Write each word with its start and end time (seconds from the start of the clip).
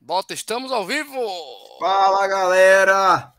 Bota, 0.00 0.32
estamos 0.32 0.70
ao 0.70 0.86
vivo! 0.86 1.12
Fala, 1.80 2.26
galera! 2.28 3.34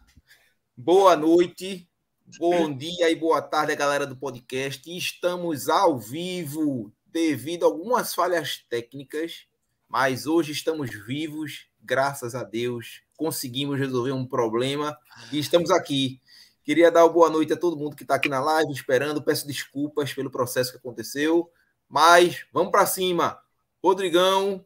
Boa 0.75 1.15
noite, 1.15 1.89
bom 2.37 2.71
dia 2.75 3.09
e 3.09 3.15
boa 3.15 3.41
tarde, 3.41 3.75
galera 3.75 4.05
do 4.05 4.15
podcast. 4.15 4.95
Estamos 4.95 5.69
ao 5.69 5.97
vivo 5.97 6.91
devido 7.05 7.63
a 7.63 7.67
algumas 7.67 8.13
falhas 8.13 8.63
técnicas, 8.69 9.47
mas 9.87 10.27
hoje 10.27 10.51
estamos 10.51 10.91
vivos, 10.91 11.67
graças 11.81 12.35
a 12.35 12.43
Deus. 12.43 13.01
Conseguimos 13.17 13.79
resolver 13.79 14.11
um 14.11 14.27
problema 14.27 14.95
e 15.31 15.39
estamos 15.39 15.71
aqui. 15.71 16.21
Queria 16.63 16.91
dar 16.91 17.07
boa 17.07 17.29
noite 17.29 17.53
a 17.53 17.57
todo 17.57 17.77
mundo 17.77 17.95
que 17.95 18.03
está 18.03 18.15
aqui 18.15 18.29
na 18.29 18.41
live 18.41 18.71
esperando. 18.71 19.23
Peço 19.23 19.47
desculpas 19.47 20.13
pelo 20.13 20.29
processo 20.29 20.71
que 20.71 20.77
aconteceu, 20.77 21.49
mas 21.87 22.45
vamos 22.51 22.69
para 22.69 22.85
cima. 22.85 23.39
Rodrigão, 23.81 24.63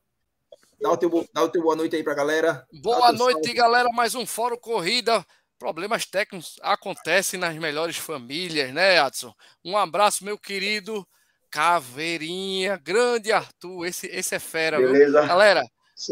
Dá 0.83 0.91
o, 0.91 0.97
teu, 0.97 1.29
dá 1.33 1.43
o 1.43 1.47
teu 1.47 1.61
boa 1.61 1.77
noite 1.77 1.95
aí 1.95 2.03
pra 2.03 2.13
galera. 2.13 2.67
Boa 2.81 3.13
noite, 3.13 3.45
salve. 3.45 3.53
galera. 3.53 3.87
Mais 3.93 4.15
um 4.15 4.25
Fórum 4.25 4.57
Corrida. 4.57 5.25
Problemas 5.57 6.05
técnicos 6.05 6.59
acontecem 6.61 7.39
nas 7.39 7.55
melhores 7.55 7.95
famílias, 7.95 8.73
né, 8.73 8.99
Adson? 8.99 9.33
Um 9.63 9.77
abraço, 9.77 10.25
meu 10.25 10.37
querido 10.37 11.07
Caveirinha, 11.49 12.75
grande 12.75 13.31
Arthur. 13.31 13.85
Esse, 13.85 14.07
esse 14.07 14.35
é 14.35 14.39
fera, 14.39 14.77
Beleza. 14.77 15.21
Viu? 15.21 15.29
Galera, 15.29 15.63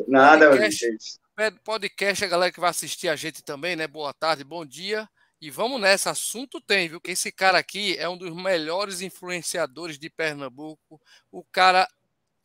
nada, 0.07 0.49
podcast, 0.51 1.19
podcast, 1.65 2.23
a 2.23 2.27
galera 2.29 2.51
que 2.53 2.61
vai 2.61 2.69
assistir 2.69 3.09
a 3.09 3.15
gente 3.17 3.43
também, 3.43 3.75
né? 3.75 3.87
Boa 3.87 4.13
tarde, 4.13 4.45
bom 4.45 4.65
dia. 4.65 5.05
E 5.41 5.49
vamos 5.49 5.81
nessa, 5.81 6.11
assunto 6.11 6.61
tem, 6.61 6.87
viu? 6.87 7.01
Que 7.01 7.11
esse 7.11 7.29
cara 7.29 7.57
aqui 7.57 7.97
é 7.97 8.07
um 8.07 8.17
dos 8.17 8.33
melhores 8.33 9.01
influenciadores 9.01 9.99
de 9.99 10.09
Pernambuco. 10.09 11.01
O 11.29 11.43
cara 11.51 11.85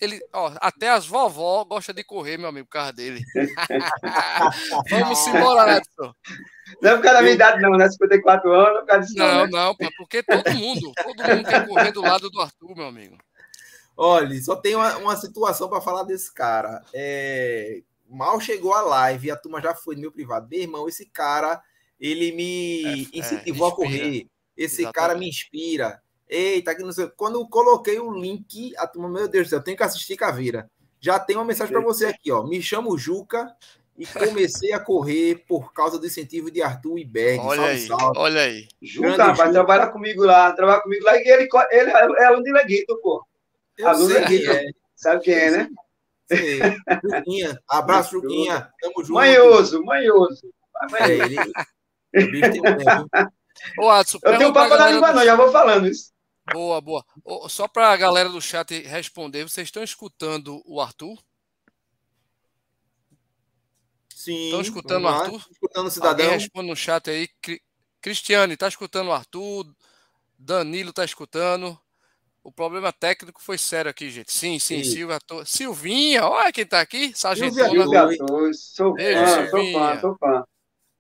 ele, 0.01 0.21
ó, 0.33 0.53
até 0.61 0.91
as 0.91 1.07
vovó 1.07 1.65
gosta 1.65 1.93
de 1.93 2.05
correr, 2.05 2.37
meu 2.37 2.49
amigo, 2.49 2.67
por 2.67 2.73
causa 2.73 2.93
dele. 2.93 3.23
Vamos 4.91 5.27
embora, 5.27 5.79
Edson. 5.79 6.15
Não 6.83 6.91
é 6.91 6.97
por 6.97 7.03
causa 7.03 7.19
da 7.19 7.23
minha 7.23 7.35
idade, 7.35 7.63
não, 7.63 7.71
né? 7.73 7.89
54 7.89 8.53
anos, 8.53 8.81
por 8.81 8.87
causa 8.87 9.07
disso, 9.07 9.19
não. 9.19 9.47
Não, 9.47 9.47
não, 9.47 9.77
porque 9.97 10.23
todo 10.23 10.53
mundo, 10.55 10.93
todo 10.95 11.29
mundo 11.29 11.49
quer 11.49 11.67
correr 11.67 11.93
do 11.93 12.03
lado 12.03 12.29
do 12.29 12.41
Arthur, 12.41 12.77
meu 12.77 12.87
amigo. 12.87 13.17
Olha, 13.97 14.39
só 14.43 14.55
tem 14.57 14.75
uma, 14.75 14.97
uma 14.99 15.17
situação 15.17 15.69
para 15.69 15.81
falar 15.81 16.03
desse 16.03 16.33
cara. 16.33 16.85
É, 16.93 17.83
mal 18.09 18.39
chegou 18.39 18.75
a 18.75 18.83
live, 18.83 19.31
a 19.31 19.37
turma 19.37 19.63
já 19.63 19.75
foi 19.75 19.95
no 19.95 20.03
meu 20.03 20.13
privado. 20.13 20.49
Meu 20.51 20.61
irmão, 20.61 20.89
esse 20.89 21.07
cara, 21.07 21.63
ele 21.99 22.33
me 22.33 22.85
é, 22.85 23.19
incentivou 23.19 23.69
é, 23.69 23.73
a 23.73 23.75
correr. 23.75 24.27
Esse 24.55 24.83
Exatamente. 24.83 24.95
cara 24.95 25.15
me 25.15 25.29
inspira. 25.29 26.03
Eita, 26.29 26.75
que 26.75 26.83
não 26.83 26.93
sei. 26.93 27.09
Quando 27.17 27.41
eu 27.41 27.47
coloquei 27.47 27.99
o 27.99 28.11
link, 28.11 28.75
a 28.77 28.87
turma, 28.87 29.09
meu 29.09 29.29
Deus 29.29 29.47
do 29.47 29.51
céu, 29.51 29.59
eu 29.59 29.65
tenho 29.65 29.77
que 29.77 29.83
assistir 29.83 30.17
Caveira. 30.17 30.71
Já 31.01 31.19
tem 31.19 31.37
uma 31.37 31.45
mensagem 31.45 31.73
para 31.73 31.83
você 31.83 32.07
aqui, 32.07 32.33
ó. 32.33 32.43
Me 32.43 32.61
chamo 32.61 32.99
Juca 32.99 33.55
e 33.97 34.05
comecei 34.07 34.73
a 34.73 34.81
correr 34.81 35.45
por 35.47 35.73
causa 35.73 35.99
do 35.99 36.07
incentivo 36.07 36.51
de 36.51 36.63
Arthur 36.63 36.99
e 36.99 37.05
Berg. 37.05 37.41
Olha 37.41 37.61
salve, 37.61 37.73
aí, 37.73 37.87
salve. 37.87 38.19
olha 38.19 38.41
aí. 38.41 38.69
Juca, 38.83 39.33
vai 39.33 39.51
trabalhar 39.53 39.89
comigo 39.89 40.25
lá, 40.25 40.53
trabalhar 40.53 40.81
comigo 40.81 41.05
lá. 41.05 41.17
E 41.17 41.29
ele, 41.29 41.49
ele 41.71 41.91
é 41.91 42.25
aluno 42.25 42.43
de 42.43 42.53
Leguito, 42.53 42.99
pô. 43.01 43.25
Eu 43.79 43.89
aluno 43.89 44.11
sei 44.11 44.21
Leguito. 44.21 44.51
É. 44.51 44.65
Sabe 44.97 45.23
quem 45.23 45.35
é, 45.35 45.51
né? 45.51 45.71
Sei. 46.27 46.59
Juquinha. 47.05 47.61
Abraço, 47.69 48.11
Juquinha. 48.13 48.69
Tamo 48.81 48.95
junto. 48.99 49.13
Manhoso, 49.13 49.85
manhoso. 49.85 50.53
É, 51.01 51.13
ele... 51.13 51.37
O 51.39 52.31
bicho 52.31 52.51
tem 52.51 52.61
um 52.61 53.85
Ô, 53.85 53.91
Adson, 53.91 54.19
eu 54.23 54.39
tenho 54.39 54.51
um 54.51 54.53
papo 54.53 54.77
da 54.77 54.91
língua, 54.91 55.13
não, 55.13 55.25
já 55.25 55.35
vou 55.35 55.51
falando 55.51 55.87
isso. 55.87 56.13
Boa, 56.53 56.81
boa. 56.81 57.05
Só 57.49 57.67
para 57.67 57.91
a 57.91 57.97
galera 57.97 58.29
do 58.29 58.41
chat 58.41 58.83
responder, 58.83 59.43
vocês 59.43 59.67
estão 59.67 59.83
escutando 59.83 60.63
o 60.65 60.81
Arthur? 60.81 61.19
Sim. 64.15 64.47
Estão 64.47 64.61
escutando 64.61 65.05
o 65.05 65.09
Arthur? 65.09 65.47
Escutando 65.51 65.87
o 65.87 65.91
cidadão. 65.91 66.25
Alguém 66.25 66.39
responde 66.39 66.69
no 66.69 66.77
chat 66.77 67.11
aí. 67.11 67.29
Cristiane, 68.01 68.55
está 68.55 68.69
escutando 68.69 69.09
o 69.09 69.13
Arthur? 69.13 69.67
Danilo 70.39 70.91
está 70.91 71.05
escutando? 71.05 71.79
O 72.43 72.53
problema 72.53 72.93
técnico 72.93 73.43
foi 73.43 73.59
sério 73.59 73.91
aqui, 73.91 74.09
gente. 74.09 74.33
Sim, 74.33 74.59
sim, 74.61 74.85
sim. 74.85 74.91
Silvia 74.91 75.19
Torres. 75.27 75.49
Silvinha, 75.49 76.25
olha 76.27 76.53
quem 76.53 76.63
está 76.63 76.81
aqui. 76.81 77.13
Sargentona. 77.13 77.69
Silvia 77.69 78.17
Torres. 78.19 78.61
Sou 78.61 78.97
fã, 78.97 79.51
sou 79.51 79.73
fã, 79.73 80.01
sou 80.01 80.17
fã. 80.17 80.45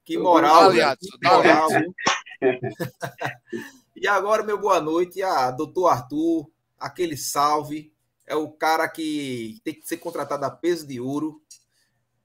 Que 0.04 0.18
moral, 0.18 0.70
aliado. 0.70 0.98
Que 1.00 1.28
moral. 1.28 1.68
E 3.98 4.06
agora, 4.06 4.42
meu 4.42 4.58
boa 4.58 4.78
noite 4.78 5.22
a 5.22 5.50
doutor 5.50 5.88
Arthur, 5.88 6.46
aquele 6.78 7.16
salve. 7.16 7.90
É 8.26 8.36
o 8.36 8.50
cara 8.50 8.86
que 8.86 9.58
tem 9.64 9.72
que 9.72 9.88
ser 9.88 9.96
contratado 9.96 10.44
a 10.44 10.50
peso 10.50 10.86
de 10.86 11.00
ouro. 11.00 11.40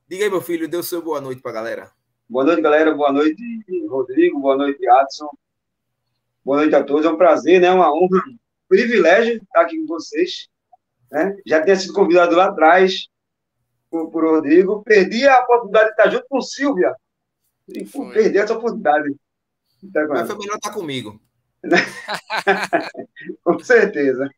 Diga 0.06 0.26
aí, 0.26 0.30
meu 0.30 0.42
filho, 0.42 0.68
dê 0.68 0.76
o 0.76 0.84
seu 0.84 1.02
boa 1.02 1.22
noite 1.22 1.42
para 1.42 1.52
a 1.52 1.54
galera. 1.54 1.92
Boa 2.28 2.44
noite, 2.44 2.62
galera. 2.62 2.94
Boa 2.94 3.14
noite, 3.14 3.42
Rodrigo. 3.88 4.38
Boa 4.42 4.58
noite, 4.58 4.86
Adson. 4.86 5.30
Boa 6.44 6.58
noite 6.58 6.76
a 6.76 6.84
todos. 6.84 7.06
É 7.06 7.10
um 7.10 7.16
prazer, 7.16 7.62
né? 7.62 7.72
Uma 7.72 7.90
honra, 7.94 8.22
um 8.28 8.38
privilégio 8.68 9.38
estar 9.38 9.62
aqui 9.62 9.80
com 9.80 9.88
vocês. 9.88 10.50
Né? 11.10 11.38
Já 11.46 11.64
tinha 11.64 11.78
sido 11.78 11.94
convidado 11.94 12.36
lá 12.36 12.48
atrás 12.48 13.08
por, 13.90 14.12
por 14.12 14.26
Rodrigo. 14.26 14.84
Perdi 14.84 15.26
a 15.26 15.40
oportunidade 15.40 15.86
de 15.86 15.92
estar 15.92 16.10
junto 16.10 16.26
com 16.28 16.42
Silvia. 16.42 16.94
E, 17.70 17.86
perdi 18.12 18.40
essa 18.40 18.58
oportunidade. 18.58 19.16
Mas 20.10 20.28
foi 20.28 20.38
melhor 20.38 20.56
estar 20.56 20.74
comigo. 20.74 21.18
Com 23.44 23.60
certeza. 23.60 24.30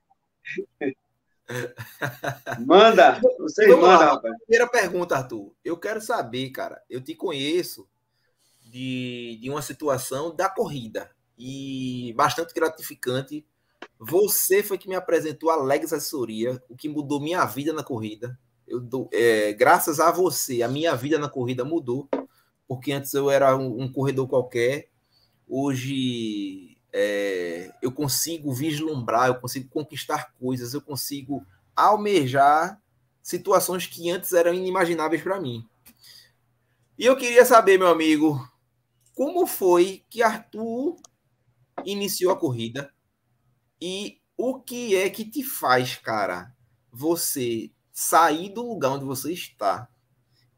Manda, 2.65 3.19
vocês 3.39 3.69
Vamos 3.69 3.85
mandam, 3.85 4.15
rapaz. 4.15 4.35
Primeira 4.45 4.67
pergunta, 4.67 5.15
Arthur. 5.15 5.53
Eu 5.63 5.77
quero 5.77 6.01
saber, 6.01 6.49
cara. 6.49 6.81
Eu 6.89 7.01
te 7.01 7.15
conheço 7.15 7.87
de, 8.61 9.37
de 9.41 9.49
uma 9.49 9.61
situação 9.61 10.35
da 10.35 10.49
corrida 10.49 11.11
e 11.37 12.13
bastante 12.15 12.53
gratificante. 12.53 13.45
Você 13.99 14.63
foi 14.63 14.77
que 14.77 14.87
me 14.87 14.95
apresentou 14.95 15.49
a 15.49 15.61
Legs 15.61 15.93
Assessoria, 15.93 16.61
o 16.69 16.75
que 16.75 16.89
mudou 16.89 17.21
minha 17.21 17.45
vida 17.45 17.73
na 17.73 17.83
corrida. 17.83 18.37
Eu 18.67 18.79
dou, 18.79 19.09
é, 19.13 19.53
graças 19.53 19.99
a 19.99 20.09
você, 20.09 20.63
a 20.63 20.67
minha 20.67 20.95
vida 20.95 21.19
na 21.19 21.29
corrida 21.29 21.65
mudou, 21.65 22.09
porque 22.67 22.91
antes 22.91 23.13
eu 23.13 23.29
era 23.29 23.55
um, 23.55 23.81
um 23.81 23.91
corredor 23.91 24.27
qualquer. 24.27 24.89
Hoje 25.47 26.72
é, 26.93 27.73
eu 27.81 27.91
consigo 27.91 28.53
vislumbrar, 28.53 29.27
eu 29.27 29.35
consigo 29.35 29.67
conquistar 29.67 30.31
coisas, 30.39 30.75
eu 30.75 30.81
consigo 30.81 31.45
almejar 31.75 32.79
situações 33.21 33.87
que 33.87 34.11
antes 34.11 34.31
eram 34.31 34.53
inimagináveis 34.53 35.23
para 35.23 35.41
mim. 35.41 35.67
E 36.97 37.05
eu 37.05 37.17
queria 37.17 37.43
saber, 37.43 37.79
meu 37.79 37.87
amigo, 37.87 38.47
como 39.15 39.47
foi 39.47 40.05
que 40.07 40.21
Arthur 40.21 40.95
iniciou 41.83 42.31
a 42.31 42.37
corrida 42.37 42.93
e 43.81 44.21
o 44.37 44.59
que 44.59 44.95
é 44.95 45.09
que 45.09 45.25
te 45.25 45.43
faz, 45.43 45.95
cara, 45.95 46.53
você 46.91 47.71
sair 47.91 48.49
do 48.49 48.67
lugar 48.67 48.91
onde 48.91 49.05
você 49.05 49.33
está 49.33 49.89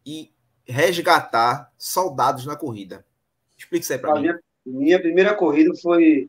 e 0.06 0.34
resgatar 0.66 1.72
soldados 1.78 2.46
na 2.46 2.58
corrida? 2.58 3.06
Explique 3.58 3.84
isso 3.84 3.94
aí 3.94 4.00
para 4.00 4.20
mim. 4.20 4.28
Minha 4.66 5.00
primeira 5.00 5.36
corrida 5.36 5.72
foi 5.82 6.28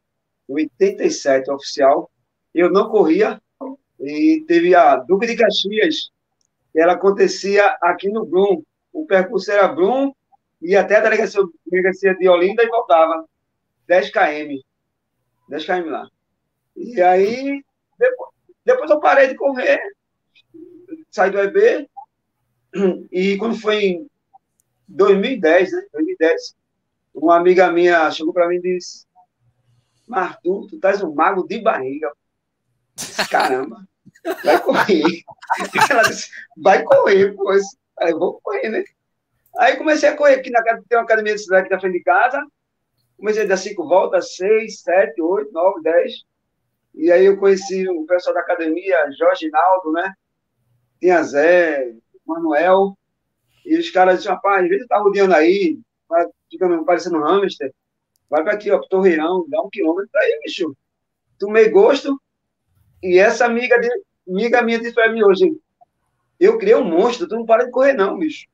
87 0.48 1.50
oficial. 1.50 2.10
Eu 2.54 2.70
não 2.70 2.88
corria 2.88 3.40
e 3.98 4.44
teve 4.46 4.74
a 4.74 4.96
Duque 4.96 5.26
de 5.26 5.36
Caxias, 5.36 6.10
que 6.72 6.80
ela 6.80 6.92
acontecia 6.92 7.64
aqui 7.80 8.08
no 8.08 8.26
Brum. 8.26 8.62
O 8.92 9.06
percurso 9.06 9.50
era 9.50 9.68
Brum 9.68 10.12
e 10.60 10.76
até 10.76 10.96
a 10.96 11.00
delegacia 11.00 12.14
de 12.14 12.28
Olinda 12.28 12.62
e 12.62 12.68
voltava 12.68 13.26
10 13.86 14.10
km. 14.10 14.60
10 15.48 15.64
km 15.64 15.90
lá. 15.90 16.08
E 16.76 17.00
aí, 17.00 17.64
depois, 17.98 18.30
depois 18.64 18.90
eu 18.90 19.00
parei 19.00 19.28
de 19.28 19.34
correr, 19.34 19.80
saí 21.10 21.30
do 21.30 21.38
EB, 21.38 21.88
e 23.10 23.36
quando 23.38 23.58
foi 23.58 23.84
em 23.84 24.10
2010, 24.88 25.72
né? 25.72 25.86
2010, 25.92 26.54
uma 27.16 27.36
amiga 27.36 27.72
minha 27.72 28.10
chegou 28.10 28.32
para 28.32 28.48
mim 28.48 28.56
e 28.56 28.62
disse: 28.62 29.06
Martu, 30.06 30.66
tu 30.68 30.76
estás 30.76 31.02
um 31.02 31.14
mago 31.14 31.46
de 31.46 31.60
barriga. 31.60 32.12
Caramba, 33.30 33.86
vai 34.44 34.60
correr. 34.60 35.22
Ela 35.90 36.02
disse: 36.02 36.30
vai 36.56 36.82
correr, 36.84 37.34
pois. 37.34 37.64
Aí 37.98 38.10
eu 38.10 38.18
vou 38.18 38.40
correr, 38.42 38.68
né? 38.68 38.84
Aí 39.58 39.76
comecei 39.76 40.08
a 40.08 40.16
correr 40.16 40.34
aqui 40.34 40.50
na 40.50 40.62
casa, 40.62 40.84
tem 40.86 40.98
uma 40.98 41.04
academia 41.04 41.34
de 41.34 41.40
cidade 41.40 41.62
aqui 41.62 41.74
na 41.74 41.80
frente 41.80 41.94
de 41.94 42.04
casa. 42.04 42.46
Comecei 43.16 43.44
a 43.44 43.46
dar 43.46 43.56
cinco 43.56 43.88
voltas, 43.88 44.36
seis, 44.36 44.82
sete, 44.82 45.20
oito, 45.22 45.50
nove, 45.52 45.82
dez. 45.82 46.24
E 46.94 47.10
aí 47.10 47.24
eu 47.24 47.38
conheci 47.38 47.88
o 47.88 48.04
pessoal 48.04 48.34
da 48.34 48.40
academia, 48.40 49.10
Jorge 49.18 49.48
Naldo, 49.48 49.92
né? 49.92 50.12
Tinha 51.00 51.22
Zé, 51.22 51.94
Manuel. 52.26 52.96
E 53.64 53.78
os 53.78 53.90
caras 53.90 54.18
disseram, 54.18 54.36
rapaz, 54.36 54.64
às 54.64 54.68
vezes 54.68 54.86
tá 54.86 54.98
rodeando 54.98 55.34
aí, 55.34 55.78
fica 56.50 56.84
parecendo 56.84 57.18
um 57.18 57.24
hamster. 57.24 57.72
Vai 58.28 58.42
para 58.42 58.54
aqui, 58.54 58.70
ó, 58.70 58.78
pro 58.78 58.88
Torreirão, 58.88 59.46
dá 59.48 59.62
um 59.62 59.70
quilômetro 59.70 60.10
aí, 60.18 60.40
bicho. 60.44 60.76
Tomei 61.38 61.68
gosto. 61.68 62.20
E 63.02 63.18
essa 63.18 63.44
amiga, 63.44 63.78
de, 63.78 63.88
amiga 64.28 64.62
minha 64.62 64.78
disse 64.78 64.94
para 64.94 65.12
mim 65.12 65.22
hoje: 65.22 65.52
Eu 66.40 66.58
criei 66.58 66.74
um 66.74 66.84
monstro, 66.84 67.28
tu 67.28 67.36
não 67.36 67.46
para 67.46 67.64
de 67.64 67.70
correr, 67.70 67.92
não, 67.92 68.18
bicho. 68.18 68.46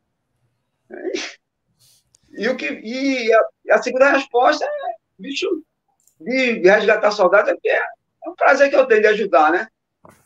E, 2.33 2.49
o 2.49 2.57
que, 2.57 2.67
e 2.67 3.33
a, 3.33 3.41
a 3.73 3.83
segunda 3.83 4.11
resposta 4.11 4.65
é, 4.65 4.95
bicho, 5.19 5.63
de, 6.21 6.61
resgatar 6.61 7.11
saudade 7.11 7.51
é, 7.51 7.69
é, 7.69 7.77
é 8.25 8.31
um 8.31 8.35
prazer 8.35 8.71
que 8.71 8.77
eu 8.77 8.87
tenho 8.87 9.03
de 9.03 9.09
ajudar, 9.09 9.53
né? 9.53 9.69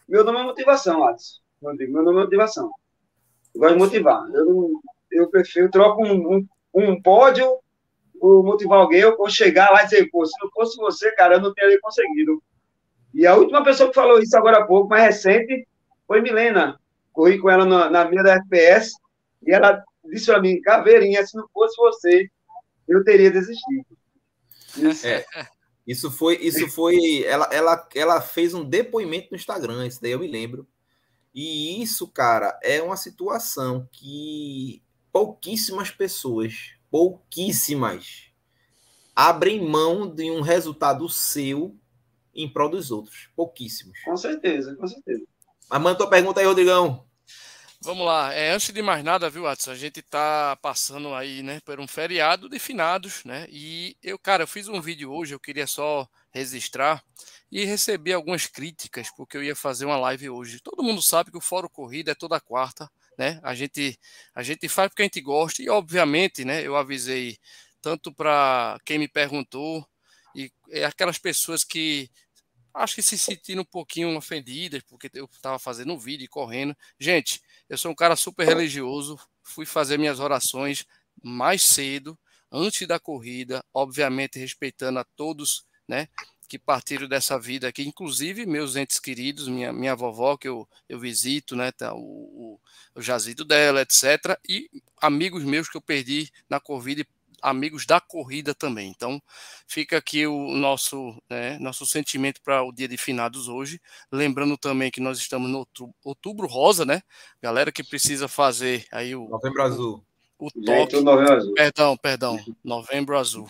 Meu 0.08 0.24
nome 0.24 0.40
é 0.40 0.42
motivação, 0.44 1.04
Alisson. 1.04 1.40
Meu 1.60 2.02
nome 2.02 2.20
é 2.20 2.24
motivação. 2.24 2.70
Eu 3.54 3.60
gosto 3.60 3.74
de 3.74 3.78
motivar. 3.78 4.28
Eu, 4.32 4.80
eu 5.10 5.28
prefiro, 5.30 5.70
troco 5.70 6.04
um, 6.04 6.36
um, 6.36 6.48
um 6.84 7.00
pódio 7.00 7.58
por 8.18 8.42
motivar 8.42 8.78
alguém, 8.78 9.00
eu 9.00 9.16
vou 9.16 9.28
chegar 9.28 9.70
lá 9.70 9.82
e 9.82 9.84
dizer, 9.84 10.10
pô, 10.10 10.24
se 10.24 10.32
não 10.42 10.50
fosse 10.50 10.76
você, 10.76 11.10
cara, 11.12 11.34
eu 11.34 11.40
não 11.40 11.52
teria 11.52 11.78
conseguido. 11.80 12.42
E 13.14 13.26
a 13.26 13.34
última 13.34 13.62
pessoa 13.64 13.88
que 13.88 13.94
falou 13.94 14.18
isso 14.18 14.36
agora 14.36 14.58
há 14.58 14.66
pouco, 14.66 14.88
mais 14.88 15.04
recente, 15.04 15.66
foi 16.06 16.20
Milena. 16.20 16.78
Corri 17.12 17.38
com 17.38 17.48
ela 17.48 17.64
na, 17.64 17.88
na 17.88 18.04
minha 18.08 18.22
da 18.22 18.34
FPS 18.34 18.92
e 19.46 19.52
ela 19.52 19.82
disse 20.04 20.26
para 20.26 20.40
mim, 20.40 20.60
Caveirinha, 20.60 21.26
se 21.26 21.36
não 21.36 21.48
fosse 21.52 21.76
você, 21.76 22.28
eu 22.88 23.02
teria 23.04 23.30
desistido. 23.30 23.86
Isso. 24.76 25.06
É, 25.06 25.24
isso 25.86 26.10
foi, 26.10 26.36
isso 26.36 26.68
foi, 26.68 27.24
ela, 27.24 27.48
ela, 27.52 27.88
ela 27.94 28.20
fez 28.20 28.52
um 28.54 28.64
depoimento 28.64 29.28
no 29.30 29.36
Instagram, 29.36 29.86
isso 29.86 30.00
daí 30.02 30.12
eu 30.12 30.18
me 30.18 30.28
lembro. 30.28 30.66
E 31.34 31.82
isso, 31.82 32.08
cara, 32.08 32.58
é 32.62 32.82
uma 32.82 32.96
situação 32.96 33.88
que 33.92 34.82
pouquíssimas 35.16 35.90
pessoas, 35.90 36.72
pouquíssimas, 36.90 38.24
abrem 39.14 39.66
mão 39.66 40.14
de 40.14 40.30
um 40.30 40.42
resultado 40.42 41.08
seu 41.08 41.74
em 42.34 42.46
prol 42.46 42.68
dos 42.68 42.90
outros. 42.90 43.30
Pouquíssimos. 43.34 43.98
Com 44.04 44.14
certeza, 44.14 44.76
com 44.76 44.86
certeza. 44.86 45.24
Mas 45.70 45.80
manda 45.80 45.96
tua 45.96 46.10
pergunta 46.10 46.38
aí, 46.38 46.44
Rodrigão. 46.44 47.06
Vamos 47.80 48.04
lá. 48.04 48.34
É, 48.34 48.50
antes 48.50 48.74
de 48.74 48.82
mais 48.82 49.02
nada, 49.02 49.30
viu, 49.30 49.44
Watson? 49.44 49.70
A 49.70 49.74
gente 49.74 50.02
tá 50.02 50.54
passando 50.60 51.14
aí, 51.14 51.42
né, 51.42 51.60
por 51.64 51.80
um 51.80 51.88
feriado 51.88 52.46
de 52.46 52.58
finados, 52.58 53.24
né? 53.24 53.46
E 53.48 53.96
eu, 54.02 54.18
cara, 54.18 54.42
eu 54.42 54.46
fiz 54.46 54.68
um 54.68 54.82
vídeo 54.82 55.10
hoje, 55.10 55.34
eu 55.34 55.40
queria 55.40 55.66
só 55.66 56.06
registrar 56.30 57.02
e 57.50 57.64
recebi 57.64 58.12
algumas 58.12 58.46
críticas 58.46 59.08
porque 59.16 59.36
eu 59.36 59.42
ia 59.42 59.54
fazer 59.54 59.84
uma 59.84 59.96
live 59.96 60.30
hoje. 60.30 60.60
Todo 60.60 60.82
mundo 60.82 61.02
sabe 61.02 61.30
que 61.30 61.38
o 61.38 61.40
Fórum 61.40 61.68
Corrida 61.68 62.12
é 62.12 62.14
toda 62.14 62.40
quarta, 62.40 62.90
né? 63.18 63.40
A 63.42 63.54
gente 63.54 63.98
a 64.34 64.42
gente 64.42 64.68
faz 64.68 64.88
porque 64.88 65.02
a 65.02 65.04
gente 65.04 65.20
gosta 65.20 65.62
e 65.62 65.68
obviamente, 65.68 66.44
né, 66.44 66.62
eu 66.62 66.76
avisei 66.76 67.38
tanto 67.80 68.12
para 68.12 68.78
quem 68.84 68.98
me 68.98 69.08
perguntou 69.08 69.86
e 70.34 70.50
é 70.70 70.84
aquelas 70.84 71.18
pessoas 71.18 71.64
que 71.64 72.10
acho 72.74 72.96
que 72.96 73.02
se 73.02 73.18
sentiram 73.18 73.62
um 73.62 73.64
pouquinho 73.64 74.14
ofendidas, 74.16 74.82
porque 74.82 75.10
eu 75.14 75.24
estava 75.32 75.58
fazendo 75.58 75.92
um 75.94 75.98
vídeo 75.98 76.24
e 76.24 76.28
correndo. 76.28 76.76
Gente, 77.00 77.40
eu 77.68 77.78
sou 77.78 77.90
um 77.90 77.94
cara 77.94 78.14
super 78.16 78.46
religioso, 78.46 79.18
fui 79.42 79.64
fazer 79.64 79.98
minhas 79.98 80.20
orações 80.20 80.84
mais 81.22 81.62
cedo, 81.64 82.18
antes 82.52 82.86
da 82.86 83.00
corrida, 83.00 83.64
obviamente 83.72 84.38
respeitando 84.38 84.98
a 84.98 85.04
todos, 85.16 85.64
né, 85.88 86.08
que 86.46 86.58
partiram 86.58 87.08
dessa 87.08 87.38
vida 87.38 87.68
aqui, 87.68 87.82
inclusive 87.82 88.46
meus 88.46 88.76
entes 88.76 88.98
queridos, 88.98 89.48
minha, 89.48 89.72
minha 89.72 89.94
vovó 89.94 90.36
que 90.36 90.48
eu, 90.48 90.68
eu 90.88 90.98
visito, 90.98 91.56
né, 91.56 91.72
tá, 91.72 91.94
o, 91.94 91.98
o, 91.98 92.60
o 92.94 93.02
jazido 93.02 93.44
dela, 93.44 93.82
etc, 93.82 94.38
e 94.48 94.70
amigos 95.00 95.44
meus 95.44 95.68
que 95.68 95.76
eu 95.76 95.80
perdi 95.80 96.30
na 96.48 96.60
corrida 96.60 97.04
amigos 97.42 97.86
da 97.86 98.00
corrida 98.00 98.54
também. 98.54 98.90
Então, 98.94 99.22
fica 99.66 99.98
aqui 99.98 100.26
o 100.26 100.48
nosso, 100.56 101.14
né, 101.28 101.58
nosso 101.58 101.86
sentimento 101.86 102.40
para 102.42 102.62
o 102.62 102.72
dia 102.72 102.88
de 102.88 102.96
finados 102.96 103.46
hoje. 103.48 103.80
Lembrando 104.10 104.56
também 104.56 104.90
que 104.90 105.00
nós 105.00 105.18
estamos 105.18 105.48
no 105.50 105.58
outubro, 105.58 105.94
outubro 106.02 106.46
rosa, 106.46 106.84
né? 106.84 107.02
Galera 107.40 107.70
que 107.70 107.84
precisa 107.84 108.26
fazer 108.26 108.86
aí 108.90 109.14
o. 109.14 109.28
Novembro 109.28 109.62
azul. 109.62 110.04
O, 110.38 110.46
o 110.46 110.50
toque. 110.50 110.96
Perdão, 111.54 111.96
perdão. 111.96 112.44
Novembro 112.64 113.16
azul. 113.16 113.48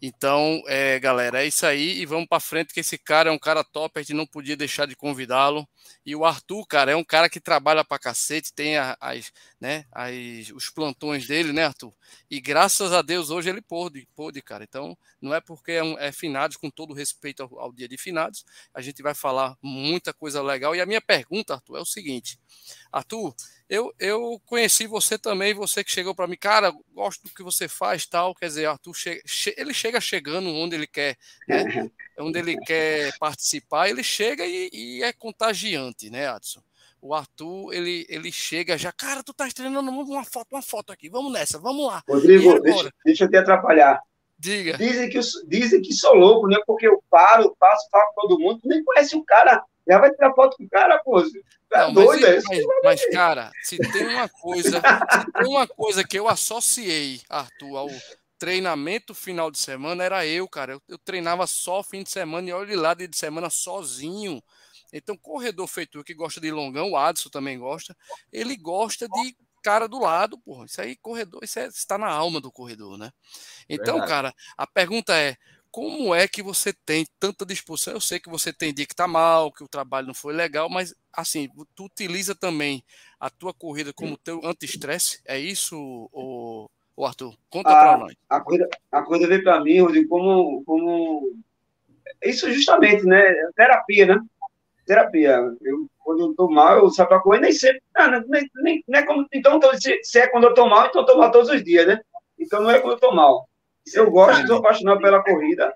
Então, 0.00 0.62
é, 0.66 0.98
galera, 1.00 1.42
é 1.42 1.46
isso 1.46 1.66
aí 1.66 2.00
e 2.00 2.06
vamos 2.06 2.28
para 2.28 2.38
frente 2.38 2.72
que 2.72 2.80
esse 2.80 2.96
cara 2.96 3.30
é 3.30 3.32
um 3.32 3.38
cara 3.38 3.64
top, 3.64 3.98
a 3.98 4.02
gente 4.02 4.14
não 4.14 4.26
podia 4.26 4.56
deixar 4.56 4.86
de 4.86 4.94
convidá-lo. 4.94 5.68
E 6.06 6.14
o 6.14 6.24
Arthur, 6.24 6.64
cara, 6.66 6.92
é 6.92 6.96
um 6.96 7.02
cara 7.02 7.28
que 7.28 7.40
trabalha 7.40 7.84
para 7.84 7.98
cacete, 7.98 8.52
tem 8.52 8.76
as, 8.78 9.32
né, 9.60 9.84
as, 9.90 10.50
os 10.54 10.70
plantões 10.70 11.26
dele, 11.26 11.52
né, 11.52 11.64
Arthur? 11.64 11.92
E 12.30 12.40
graças 12.40 12.92
a 12.92 13.02
Deus 13.02 13.30
hoje 13.30 13.50
ele 13.50 13.60
pôde, 13.60 14.06
pôde 14.14 14.40
cara. 14.40 14.62
Então, 14.62 14.96
não 15.20 15.34
é 15.34 15.40
porque 15.40 15.72
é, 15.72 15.82
um, 15.82 15.98
é 15.98 16.12
finados, 16.12 16.56
com 16.56 16.70
todo 16.70 16.94
respeito 16.94 17.42
ao, 17.42 17.58
ao 17.58 17.72
dia 17.72 17.88
de 17.88 17.98
finados, 17.98 18.44
a 18.72 18.80
gente 18.80 19.02
vai 19.02 19.14
falar 19.14 19.56
muita 19.60 20.14
coisa 20.14 20.40
legal. 20.40 20.76
E 20.76 20.80
a 20.80 20.86
minha 20.86 21.00
pergunta, 21.00 21.54
Arthur, 21.54 21.78
é 21.78 21.80
o 21.80 21.84
seguinte: 21.84 22.38
Arthur, 22.92 23.34
eu, 23.68 23.92
eu 23.98 24.40
conheci 24.46 24.86
você 24.86 25.18
também, 25.18 25.52
você 25.52 25.84
que 25.84 25.90
chegou 25.90 26.14
para 26.14 26.26
mim, 26.26 26.36
cara, 26.36 26.72
gosto 26.94 27.24
do 27.24 27.34
que 27.34 27.42
você 27.42 27.68
faz, 27.68 28.06
tal. 28.06 28.34
Quer 28.34 28.46
dizer, 28.46 28.66
Arthur, 28.66 28.94
che 28.94 29.22
che 29.26 29.54
ele 29.58 29.74
chega 29.74 30.00
chegando 30.00 30.48
onde 30.48 30.74
ele 30.74 30.86
quer, 30.86 31.16
né? 31.46 31.90
onde 32.18 32.38
ele 32.38 32.56
quer 32.56 33.16
participar, 33.18 33.88
ele 33.88 34.02
chega 34.02 34.46
e, 34.46 34.70
e, 34.72 35.02
é 35.02 35.12
contagiante, 35.12 36.08
né, 36.08 36.28
Adson? 36.28 36.62
O 37.00 37.14
Arthur, 37.14 37.72
ele, 37.74 38.06
ele 38.08 38.32
chega 38.32 38.76
já, 38.78 38.90
cara, 38.90 39.22
tu 39.22 39.34
tá 39.34 39.46
treinando 39.54 39.90
uma 39.90 40.24
foto, 40.24 40.48
uma 40.50 40.62
foto 40.62 40.92
aqui, 40.92 41.08
vamos 41.08 41.30
nessa, 41.30 41.58
vamos 41.58 41.86
lá. 41.86 42.02
Rodrigo, 42.08 42.58
deixa, 42.60 42.92
deixa 43.04 43.24
eu 43.24 43.30
te 43.30 43.36
atrapalhar. 43.36 44.00
Diga. 44.38 44.78
Dizem 44.78 45.10
que, 45.10 45.18
dizem 45.46 45.82
que 45.82 45.92
sou 45.92 46.14
louco, 46.14 46.46
né? 46.46 46.56
Porque 46.64 46.86
eu 46.86 47.02
paro, 47.10 47.54
passo, 47.58 47.88
falo 47.90 48.12
com 48.14 48.20
todo 48.28 48.40
mundo, 48.40 48.60
nem 48.64 48.82
conhece 48.82 49.16
o 49.16 49.24
cara, 49.24 49.62
já 49.88 49.98
vai 49.98 50.10
tirar 50.10 50.34
foto 50.34 50.56
com 50.56 50.64
o 50.64 50.68
cara, 50.68 50.98
pô. 51.02 51.22
Tá 51.68 51.86
não, 51.86 51.94
doido, 51.94 52.20
mas, 52.22 52.44
é 52.44 52.48
mas, 52.48 52.64
mas, 52.84 53.10
cara, 53.10 53.50
se 53.62 53.78
tem 53.78 54.06
uma 54.06 54.28
coisa, 54.28 54.80
se 55.26 55.32
tem 55.32 55.46
uma 55.46 55.66
coisa 55.66 56.04
que 56.04 56.18
eu 56.18 56.28
associei, 56.28 57.20
Arthur, 57.28 57.76
ao 57.76 57.88
treinamento 58.38 59.14
final 59.14 59.50
de 59.50 59.58
semana, 59.58 60.04
era 60.04 60.26
eu, 60.26 60.48
cara. 60.48 60.72
Eu, 60.72 60.82
eu 60.88 60.98
treinava 60.98 61.46
só 61.46 61.82
fim 61.82 62.02
de 62.02 62.10
semana 62.10 62.48
e 62.48 62.52
olha 62.52 62.78
lá 62.78 62.94
de 62.94 63.08
semana 63.16 63.50
sozinho. 63.50 64.42
Então, 64.92 65.16
corredor 65.16 65.66
feito 65.66 66.04
que 66.04 66.14
gosta 66.14 66.40
de 66.40 66.50
longão, 66.50 66.92
o 66.92 66.96
Adson 66.96 67.28
também 67.28 67.58
gosta, 67.58 67.96
ele 68.32 68.56
gosta 68.56 69.06
de 69.06 69.36
cara 69.62 69.86
do 69.86 69.98
lado, 69.98 70.38
porra. 70.38 70.64
Isso 70.64 70.80
aí, 70.80 70.96
corredor, 70.96 71.40
isso 71.42 71.58
é, 71.58 71.66
está 71.66 71.98
na 71.98 72.08
alma 72.08 72.40
do 72.40 72.50
corredor, 72.50 72.96
né? 72.96 73.10
Então, 73.68 73.98
Verdade. 73.98 74.10
cara, 74.10 74.34
a 74.56 74.66
pergunta 74.66 75.14
é: 75.14 75.36
como 75.70 76.14
é 76.14 76.26
que 76.26 76.42
você 76.42 76.72
tem 76.72 77.06
tanta 77.18 77.44
disposição? 77.44 77.94
Eu 77.94 78.00
sei 78.00 78.18
que 78.18 78.28
você 78.28 78.52
tem 78.52 78.72
dia 78.72 78.86
que 78.86 78.94
tá 78.94 79.06
mal, 79.06 79.52
que 79.52 79.62
o 79.62 79.68
trabalho 79.68 80.06
não 80.06 80.14
foi 80.14 80.32
legal, 80.32 80.68
mas 80.68 80.94
assim, 81.12 81.48
tu 81.74 81.84
utiliza 81.84 82.34
também 82.34 82.82
a 83.18 83.30
tua 83.30 83.52
corrida 83.52 83.92
como 83.92 84.16
teu 84.16 84.40
anti-estresse? 84.44 85.20
É 85.26 85.38
isso, 85.38 85.76
o, 86.12 86.68
o 86.96 87.06
Arthur? 87.06 87.34
Conta 87.50 87.70
para 87.70 87.98
nós. 87.98 88.14
A 88.28 88.40
coisa, 88.40 88.68
a 88.90 89.02
coisa 89.02 89.26
veio 89.26 89.42
para 89.42 89.60
mim, 89.62 89.80
Rodrigo, 89.80 90.08
como, 90.08 90.64
como. 90.64 91.36
Isso 92.22 92.50
justamente, 92.52 93.04
né? 93.04 93.22
Terapia, 93.54 94.06
né? 94.06 94.20
Terapia. 94.86 95.38
Eu, 95.62 95.86
quando 95.98 96.20
eu 96.20 96.34
tô 96.34 96.48
mal, 96.50 96.78
eu 96.78 96.90
saio 96.90 97.08
pra 97.08 97.20
correr, 97.20 97.40
nem 97.40 97.52
sempre. 97.52 97.82
Não, 97.96 98.10
nem, 98.28 98.50
nem, 98.56 98.84
nem 98.88 99.00
é 99.00 99.04
como, 99.04 99.26
então, 99.32 99.60
se, 99.78 100.02
se 100.02 100.18
é 100.18 100.26
quando 100.26 100.44
eu 100.44 100.54
tô 100.54 100.66
mal, 100.66 100.86
então 100.86 101.02
eu 101.02 101.06
tô 101.06 101.18
mal 101.18 101.30
todos 101.30 101.50
os 101.50 101.62
dias, 101.62 101.86
né? 101.86 102.00
Então 102.38 102.62
não 102.62 102.70
é 102.70 102.80
quando 102.80 102.94
eu 102.94 103.00
tô 103.00 103.12
mal. 103.12 103.48
Eu 103.94 104.10
gosto, 104.10 104.46
sou 104.46 104.58
apaixonado 104.58 105.00
pela 105.00 105.22
corrida, 105.22 105.72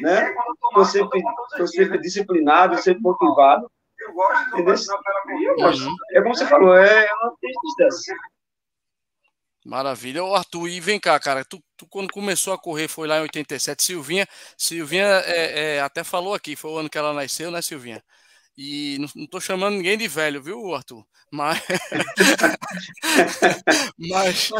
né? 0.00 0.34
Estou 0.68 0.84
sempre, 0.84 1.22
tô 1.56 1.66
sempre 1.66 2.00
disciplinado, 2.00 2.78
sempre 2.78 3.02
motivado. 3.02 3.70
Eu 3.98 4.12
gosto, 4.12 4.50
sou 4.50 4.60
apaixonado 4.60 5.02
pela 5.02 5.22
corrida. 5.22 5.50
Eu 5.50 5.56
gosto. 5.56 5.84
Uhum. 5.84 5.96
É 6.12 6.22
como 6.22 6.34
você 6.34 6.46
falou, 6.46 6.76
é 6.76 7.08
uma 7.14 7.34
tristeza. 7.40 8.14
Maravilha. 9.64 10.24
Ô, 10.24 10.34
Arthur, 10.34 10.68
e 10.68 10.80
vem 10.80 10.98
cá, 10.98 11.18
cara. 11.20 11.44
Tu, 11.44 11.62
tu, 11.76 11.86
quando 11.86 12.12
começou 12.12 12.52
a 12.52 12.58
correr 12.58 12.88
foi 12.88 13.06
lá 13.06 13.18
em 13.18 13.22
87. 13.22 13.82
Silvinha, 13.82 14.26
Silvinha 14.56 15.04
é, 15.04 15.76
é, 15.76 15.80
até 15.80 16.02
falou 16.02 16.34
aqui, 16.34 16.56
foi 16.56 16.70
o 16.70 16.78
ano 16.78 16.88
que 16.88 16.96
ela 16.96 17.12
nasceu, 17.12 17.50
né, 17.50 17.60
Silvinha? 17.60 18.02
E 18.56 18.98
não, 18.98 19.08
não 19.16 19.26
tô 19.26 19.40
chamando 19.40 19.76
ninguém 19.76 19.96
de 19.96 20.08
velho, 20.08 20.42
viu, 20.42 20.74
Arthur? 20.74 21.04
Mas. 21.32 21.60
mas, 23.98 24.50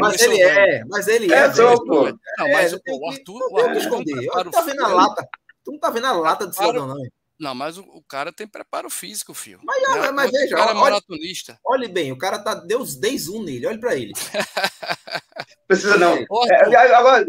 mas 0.00 0.20
ele 0.20 0.42
é, 0.42 0.84
mas 0.84 1.08
ele 1.08 1.32
é. 1.32 1.38
é 1.38 1.52
só, 1.52 1.76
pô. 1.76 2.04
Não, 2.04 2.52
mas 2.52 2.72
é, 2.72 2.76
o, 2.76 3.08
Arthur. 3.08 3.48
O 3.50 3.58
Arthur 3.58 3.76
esconder. 3.76 4.28
Tu 4.28 4.44
não 4.44 4.50
tá 4.50 4.62
vendo 4.62 4.84
a 4.84 4.88
lata. 4.88 5.28
Tu 5.64 5.72
não 5.72 5.78
tá 5.78 5.90
vendo 5.90 6.06
a 6.06 6.12
lata 6.12 6.46
do 6.46 6.54
cidadão, 6.54 6.86
não. 6.86 6.96
Não, 7.38 7.54
mas 7.54 7.76
o, 7.76 7.82
o, 7.82 8.02
cara 8.02 8.32
tem 8.32 8.46
preparo 8.46 8.88
físico, 8.88 9.34
filho. 9.34 9.60
Mas, 9.62 9.82
é, 9.82 10.10
mas 10.10 10.30
veja, 10.30 10.54
o 10.54 10.58
cara 10.58 10.70
é 10.70 10.74
maratonista. 10.74 11.58
Olhe 11.64 11.86
bem, 11.86 12.10
o 12.10 12.16
cara 12.16 12.38
tá 12.38 12.54
deu 12.54 12.80
os 12.80 12.96
10 12.96 13.28
1 13.28 13.42
nele, 13.42 13.66
olhe 13.66 13.78
para 13.78 13.94
ele. 13.94 14.12
Precisa 15.68 15.98
não. 15.98 16.16
é, 16.16 16.94
agora, 16.94 17.26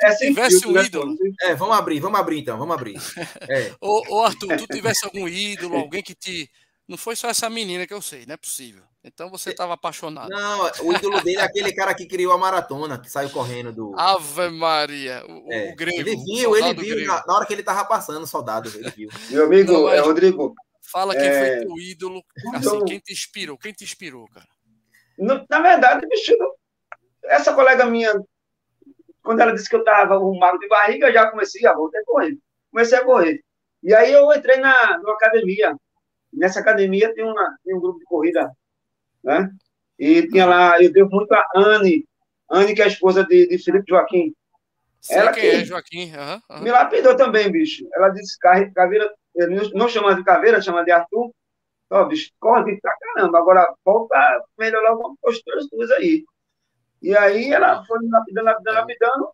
é 0.00 0.12
sem 0.12 0.28
tivesse 0.28 0.60
filtro, 0.60 0.70
um 0.70 0.74
né? 0.74 0.84
ídolo. 0.84 1.16
É, 1.40 1.54
vamos 1.54 1.76
abrir, 1.76 2.00
vamos 2.00 2.20
abrir 2.20 2.38
então, 2.38 2.56
vamos 2.56 2.74
abrir. 2.74 2.96
É. 3.48 3.74
ô, 3.80 4.02
ô, 4.16 4.24
Arthur, 4.24 4.56
tu 4.58 4.66
tivesse 4.66 5.04
algum 5.04 5.26
ídolo, 5.26 5.76
alguém 5.76 6.02
que 6.02 6.14
te. 6.14 6.48
Não 6.86 6.96
foi 6.96 7.16
só 7.16 7.28
essa 7.28 7.48
menina 7.50 7.86
que 7.86 7.94
eu 7.94 8.02
sei, 8.02 8.26
não 8.26 8.34
é 8.34 8.36
possível. 8.36 8.82
Então 9.04 9.28
você 9.28 9.50
estava 9.50 9.74
apaixonado. 9.74 10.28
Não, 10.28 10.70
o 10.84 10.92
ídolo 10.92 11.20
dele 11.22 11.38
é 11.38 11.42
aquele 11.42 11.72
cara 11.74 11.92
que 11.92 12.06
criou 12.06 12.32
a 12.32 12.38
maratona, 12.38 12.98
que 12.98 13.10
saiu 13.10 13.30
correndo 13.30 13.72
do. 13.72 13.98
Ave 13.98 14.48
Maria, 14.50 15.24
o, 15.26 15.52
é. 15.52 15.72
o 15.72 15.76
grego. 15.76 15.98
Ele 15.98 16.16
viu, 16.16 16.56
ele 16.56 16.74
viu 16.74 17.06
na, 17.06 17.24
na, 17.26 17.34
hora 17.34 17.44
que 17.44 17.52
ele 17.52 17.64
tava 17.64 17.84
passando, 17.84 18.26
soldado, 18.26 18.68
ele 18.68 18.90
viu. 18.90 19.08
Meu 19.30 19.46
amigo, 19.46 19.72
Não, 19.72 19.88
é, 19.88 19.98
Rodrigo. 19.98 20.54
Fala 20.80 21.14
quem 21.14 21.26
é... 21.26 21.56
foi 21.56 21.66
teu 21.66 21.78
ídolo, 21.78 22.22
assim, 22.54 22.66
então... 22.66 22.84
quem 22.84 23.00
te 23.00 23.12
inspirou, 23.12 23.58
quem 23.58 23.72
te 23.72 23.82
inspirou, 23.82 24.28
cara? 24.28 24.46
na 25.18 25.60
verdade, 25.60 26.06
bicho, 26.06 26.34
essa 27.24 27.54
colega 27.54 27.86
minha, 27.86 28.12
quando 29.22 29.40
ela 29.40 29.52
disse 29.52 29.68
que 29.68 29.76
eu 29.76 29.80
estava 29.80 30.14
arrumado 30.14 30.58
de 30.58 30.68
barriga, 30.68 31.08
eu 31.08 31.12
já 31.12 31.30
comecei, 31.30 31.66
a 31.66 31.74
voltar 31.74 32.02
correr. 32.04 32.36
Comecei 32.70 32.98
a 32.98 33.04
correr. 33.04 33.40
E 33.82 33.94
aí 33.94 34.12
eu 34.12 34.32
entrei 34.32 34.58
na, 34.58 34.98
na 34.98 35.12
academia. 35.12 35.76
Nessa 36.32 36.60
academia 36.60 37.12
tem, 37.14 37.24
uma, 37.24 37.56
tem 37.64 37.76
um 37.76 37.80
grupo 37.80 37.98
de 37.98 38.04
corrida, 38.04 38.50
né? 39.22 39.50
E 39.98 40.26
tinha 40.28 40.46
lá, 40.46 40.82
eu 40.82 40.92
devo 40.92 41.10
muito 41.10 41.32
a 41.32 41.46
Anne, 41.54 42.06
Anne, 42.50 42.74
que 42.74 42.82
é 42.82 42.84
a 42.84 42.88
esposa 42.88 43.24
de, 43.24 43.48
de 43.48 43.58
Felipe 43.58 43.86
Joaquim. 43.88 44.34
Sei 45.00 45.16
ela 45.16 45.32
quem 45.32 45.42
que 45.42 45.48
é, 45.48 45.64
Joaquim. 45.64 46.12
Uhum, 46.12 46.56
uhum. 46.56 46.62
Me 46.62 46.70
lapidou 46.70 47.16
também, 47.16 47.50
bicho. 47.50 47.84
Ela 47.94 48.08
disse, 48.10 48.38
caveira, 48.74 49.12
não 49.74 49.88
chama 49.88 50.14
de 50.14 50.22
caveira, 50.22 50.60
chama 50.60 50.84
de 50.84 50.92
Arthur. 50.92 51.32
Ó, 51.90 52.04
bicho, 52.04 52.30
corre 52.38 52.80
pra 52.80 52.96
caramba. 52.96 53.38
Agora, 53.38 53.74
volta 53.84 54.16
melhorar 54.58 54.90
algumas 54.90 55.18
posturas 55.20 55.66
tuas 55.68 55.90
aí. 55.92 56.24
E 57.02 57.16
aí 57.16 57.52
ela 57.52 57.84
foi 57.84 57.98
me 57.98 58.08
lapidando, 58.10 58.46
lapidando, 58.46 58.76
lapidando. 58.76 59.30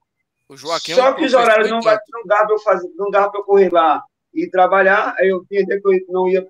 O 0.48 0.56
Joaquim 0.56 0.92
é 0.92 0.94
Só 0.94 1.12
que 1.12 1.24
os 1.24 1.34
horários 1.34 1.70
não, 1.70 1.80
não 1.80 2.24
dava 2.24 2.46
para 2.46 2.54
eu 2.54 2.58
fazer, 2.60 2.88
não 2.96 3.10
dava 3.10 3.30
para 3.30 3.40
eu 3.40 3.44
correr 3.44 3.70
lá 3.70 4.02
e 4.32 4.48
trabalhar. 4.48 5.14
Aí 5.18 5.28
eu 5.28 5.44
tinha 5.46 5.64
que 5.66 5.74
eu 5.74 6.00
não 6.08 6.28
ia 6.28 6.46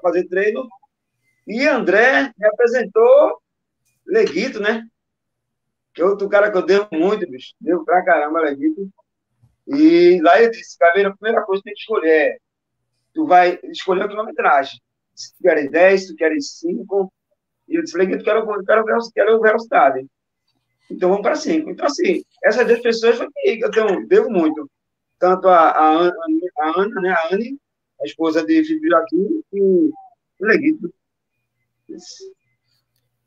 fazer 0.00 0.28
treino. 0.28 0.68
E 1.50 1.66
André 1.66 2.32
me 2.38 2.46
apresentou 2.46 3.42
Leguito, 4.06 4.60
né? 4.60 4.86
Que 5.92 6.00
é 6.00 6.04
outro 6.04 6.28
cara 6.28 6.48
que 6.48 6.56
eu 6.56 6.64
devo 6.64 6.86
muito, 6.92 7.28
bicho. 7.28 7.54
Devo 7.60 7.84
pra 7.84 8.04
caramba, 8.04 8.40
Leguito. 8.40 8.88
E 9.66 10.20
lá 10.22 10.40
ele 10.40 10.52
disse, 10.52 10.78
Caveira, 10.78 11.08
a 11.08 11.16
primeira 11.16 11.44
coisa 11.44 11.60
que 11.60 11.64
tem 11.64 11.74
que 11.74 11.80
escolher 11.80 12.08
é, 12.08 12.38
tu 13.12 13.26
vai 13.26 13.58
escolher 13.64 14.04
a 14.04 14.08
quilometragem. 14.08 14.80
Se 15.12 15.34
tu 15.34 15.42
queres 15.42 15.68
10, 15.72 16.00
se 16.00 16.08
tu 16.12 16.16
queres 16.16 16.52
5. 16.60 17.12
E 17.66 17.74
eu 17.74 17.82
disse, 17.82 17.98
Leguito, 17.98 18.22
quero, 18.22 18.46
quero, 18.64 18.84
quero, 19.12 19.40
velocidade. 19.40 20.06
Então 20.88 21.08
vamos 21.08 21.22
para 21.22 21.34
5. 21.34 21.68
Então, 21.68 21.86
assim, 21.86 22.22
essas 22.44 22.64
duas 22.64 22.80
pessoas 22.80 23.16
foi 23.16 23.28
que 23.42 23.64
eu 23.64 23.70
tenho, 23.72 24.06
devo 24.06 24.30
muito. 24.30 24.70
Tanto 25.18 25.48
a, 25.48 25.70
a, 25.70 26.08
a 26.08 26.80
Ana, 26.80 27.00
né, 27.00 27.10
a 27.10 27.34
Anne, 27.34 27.58
a 28.00 28.04
esposa 28.06 28.44
de 28.46 28.64
Felipe 28.64 28.88
Joaquim, 28.88 29.42
e 29.52 29.60
o 29.60 30.46
Leguito. 30.46 30.94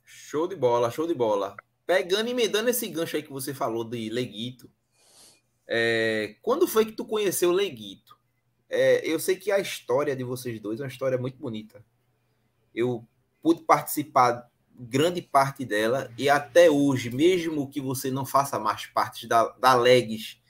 Show 0.03 0.47
de 0.47 0.55
bola, 0.55 0.91
show 0.91 1.07
de 1.07 1.13
bola. 1.13 1.55
Pegando 1.85 2.29
e 2.29 2.33
me 2.33 2.47
dando 2.47 2.69
esse 2.69 2.87
gancho 2.87 3.15
aí 3.15 3.23
que 3.23 3.31
você 3.31 3.53
falou 3.53 3.83
de 3.83 4.09
Leguito, 4.09 4.69
é, 5.67 6.35
quando 6.41 6.67
foi 6.67 6.85
que 6.85 6.91
tu 6.91 7.05
conheceu 7.05 7.49
o 7.49 7.53
Leguito? 7.53 8.17
É, 8.69 9.05
eu 9.07 9.19
sei 9.19 9.35
que 9.35 9.51
a 9.51 9.59
história 9.59 10.15
de 10.15 10.23
vocês 10.23 10.59
dois 10.59 10.79
é 10.79 10.83
uma 10.83 10.89
história 10.89 11.17
muito 11.17 11.37
bonita. 11.37 11.85
Eu 12.73 13.07
pude 13.41 13.63
participar 13.63 14.49
grande 14.75 15.21
parte 15.21 15.63
dela 15.63 16.11
e 16.17 16.29
até 16.29 16.69
hoje, 16.69 17.09
mesmo 17.09 17.69
que 17.69 17.79
você 17.79 18.09
não 18.09 18.25
faça 18.25 18.59
mais 18.59 18.85
parte 18.87 19.27
da, 19.27 19.49
da 19.59 19.75
Legs, 19.75 20.41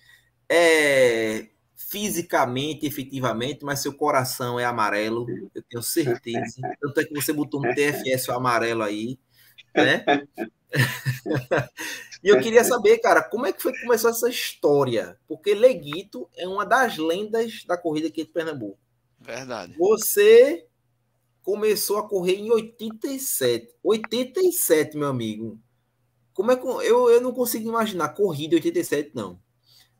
é 0.48 1.50
fisicamente, 1.94 2.88
efetivamente, 2.88 3.64
mas 3.64 3.80
seu 3.80 3.94
coração 3.94 4.60
é 4.60 4.66
amarelo, 4.66 5.28
eu 5.54 5.62
tenho 5.70 5.84
certeza. 5.84 6.60
Tanto 6.82 7.00
é 7.00 7.06
que 7.06 7.14
você 7.14 7.32
botou 7.32 7.60
um 7.64 7.72
TFS 7.72 8.30
amarelo 8.30 8.82
aí 8.82 9.20
né? 9.76 10.04
e 12.24 12.30
eu 12.30 12.40
queria 12.40 12.64
saber, 12.64 12.98
cara, 12.98 13.22
como 13.22 13.46
é 13.46 13.54
que 13.54 13.62
foi 13.62 13.74
que 13.74 13.84
começou 13.84 14.10
essa 14.10 14.28
história? 14.28 15.20
Porque 15.28 15.54
Leguito 15.54 16.28
é 16.36 16.48
uma 16.48 16.66
das 16.66 16.98
lendas 16.98 17.64
da 17.68 17.78
corrida 17.78 18.08
aqui 18.08 18.24
de 18.24 18.32
Pernambuco. 18.32 18.80
Verdade. 19.20 19.76
Você 19.78 20.66
começou 21.44 22.00
a 22.00 22.10
correr 22.10 22.38
em 22.38 22.50
87. 22.50 23.76
87, 23.84 24.98
meu 24.98 25.10
amigo. 25.10 25.60
Como 26.34 26.52
é 26.52 26.56
que 26.56 26.66
eu, 26.66 27.12
eu 27.12 27.22
não 27.22 27.34
consigo 27.34 27.70
imaginar 27.70 28.10
corrida 28.10 28.56
em 28.56 28.58
87, 28.58 29.12
não. 29.14 29.40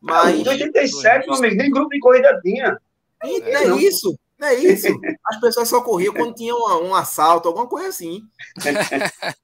Mas. 0.04 0.36
Em 0.36 0.48
87, 0.48 1.28
meu 1.28 1.38
amigo, 1.38 1.56
nem 1.56 1.72
grupo 1.72 1.90
de 1.90 2.00
corrida 2.00 2.38
tinha. 2.42 2.78
E, 3.24 3.40
não 3.40 3.78
é, 3.78 3.82
isso. 3.82 4.20
Não 4.38 4.48
é 4.50 4.56
isso. 4.56 4.88
As 5.26 5.40
pessoas 5.40 5.70
só 5.70 5.82
corriam 5.82 6.14
quando 6.14 6.36
tinha 6.36 6.54
um, 6.54 6.90
um 6.90 6.94
assalto, 6.94 7.48
alguma 7.48 7.68
coisa 7.68 7.88
assim. 7.88 8.22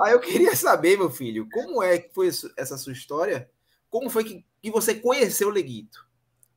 Aí 0.00 0.12
eu 0.12 0.20
queria 0.20 0.56
saber, 0.56 0.98
meu 0.98 1.10
filho, 1.10 1.48
como 1.52 1.80
é 1.82 1.98
que 1.98 2.12
foi 2.12 2.28
essa 2.56 2.76
sua 2.76 2.92
história? 2.92 3.48
Como 3.88 4.10
foi 4.10 4.24
que, 4.24 4.44
que 4.60 4.70
você 4.70 4.94
conheceu 4.94 5.48
o 5.48 5.52
Leguito? 5.52 6.04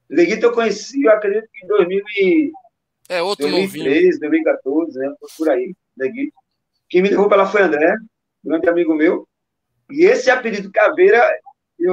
Leguito 0.09 0.45
eu 0.45 0.53
conheci, 0.53 1.03
eu 1.03 1.11
acredito 1.11 1.47
que 1.53 1.65
em 1.65 1.67
2000 1.67 2.03
e... 2.15 2.51
é, 3.09 3.21
outro 3.21 3.47
2013, 3.49 4.19
2014, 4.19 4.97
né? 4.97 5.13
por 5.37 5.49
aí, 5.49 5.75
Leguito. 5.97 6.33
Quem 6.89 7.01
me 7.01 7.09
levou 7.09 7.27
para 7.27 7.43
lá 7.43 7.45
foi 7.47 7.61
André, 7.61 7.95
um 8.43 8.49
grande 8.49 8.69
amigo 8.69 8.95
meu. 8.95 9.27
E 9.91 10.05
esse 10.05 10.31
apelido 10.31 10.71
Caveira 10.71 11.21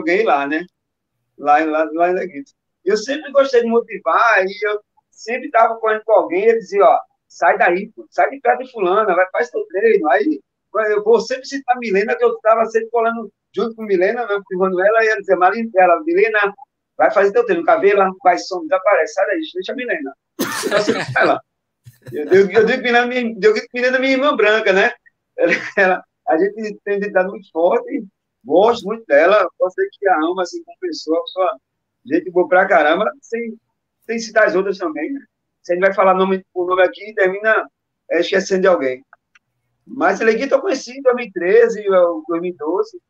ganhei 0.03 0.25
lá, 0.25 0.47
né? 0.47 0.65
Lá, 1.39 1.59
lá, 1.65 1.89
lá 1.93 2.11
em 2.11 2.15
Leguito. 2.15 2.53
Eu 2.85 2.97
sempre 2.97 3.31
gostei 3.33 3.63
de 3.63 3.69
motivar 3.69 4.45
e 4.45 4.67
eu 4.67 4.81
sempre 5.11 5.47
estava 5.47 5.77
correndo 5.77 6.03
com 6.05 6.13
alguém 6.13 6.49
e 6.49 6.59
dizia, 6.59 6.85
ó, 6.85 6.99
sai 7.29 7.59
daí, 7.59 7.91
sai 8.11 8.31
de 8.31 8.41
perto 8.41 8.65
de 8.65 8.73
fulana, 8.73 9.15
vai, 9.15 9.27
faz 9.31 9.51
teu 9.51 9.65
treino. 9.67 10.09
Aí 10.11 10.41
eu 10.93 11.03
vou 11.03 11.21
sempre 11.21 11.47
citar 11.47 11.79
Milena, 11.79 12.17
que 12.17 12.25
eu 12.25 12.35
estava 12.35 12.65
sempre 12.67 12.91
colando 12.91 13.31
junto 13.55 13.75
com 13.75 13.83
Milena, 13.83 14.27
né, 14.27 14.41
com 14.45 14.59
Manuela, 14.59 15.05
e 15.05 15.09
ela 15.09 15.21
dizia, 15.21 15.37
Marina, 15.37 15.71
ela, 15.77 16.03
Milena, 16.05 16.55
vai 16.97 17.11
fazer 17.11 17.33
teu 17.33 17.45
treino, 17.45 17.65
cabelo, 17.65 18.17
vai, 18.23 18.39
som, 18.39 18.63
desaparece, 18.63 19.15
sai 19.15 19.27
daí, 19.27 19.41
deixa 19.55 19.73
a 19.73 19.75
Milena. 19.75 20.15
Eu, 20.39 20.77
assim, 20.77 20.93
ela, 21.17 21.41
eu, 22.13 22.25
eu, 22.25 22.51
eu 22.51 22.79
Milena, 22.79 23.15
eu 23.15 23.55
digo 23.55 23.67
Milena 23.75 23.99
minha 23.99 24.13
irmã 24.13 24.37
branca, 24.37 24.73
né? 24.73 24.93
Ela, 25.77 26.05
a 26.29 26.39
gente 26.39 26.79
tem 26.85 26.97
identidade 26.97 27.29
muito 27.29 27.51
forte, 27.51 28.05
gosto 28.45 28.85
muito 28.87 29.05
dela, 29.07 29.49
você 29.59 29.89
que 29.93 30.09
a 30.09 30.17
ama, 30.17 30.43
assim, 30.43 30.63
como 30.65 30.79
pessoa, 30.81 31.23
só 31.27 31.57
gente 32.05 32.31
boa 32.31 32.49
pra 32.49 32.67
caramba, 32.67 33.11
sem, 33.21 33.59
sem 34.07 34.19
citar 34.19 34.47
as 34.47 34.55
outras 34.55 34.79
também, 34.79 35.13
né? 35.13 35.21
Se 35.63 35.73
a 35.73 35.75
gente 35.75 35.85
vai 35.85 35.95
falar 35.95 36.15
nome, 36.15 36.45
o 36.55 36.65
nome 36.65 36.83
aqui, 36.83 37.13
termina 37.15 37.69
é, 38.11 38.21
esquecendo 38.21 38.63
de 38.63 38.69
alguém. 38.69 39.05
Mas 39.87 40.21
Leguito 40.21 40.55
eu 40.55 40.61
conheci 40.61 40.99
em 40.99 41.03
2013, 41.03 41.85
2012. 42.29 43.01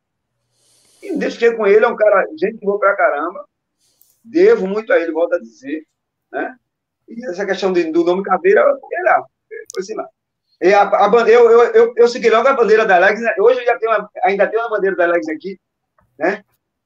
E 1.03 1.15
desde 1.17 1.39
que 1.39 1.51
com 1.53 1.65
ele, 1.65 1.85
é 1.85 1.87
um 1.87 1.95
cara, 1.95 2.27
gente 2.37 2.59
boa 2.59 2.79
pra 2.79 2.95
caramba. 2.95 3.45
Devo 4.23 4.67
muito 4.67 4.91
a 4.91 4.99
ele, 4.99 5.11
volto 5.11 5.33
a 5.33 5.39
dizer. 5.39 5.85
Né? 6.31 6.55
E 7.07 7.25
essa 7.27 7.45
questão 7.45 7.71
de, 7.71 7.91
do 7.91 8.03
nome 8.03 8.23
Caveira, 8.23 8.61
era, 8.93 9.23
foi 9.73 9.81
assim 9.81 9.95
lá. 9.95 10.07
E 10.61 10.73
a, 10.73 10.83
a, 10.83 11.09
eu, 11.27 11.49
eu, 11.49 11.61
eu, 11.73 11.93
eu 11.97 12.07
segui 12.07 12.29
logo 12.29 12.47
a 12.47 12.53
bandeira 12.53 12.85
da 12.85 12.95
Alex. 12.97 13.19
Né? 13.19 13.33
Hoje 13.39 13.61
eu 13.61 13.65
já 13.65 13.79
tenho 13.79 13.91
uma, 13.91 14.09
ainda 14.23 14.47
tenho 14.47 14.61
uma 14.61 14.69
bandeira 14.69 14.95
da 14.95 15.05
Alex 15.05 15.27
aqui, 15.27 15.59
né? 16.19 16.43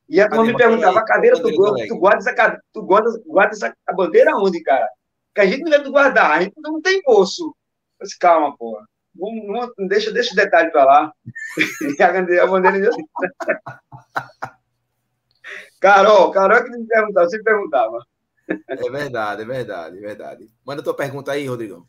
E 0.08 0.22
a 0.22 0.30
turma 0.30 0.46
me 0.46 0.56
perguntava, 0.56 1.00
a 1.00 1.06
cadeira, 1.06 1.36
tu, 1.36 1.52
tu 1.88 1.98
guardas, 1.98 2.28
a, 2.28 2.60
tu 2.72 2.84
guardas, 2.84 3.18
guardas 3.26 3.64
a 3.64 3.94
bandeira 3.94 4.38
onde, 4.38 4.62
cara? 4.62 4.88
Que 5.34 5.42
a 5.42 5.46
gente 5.46 5.64
não 5.64 5.72
deve 5.72 5.90
guardar, 5.90 6.32
a 6.32 6.42
gente 6.42 6.54
não 6.58 6.82
tem 6.82 7.02
bolso. 7.02 7.54
Mas 8.00 8.16
calma, 8.16 8.56
porra. 8.56 8.86
Não, 9.16 9.72
não, 9.78 9.88
deixa, 9.88 10.12
deixa 10.12 10.32
o 10.32 10.36
detalhe 10.36 10.72
para 10.72 10.86
lá. 10.86 11.14
a 12.44 12.48
bandeira 12.48 12.80
de... 12.80 12.90
Carol, 15.82 16.32
Carol 16.32 16.64
que 16.64 16.70
me 16.70 16.86
perguntava, 16.86 17.28
você 17.28 17.44
perguntava. 17.44 18.06
É 18.48 18.76
verdade, 18.90 19.42
é 19.42 19.46
verdade, 19.46 19.98
é 19.98 20.02
verdade. 20.02 20.48
Manda 20.66 20.84
tua 20.84 20.96
pergunta 20.96 21.32
aí, 21.32 21.48
Rodrigo. 21.48 21.86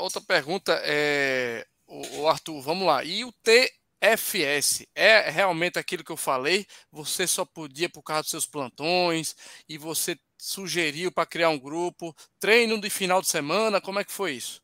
Outra 0.00 0.20
pergunta 0.20 0.80
é. 0.84 1.66
O 1.90 2.28
Arthur, 2.28 2.60
vamos 2.60 2.86
lá. 2.86 3.02
E 3.02 3.24
o 3.24 3.32
TFS 3.42 4.86
é 4.94 5.30
realmente 5.30 5.78
aquilo 5.78 6.04
que 6.04 6.12
eu 6.12 6.18
falei? 6.18 6.66
Você 6.92 7.26
só 7.26 7.46
podia 7.46 7.88
por 7.88 8.02
causa 8.02 8.22
dos 8.22 8.30
seus 8.30 8.46
plantões 8.46 9.34
e 9.66 9.78
você 9.78 10.14
sugeriu 10.36 11.10
para 11.10 11.24
criar 11.24 11.48
um 11.48 11.58
grupo, 11.58 12.14
treino 12.38 12.78
de 12.78 12.90
final 12.90 13.22
de 13.22 13.28
semana, 13.28 13.80
como 13.80 13.98
é 13.98 14.04
que 14.04 14.12
foi 14.12 14.32
isso? 14.32 14.62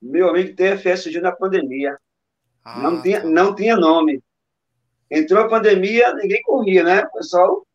Meu 0.00 0.30
amigo 0.30 0.56
TFS 0.56 1.02
surgiu 1.02 1.22
na 1.22 1.32
pandemia. 1.32 1.96
Ah, 2.64 2.80
não, 2.80 3.02
tinha, 3.02 3.20
tá. 3.20 3.28
não 3.28 3.54
tinha 3.54 3.76
nome. 3.76 4.22
Entrou 5.10 5.44
a 5.44 5.48
pandemia, 5.48 6.14
ninguém 6.14 6.42
corria, 6.42 6.82
né? 6.82 7.00
O 7.02 7.12
pessoal 7.12 7.66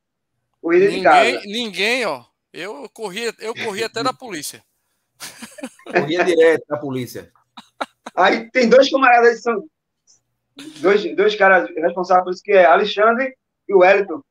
corria 0.62 0.90
ninguém, 0.90 0.98
de 0.98 1.04
casa. 1.04 1.42
Ninguém, 1.46 2.06
ó. 2.06 2.26
Eu 2.52 2.90
corria, 2.90 3.34
eu 3.40 3.54
corria 3.54 3.86
até 3.86 4.02
na 4.02 4.14
polícia. 4.14 4.64
Corria 5.86 6.24
direto 6.24 6.64
na 6.70 6.78
polícia. 6.78 7.32
Aí 8.16 8.50
tem 8.52 8.68
dois 8.70 8.90
camaradas 8.90 9.42
são 9.42 9.64
dois, 10.82 11.16
dois 11.16 11.36
caras 11.36 11.70
responsáveis 11.76 12.24
por 12.24 12.34
isso, 12.34 12.44
que 12.44 12.52
é 12.52 12.66
Alexandre 12.66 13.36
e 13.68 13.74
o 13.74 13.80
Wellington. 13.80 14.22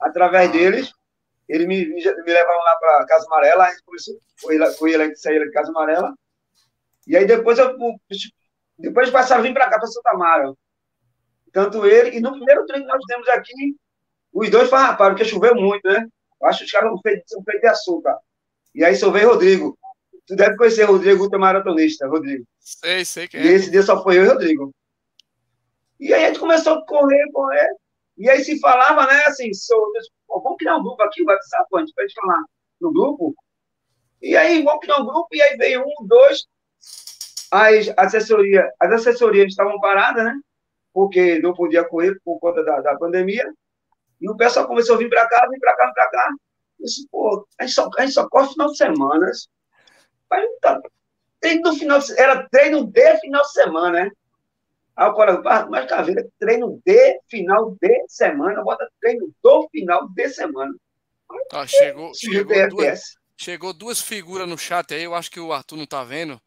Através 0.00 0.50
deles, 0.50 0.92
eles 1.48 1.66
me, 1.66 1.86
me, 1.86 1.94
me 1.94 2.32
levavam 2.32 2.64
lá 2.64 2.76
para 2.76 3.06
Casa 3.06 3.26
Amarela, 3.26 3.64
a 3.64 3.70
gente 3.70 3.82
começou, 3.84 4.14
foi, 4.40 4.58
foi 4.74 4.92
ele 4.92 5.08
de 5.10 5.50
Casa 5.50 5.70
Amarela, 5.70 6.14
e 7.06 7.16
aí 7.16 7.26
depois 7.26 7.58
eu 7.58 7.76
depois 8.78 9.10
passaram 9.10 9.40
a 9.40 9.44
vir 9.44 9.54
para 9.54 9.70
cá, 9.70 9.78
para 9.78 9.86
Santa 9.86 10.14
Mara. 10.14 10.52
Tanto 11.52 11.86
ele, 11.86 12.16
e 12.16 12.20
no 12.20 12.32
primeiro 12.32 12.66
treino 12.66 12.86
que 12.86 12.92
nós 12.92 13.04
temos 13.06 13.28
aqui, 13.28 13.76
os 14.32 14.50
dois 14.50 14.68
farraparam, 14.68 15.14
porque 15.14 15.28
choveu 15.28 15.54
muito, 15.54 15.86
né? 15.86 16.06
Eu 16.40 16.48
acho 16.48 16.58
que 16.60 16.64
os 16.64 16.72
caras 16.72 16.90
são 16.90 17.00
feitos 17.00 17.60
de 17.60 17.66
açúcar. 17.68 18.18
E 18.74 18.84
aí 18.84 18.96
só 18.96 19.10
veio 19.10 19.28
Rodrigo. 19.28 19.78
Tu 20.26 20.36
deve 20.36 20.56
conhecer 20.56 20.84
o 20.84 20.92
Rodrigo, 20.92 21.28
maratonista, 21.38 22.08
Rodrigo. 22.08 22.44
Sei, 22.58 23.04
sei 23.04 23.28
que 23.28 23.36
é. 23.36 23.42
E 23.42 23.48
esse 23.48 23.70
dia 23.70 23.82
só 23.82 24.02
foi 24.02 24.18
eu 24.18 24.24
e 24.24 24.28
o 24.28 24.30
Rodrigo. 24.32 24.74
E 26.00 26.12
aí 26.12 26.24
a 26.24 26.26
gente 26.28 26.40
começou 26.40 26.74
a 26.74 26.86
correr, 26.86 27.30
correr. 27.32 27.68
E 28.16 28.28
aí 28.28 28.42
se 28.44 28.58
falava, 28.60 29.06
né, 29.06 29.22
assim, 29.26 29.52
sou, 29.52 29.92
vamos 30.28 30.56
criar 30.58 30.76
um 30.76 30.82
grupo 30.82 31.02
aqui, 31.02 31.22
o 31.22 31.26
WhatsApp, 31.26 31.66
a 31.74 31.78
gente 31.80 31.94
pode 31.94 32.14
falar 32.14 32.42
no 32.80 32.92
grupo. 32.92 33.34
E 34.22 34.36
aí, 34.36 34.62
vamos 34.62 34.80
criar 34.80 35.00
um 35.00 35.06
grupo, 35.06 35.28
e 35.32 35.42
aí 35.42 35.56
veio 35.56 35.82
um, 35.82 36.06
dois, 36.06 36.46
as, 37.50 37.92
assessoria, 37.96 38.70
as 38.80 38.92
assessorias 38.92 39.48
estavam 39.48 39.78
paradas, 39.80 40.24
né? 40.24 40.34
Porque 40.92 41.38
não 41.40 41.52
podia 41.52 41.84
correr 41.84 42.18
por 42.24 42.38
conta 42.38 42.64
da, 42.64 42.80
da 42.80 42.96
pandemia. 42.96 43.52
E 44.20 44.30
o 44.30 44.36
pessoal 44.36 44.66
começou 44.66 44.94
a 44.94 44.98
vir 44.98 45.10
para 45.10 45.28
cá, 45.28 45.46
vir 45.50 45.60
para 45.60 45.76
cá, 45.76 45.86
vir 45.86 45.92
para 45.92 46.10
cá. 46.10 46.30
Eu 46.80 46.84
disse, 46.86 47.06
pô, 47.10 47.46
a 47.58 47.66
gente 47.66 47.74
só, 47.74 47.88
a 47.98 48.00
gente 48.02 48.14
só 48.14 48.28
corre 48.28 48.48
final 48.48 48.70
de 48.70 48.76
semana. 48.76 49.30
Aí, 50.30 50.58
tá, 50.60 50.80
treino 51.40 51.62
no 51.62 51.76
final 51.76 51.98
de, 51.98 52.20
era 52.20 52.48
treino 52.48 52.86
de 52.86 53.20
final 53.20 53.42
de 53.42 53.52
semana, 53.52 53.90
né? 53.90 54.10
Aí 54.96 55.08
o 55.08 55.14
cara, 55.14 55.42
ah, 55.44 55.66
mas 55.66 55.88
caveira, 55.88 56.26
treino 56.38 56.80
de 56.84 57.20
final 57.28 57.76
de 57.80 58.04
semana, 58.08 58.62
bota 58.62 58.88
treino 59.00 59.28
do 59.42 59.68
final 59.70 60.08
de 60.08 60.28
semana. 60.28 60.72
Ah, 61.52 61.66
chegou, 61.66 62.14
chegou, 62.14 62.68
duas, 62.68 63.00
chegou 63.36 63.72
duas 63.72 64.00
figuras 64.00 64.48
no 64.48 64.56
chat 64.56 64.94
aí, 64.94 65.02
eu 65.02 65.14
acho 65.14 65.30
que 65.30 65.40
o 65.40 65.52
Arthur 65.52 65.76
não 65.76 65.86
tá 65.86 66.04
vendo. 66.04 66.40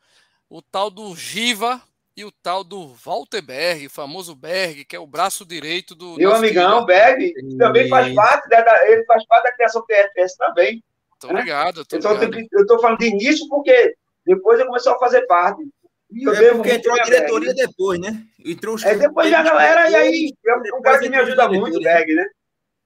O 0.50 0.62
tal 0.62 0.90
do 0.90 1.14
Giva 1.16 1.82
e 2.16 2.24
o 2.24 2.32
tal 2.32 2.64
do 2.64 2.88
Walter 2.88 3.42
Berg, 3.42 3.86
o 3.86 3.90
famoso 3.90 4.34
Berg, 4.34 4.86
que 4.86 4.96
é 4.96 5.00
o 5.00 5.06
braço 5.06 5.46
direito 5.46 5.94
do. 5.94 6.16
Meu 6.16 6.34
amigão, 6.34 6.86
Berg, 6.86 7.34
também 7.58 7.90
faz 7.90 8.14
parte, 8.16 8.50
da, 8.50 8.88
ele 8.88 9.04
faz 9.06 9.26
parte 9.28 9.44
da 9.44 9.52
criação 9.52 9.82
do 9.82 9.88
TFS 9.88 10.38
também. 10.38 10.84
Tô 11.20 11.28
né? 11.28 11.42
ligado, 11.42 11.86
tô 11.86 11.98
então, 11.98 12.14
ligado. 12.14 12.48
Eu 12.52 12.66
tô 12.66 12.80
falando 12.80 13.00
de 13.00 13.08
início 13.08 13.48
porque 13.48 13.96
depois 14.26 14.60
ele 14.60 14.68
começou 14.68 14.94
a 14.94 15.00
fazer 15.00 15.26
parte. 15.26 15.64
E 16.12 16.24
eu 16.24 16.34
é 16.34 16.54
porque 16.54 16.72
entrou 16.72 16.98
a 16.98 17.04
diretoria 17.04 17.54
Berg. 17.54 17.68
depois, 17.68 18.00
né? 18.00 18.24
Entrou 18.46 18.76
os... 18.76 18.84
É 18.84 18.96
depois 18.96 19.30
da 19.30 19.44
galera, 19.44 19.90
e 19.90 19.96
aí 19.96 20.34
é 20.46 20.76
um 20.76 20.82
cara 20.82 21.00
que 21.00 21.10
me 21.10 21.18
ajuda 21.18 21.50
muito, 21.50 21.82
Berg, 21.82 22.14
né? 22.14 22.26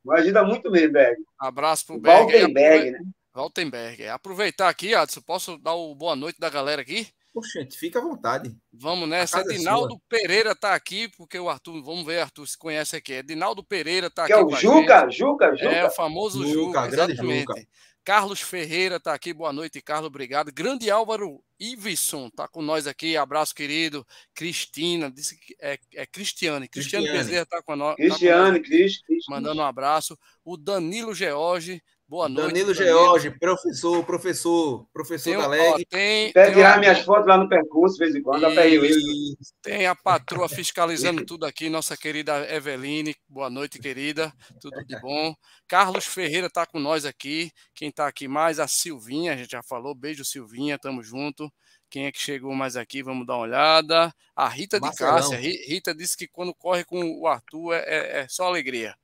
Me 0.03 0.19
ajuda 0.19 0.43
muito 0.43 0.71
mesmo, 0.71 0.93
Berg. 0.93 1.21
Abraço 1.39 1.85
pro 1.85 1.99
Berg. 1.99 2.33
Waltenberg, 2.33 2.91
né? 2.91 2.99
Waltenberg. 3.35 4.07
Aproveitar 4.07 4.69
aqui, 4.69 4.95
Adson, 4.95 5.21
posso 5.21 5.57
dar 5.59 5.75
o 5.75 5.93
boa 5.93 6.15
noite 6.15 6.39
da 6.39 6.49
galera 6.49 6.81
aqui? 6.81 7.07
Poxa, 7.33 7.65
fica 7.71 7.99
à 7.99 8.01
vontade. 8.01 8.53
Vamos 8.73 9.07
nessa. 9.07 9.39
Edinaldo 9.39 9.95
é 9.95 9.97
Pereira 10.09 10.51
está 10.51 10.75
aqui, 10.75 11.07
porque 11.15 11.39
o 11.39 11.47
Arthur, 11.47 11.81
vamos 11.81 12.05
ver, 12.05 12.19
Arthur, 12.19 12.45
se 12.45 12.57
conhece 12.57 12.95
aqui. 12.95 13.13
Edinaldo 13.13 13.63
Pereira 13.63 14.07
está 14.07 14.23
aqui. 14.23 14.33
Que 14.33 14.39
é 14.39 14.43
o 14.43 14.49
Juca, 14.49 15.09
Juca, 15.09 15.55
Juca. 15.55 15.71
É 15.71 15.85
o 15.85 15.91
famoso 15.91 16.45
Juca, 16.45 16.81
Juca 16.81 16.87
exatamente. 16.87 17.41
Juca. 17.41 17.67
Carlos 18.03 18.41
Ferreira 18.41 18.95
está 18.95 19.13
aqui, 19.13 19.31
boa 19.31 19.53
noite, 19.53 19.81
Carlos, 19.81 20.07
obrigado. 20.07 20.51
Grande 20.51 20.89
Álvaro 20.89 21.43
Iveson 21.59 22.27
está 22.27 22.47
com 22.47 22.61
nós 22.61 22.87
aqui, 22.87 23.15
abraço 23.15 23.53
querido. 23.53 24.05
Cristina, 24.33 25.11
disse 25.11 25.37
que 25.37 25.55
é, 25.59 25.77
é 25.93 26.05
Cristiane, 26.07 26.67
Cristiane 26.67 27.11
Bezerra 27.11 27.43
está 27.43 27.61
com, 27.61 27.75
no, 27.75 27.95
Cristiane, 27.95 28.59
tá 28.59 28.69
com 28.69 28.75
nós. 28.75 28.97
Cris, 29.01 29.01
Mandando 29.29 29.61
um 29.61 29.65
abraço. 29.65 30.17
O 30.43 30.57
Danilo 30.57 31.13
George, 31.13 31.81
Boa 32.11 32.27
noite. 32.27 32.47
Danilo 32.47 32.73
George, 32.73 33.31
professor, 33.39 34.03
professor, 34.03 34.85
professor 34.91 35.37
da 35.37 35.47
LEG. 35.47 35.85
Tem, 35.85 36.33
Quer 36.33 36.53
tirar 36.53 36.77
minhas 36.77 36.99
fotos 37.05 37.25
lá 37.25 37.37
no 37.37 37.47
percurso, 37.47 37.95
de 37.95 37.99
vez 38.03 38.13
em 38.13 38.21
quando, 38.21 38.45
e, 38.49 39.37
Tem 39.61 39.87
a 39.87 39.95
patroa 39.95 40.49
fiscalizando 40.49 41.25
tudo 41.25 41.45
aqui, 41.45 41.69
nossa 41.69 41.95
querida 41.95 42.53
Eveline. 42.53 43.15
Boa 43.29 43.49
noite, 43.49 43.79
querida. 43.79 44.29
Tudo 44.59 44.85
de 44.85 44.99
bom. 44.99 45.33
Carlos 45.69 46.05
Ferreira 46.05 46.47
está 46.47 46.65
com 46.65 46.79
nós 46.79 47.05
aqui. 47.05 47.49
Quem 47.73 47.87
está 47.87 48.07
aqui 48.07 48.27
mais? 48.27 48.59
A 48.59 48.67
Silvinha, 48.67 49.31
a 49.31 49.37
gente 49.37 49.51
já 49.51 49.63
falou. 49.63 49.95
Beijo, 49.95 50.25
Silvinha, 50.25 50.77
tamo 50.77 51.01
junto. 51.01 51.49
Quem 51.89 52.07
é 52.07 52.11
que 52.11 52.19
chegou 52.19 52.53
mais 52.53 52.75
aqui? 52.75 53.01
Vamos 53.01 53.25
dar 53.25 53.35
uma 53.35 53.43
olhada. 53.43 54.13
A 54.35 54.49
Rita 54.49 54.81
Marcelão. 54.81 55.15
de 55.15 55.21
Cássia. 55.21 55.37
Rita 55.37 55.95
disse 55.95 56.17
que 56.17 56.27
quando 56.27 56.53
corre 56.53 56.83
com 56.83 57.21
o 57.21 57.25
Arthur 57.25 57.71
é, 57.71 57.85
é, 57.87 58.19
é 58.19 58.27
só 58.27 58.47
alegria. 58.47 58.97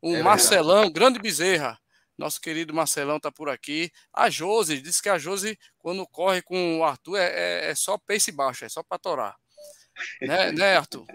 O 0.00 0.14
é 0.14 0.22
Marcelão, 0.22 0.88
grande 0.92 1.18
Bezerra. 1.18 1.79
Nosso 2.20 2.38
querido 2.38 2.74
Marcelão 2.74 3.16
está 3.16 3.32
por 3.32 3.48
aqui. 3.48 3.90
A 4.12 4.28
Josi, 4.28 4.82
disse 4.82 5.02
que 5.02 5.08
a 5.08 5.16
Josi, 5.16 5.58
quando 5.78 6.06
corre 6.06 6.42
com 6.42 6.78
o 6.78 6.84
Arthur, 6.84 7.16
é, 7.16 7.24
é, 7.24 7.70
é 7.70 7.74
só 7.74 7.96
pace 7.96 8.30
baixo, 8.30 8.62
é 8.62 8.68
só 8.68 8.82
para 8.82 8.98
torar. 8.98 9.34
Né, 10.20 10.52
né, 10.52 10.76
Arthur? 10.76 11.06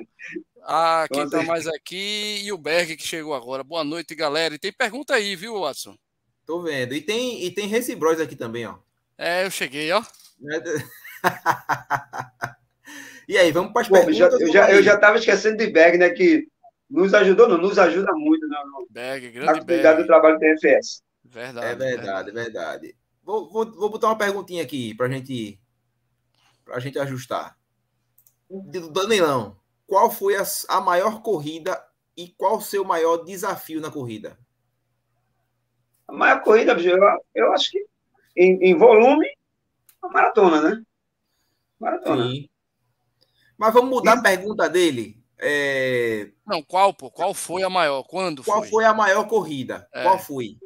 Ah, 0.63 1.05
quem 1.13 1.25
está 1.25 1.43
mais 1.43 1.67
aqui? 1.67 2.41
E 2.43 2.51
o 2.51 2.57
Berg 2.57 2.97
que 2.97 3.05
chegou 3.05 3.35
agora. 3.35 3.63
Boa 3.63 3.83
noite, 3.83 4.15
galera. 4.15 4.55
E 4.55 4.59
tem 4.59 4.73
pergunta 4.73 5.13
aí, 5.13 5.35
viu, 5.35 5.59
Watson? 5.59 5.95
Tô 6.43 6.63
vendo. 6.63 6.95
E 6.95 7.01
tem, 7.01 7.43
e 7.43 7.51
tem 7.51 7.67
Recibros 7.67 8.19
aqui 8.19 8.35
também, 8.35 8.65
ó. 8.65 8.79
É, 9.15 9.45
eu 9.45 9.51
cheguei, 9.51 9.91
ó. 9.91 10.03
e 13.29 13.37
aí, 13.37 13.51
vamos 13.51 13.73
para 13.73 13.83
as 13.83 13.89
perguntas. 13.89 14.17
Já, 14.17 14.27
eu, 14.27 14.51
já, 14.51 14.71
eu 14.71 14.81
já 14.81 14.95
estava 14.95 15.19
esquecendo 15.19 15.57
de 15.57 15.67
Berg, 15.67 15.99
né? 15.99 16.09
Que 16.09 16.47
nos 16.95 17.13
ajudou, 17.13 17.47
não, 17.47 17.57
nos 17.57 17.77
ajuda 17.77 18.13
muito 18.13 18.47
no, 18.47 18.55
no, 18.71 18.87
Berg, 18.89 19.29
grande 19.31 19.65
Berg. 19.65 20.01
do 20.01 20.07
trabalho 20.07 20.39
do 20.39 20.39
TFS. 20.39 21.03
Verdade. 21.23 21.67
É 21.67 21.75
verdade, 21.75 22.31
verdade. 22.31 22.31
verdade. 22.31 22.95
Vou, 23.21 23.49
vou, 23.49 23.71
vou 23.71 23.89
botar 23.89 24.07
uma 24.07 24.17
perguntinha 24.17 24.63
aqui 24.63 24.95
para 24.95 25.09
gente, 25.09 25.59
a 26.71 26.79
gente 26.79 26.97
ajustar. 26.97 27.57
Danilão, 28.91 29.57
qual 29.85 30.09
foi 30.09 30.35
a, 30.37 30.43
a 30.69 30.79
maior 30.79 31.21
corrida 31.21 31.83
e 32.15 32.29
qual 32.29 32.57
o 32.57 32.61
seu 32.61 32.85
maior 32.85 33.17
desafio 33.17 33.81
na 33.81 33.91
corrida? 33.91 34.37
A 36.07 36.13
maior 36.13 36.41
corrida, 36.43 36.73
eu, 36.73 36.97
eu 37.33 37.51
acho 37.51 37.71
que 37.71 37.85
em, 38.37 38.69
em 38.69 38.77
volume, 38.77 39.27
a 40.01 40.07
maratona, 40.07 40.61
né? 40.61 40.83
Maratona. 41.79 42.29
Sim. 42.29 42.49
Mas 43.57 43.73
vamos 43.73 43.89
mudar 43.89 44.13
a 44.13 44.21
pergunta 44.21 44.69
dele. 44.69 45.24
É... 45.39 46.29
Não, 46.45 46.63
qual, 46.63 46.93
pô? 46.93 47.11
Qual 47.11 47.33
foi 47.33 47.63
a 47.63 47.69
maior? 47.69 48.03
Quando 48.03 48.43
qual 48.43 48.61
foi? 48.61 48.69
foi 48.69 48.85
a 48.85 48.93
maior 48.93 49.27
corrida? 49.27 49.87
É. 49.93 50.03
Qual 50.03 50.17
foi? 50.17 50.57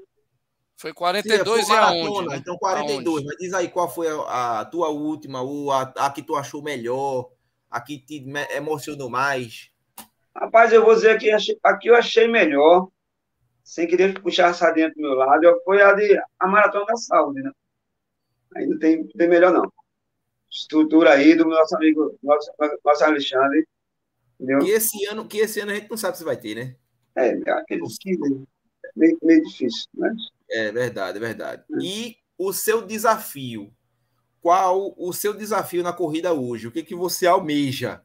Foi 0.76 0.94
42 0.94 1.66
Sim, 1.66 1.74
e 1.74 1.76
aonde? 1.76 2.30
Né? 2.30 2.38
Então 2.38 2.58
42, 2.58 3.08
aonde? 3.08 3.26
mas 3.26 3.38
diz 3.38 3.54
aí 3.54 3.68
qual 3.68 3.94
foi 3.94 4.08
a, 4.08 4.62
a 4.62 4.66
tua 4.66 4.88
última, 4.90 5.42
ou 5.42 5.72
a, 5.72 5.82
a, 5.98 6.10
que 6.10 6.22
tu 6.22 6.36
achou 6.36 6.62
melhor, 6.62 7.30
a 7.70 7.82
que 7.82 7.98
te 7.98 8.24
emocionou 8.56 9.10
mais? 9.10 9.72
Rapaz, 10.34 10.72
eu 10.72 10.86
vou 10.86 10.96
dizer 10.96 11.20
que 11.20 11.30
a 11.32 11.78
que 11.78 11.90
eu 11.90 11.96
achei 11.96 12.28
melhor, 12.28 12.88
sem 13.62 13.88
querer 13.88 14.22
puxar 14.22 14.48
a 14.48 14.54
sardinha 14.54 14.92
pro 14.92 15.02
meu 15.02 15.16
lado, 15.16 15.62
foi 15.66 15.82
a 15.82 15.92
de 15.94 16.18
a 16.40 16.48
Maratona 16.48 16.86
da 16.86 16.96
Saúde, 16.96 17.42
né? 17.42 17.52
Aí 18.56 18.66
não 18.66 18.80
tem, 18.80 19.06
tem 19.06 19.28
melhor 19.28 19.52
não. 19.52 19.72
Estrutura 20.50 21.12
aí 21.12 21.36
do 21.36 21.46
nosso 21.46 21.76
amigo, 21.76 22.18
nosso, 22.24 22.52
nosso 22.84 23.04
Alexandre, 23.04 23.68
Entendeu? 24.40 24.60
Que 24.60 24.72
esse 24.72 25.06
ano, 25.06 25.28
que 25.28 25.38
esse 25.40 25.60
ano 25.60 25.72
a 25.72 25.76
gente 25.76 25.90
não 25.90 25.98
sabe 25.98 26.18
se 26.18 26.24
vai 26.24 26.38
ter, 26.38 26.56
né? 26.56 26.76
É, 27.16 27.52
aqueles 27.52 27.98
que 28.00 28.18
meio, 28.96 29.18
meio 29.22 29.44
difícil, 29.44 29.86
mas. 29.94 30.16
É 30.50 30.72
verdade, 30.72 31.18
é 31.18 31.22
verdade. 31.22 31.64
É. 31.74 31.78
E 31.82 32.18
o 32.38 32.54
seu 32.54 32.82
desafio? 32.82 33.72
Qual 34.42 34.96
o 34.98 35.12
seu 35.12 35.34
desafio 35.34 35.84
na 35.84 35.92
corrida 35.92 36.34
hoje? 36.34 36.68
O 36.68 36.72
que, 36.72 36.82
que 36.82 36.96
você 36.96 37.28
almeja? 37.28 38.02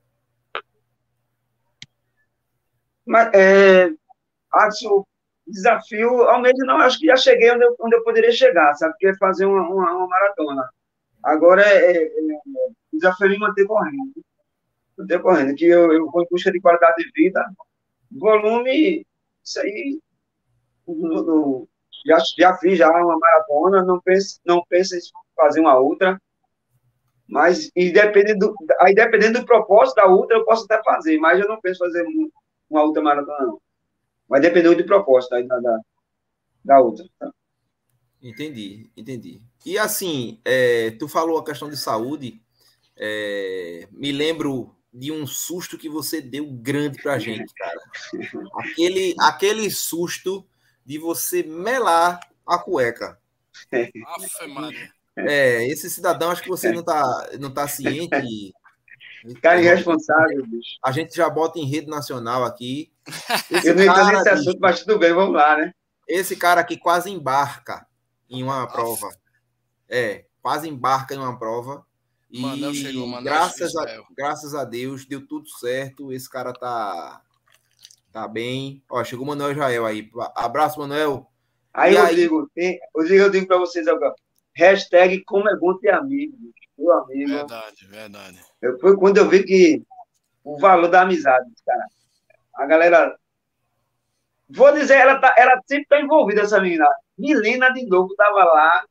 Mas, 3.07 3.33
é, 3.33 3.93
acho, 4.53 5.07
desafio, 5.47 6.23
almeja 6.23 6.65
não, 6.65 6.79
acho 6.79 6.99
que 6.99 7.07
já 7.07 7.17
cheguei 7.17 7.53
onde 7.53 7.65
eu, 7.65 7.77
onde 7.79 7.95
eu 7.95 8.03
poderia 8.03 8.33
chegar, 8.33 8.75
sabe? 8.75 8.95
Que 8.99 9.07
é 9.07 9.17
fazer 9.17 9.45
uma, 9.45 9.63
uma, 9.63 9.93
uma 9.93 10.09
maratona. 10.09 10.69
Agora 11.23 11.63
é, 11.63 11.97
é, 11.97 12.05
é 12.07 12.11
desafio 12.93 13.29
me 13.29 13.39
manter 13.39 13.65
correndo 13.67 14.13
decorrendo, 14.99 15.55
que 15.55 15.65
eu, 15.65 15.93
eu 15.93 16.11
vou 16.11 16.23
em 16.23 16.27
busca 16.31 16.51
de 16.53 16.61
qualidade 16.61 16.97
de 16.97 17.11
vida, 17.13 17.45
volume, 18.11 19.07
isso 19.43 19.61
aí, 19.61 19.99
no, 20.87 21.23
no, 21.23 21.69
já, 22.07 22.19
já 22.39 22.57
fiz 22.59 22.79
já 22.79 22.91
uma 22.91 23.19
maratona, 23.19 23.83
não 23.83 24.01
penso, 24.01 24.41
não 24.45 24.63
penso 24.69 24.97
em 24.97 25.01
fazer 25.37 25.61
uma 25.61 25.79
outra, 25.79 26.21
mas 27.27 27.71
e 27.75 27.91
dependendo 27.91 28.49
do, 28.49 28.57
aí 28.81 28.95
dependendo 28.95 29.41
do 29.41 29.47
propósito 29.47 29.97
da 29.97 30.07
outra, 30.07 30.37
eu 30.37 30.45
posso 30.45 30.65
até 30.65 30.83
fazer, 30.83 31.19
mas 31.19 31.41
eu 31.41 31.49
não 31.49 31.61
penso 31.61 31.79
fazer 31.79 32.05
uma 32.69 32.83
outra 32.83 33.03
maratona, 33.03 33.47
não. 33.47 33.61
Mas 34.29 34.43
dependendo 34.43 34.77
do 34.77 34.87
propósito 34.87 35.31
da, 35.31 35.61
da, 35.61 35.81
da 36.65 36.81
outra. 36.81 37.05
Tá? 37.19 37.31
Entendi, 38.23 38.91
entendi. 38.97 39.41
E 39.65 39.79
assim, 39.79 40.41
é, 40.45 40.91
tu 40.93 41.09
falou 41.09 41.39
a 41.39 41.45
questão 41.45 41.69
de 41.69 41.77
saúde, 41.77 42.41
é, 42.97 43.89
me 43.93 44.13
lembro 44.13 44.75
de 44.95 45.11
um 45.11 45.27
susto 45.27 45.77
que 45.77 45.89
você 45.89 46.21
deu 46.21 46.47
grande 46.53 47.03
pra 47.03 47.19
gente, 47.19 47.53
cara. 47.53 47.81
Aquele, 48.55 49.15
aquele 49.19 49.69
susto 49.69 50.47
de 50.87 50.99
você 50.99 51.43
melar 51.43 52.21
a 52.47 52.59
cueca. 52.59 53.19
É, 55.17 55.67
esse 55.67 55.91
cidadão, 55.91 56.31
acho 56.31 56.43
que 56.43 56.49
você 56.49 56.71
não 56.71 56.85
tá, 56.85 57.29
não 57.41 57.53
tá 57.53 57.67
ciente. 57.67 58.55
Cara 59.43 59.61
irresponsável, 59.61 60.47
bicho. 60.47 60.79
A 60.85 60.93
gente 60.93 61.17
já 61.17 61.29
bota 61.29 61.59
em 61.59 61.65
rede 61.65 61.89
nacional 61.89 62.45
aqui. 62.45 62.93
Esse 63.51 63.69
Eu 63.69 63.75
não 63.75 63.83
entendo 63.83 64.13
nesse 64.13 64.29
assunto, 64.29 64.59
mas 64.61 64.81
tudo 64.81 64.99
bem, 64.99 65.13
vamos 65.13 65.35
lá, 65.35 65.57
né? 65.57 65.73
Esse 66.07 66.37
cara 66.37 66.61
aqui 66.61 66.77
quase 66.77 67.11
embarca 67.11 67.87
em 68.29 68.43
uma 68.43 68.67
prova. 68.67 69.09
É, 69.89 70.27
quase 70.43 70.69
embarca 70.69 71.15
em 71.15 71.19
uma 71.19 71.39
prova 71.39 71.85
E 72.35 72.41
Manel 72.41 72.75
chegou, 72.75 73.07
Manel 73.07 73.23
graças, 73.23 73.77
a, 73.77 74.03
graças 74.11 74.57
a 74.57 74.65
Deus 74.65 75.07
deu 75.07 75.25
tudo 75.25 75.49
certo. 75.49 76.13
Esse 76.13 76.29
cara 76.29 76.53
tá, 76.53 77.23
tá 78.11 78.27
bem. 78.27 78.83
Ó, 78.91 79.05
chegou 79.05 79.25
o 79.25 79.29
Manuel 79.29 79.53
Israel 79.53 79.87
aí. 79.87 80.11
Abraço, 80.35 80.81
Manuel. 80.81 81.31
Aí, 81.73 81.95
e 81.95 81.97
Rodrigo, 81.97 82.41
aí... 82.41 82.47
Tem, 82.53 82.81
eu 83.21 83.31
digo 83.31 83.47
para 83.47 83.59
vocês 83.59 83.87
agora. 83.87 84.17
Hashtag 84.57 85.23
como 85.23 85.49
é 85.49 85.57
bom 85.57 85.79
ter 85.79 85.95
amigo. 85.95 86.37
Meu 86.77 86.93
amigo. 86.95 87.31
Verdade, 87.31 87.87
verdade. 87.87 88.41
Eu, 88.61 88.81
foi 88.81 88.97
quando 88.97 89.19
eu 89.19 89.29
vi 89.29 89.45
que 89.45 89.85
o 90.43 90.59
valor 90.59 90.89
da 90.89 91.03
amizade, 91.03 91.49
cara. 91.65 91.87
A 92.57 92.67
galera. 92.67 93.17
Vou 94.49 94.73
dizer, 94.73 94.97
ela, 94.97 95.21
tá, 95.21 95.33
ela 95.39 95.61
sempre 95.69 95.87
tá 95.87 96.01
envolvida, 96.01 96.41
essa 96.41 96.61
menina. 96.61 96.85
Milena 97.17 97.71
de 97.71 97.87
novo 97.87 98.13
tava 98.17 98.43
lá. 98.43 98.85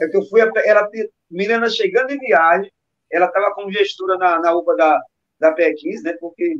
É 0.00 0.06
que 0.06 0.16
eu 0.16 0.24
fui. 0.26 0.40
Ela, 0.40 0.88
Milena 1.28 1.68
chegando 1.68 2.12
em 2.12 2.18
viagem, 2.18 2.70
ela 3.10 3.26
estava 3.26 3.54
como 3.54 3.72
gestora 3.72 4.16
na, 4.18 4.40
na 4.40 4.54
UPA 4.54 4.76
da, 4.76 5.02
da 5.38 5.54
PE15, 5.54 6.02
né? 6.02 6.12
Porque 6.20 6.58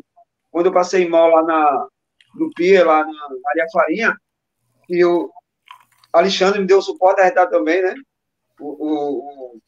quando 0.50 0.66
eu 0.66 0.72
passei 0.72 1.08
mal 1.08 1.28
lá 1.28 1.42
na, 1.42 1.88
no 2.34 2.50
PIA, 2.54 2.84
lá 2.84 3.04
na 3.04 3.28
Maria 3.42 3.66
Farinha, 3.72 4.16
e 4.88 5.04
o 5.04 5.30
Alexandre 6.12 6.60
me 6.60 6.66
deu 6.66 6.80
suporte 6.80 7.20
a 7.20 7.24
retar 7.24 7.46
também, 7.48 7.82
né? 7.82 7.94
O, 8.60 8.66
o, 8.66 9.60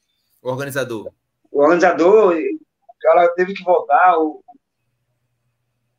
o, 0.42 0.48
organizador. 0.48 1.12
O 1.50 1.60
organizador, 1.60 2.36
ela 3.04 3.28
teve 3.34 3.52
que 3.54 3.64
voltar, 3.64 4.18
o, 4.18 4.42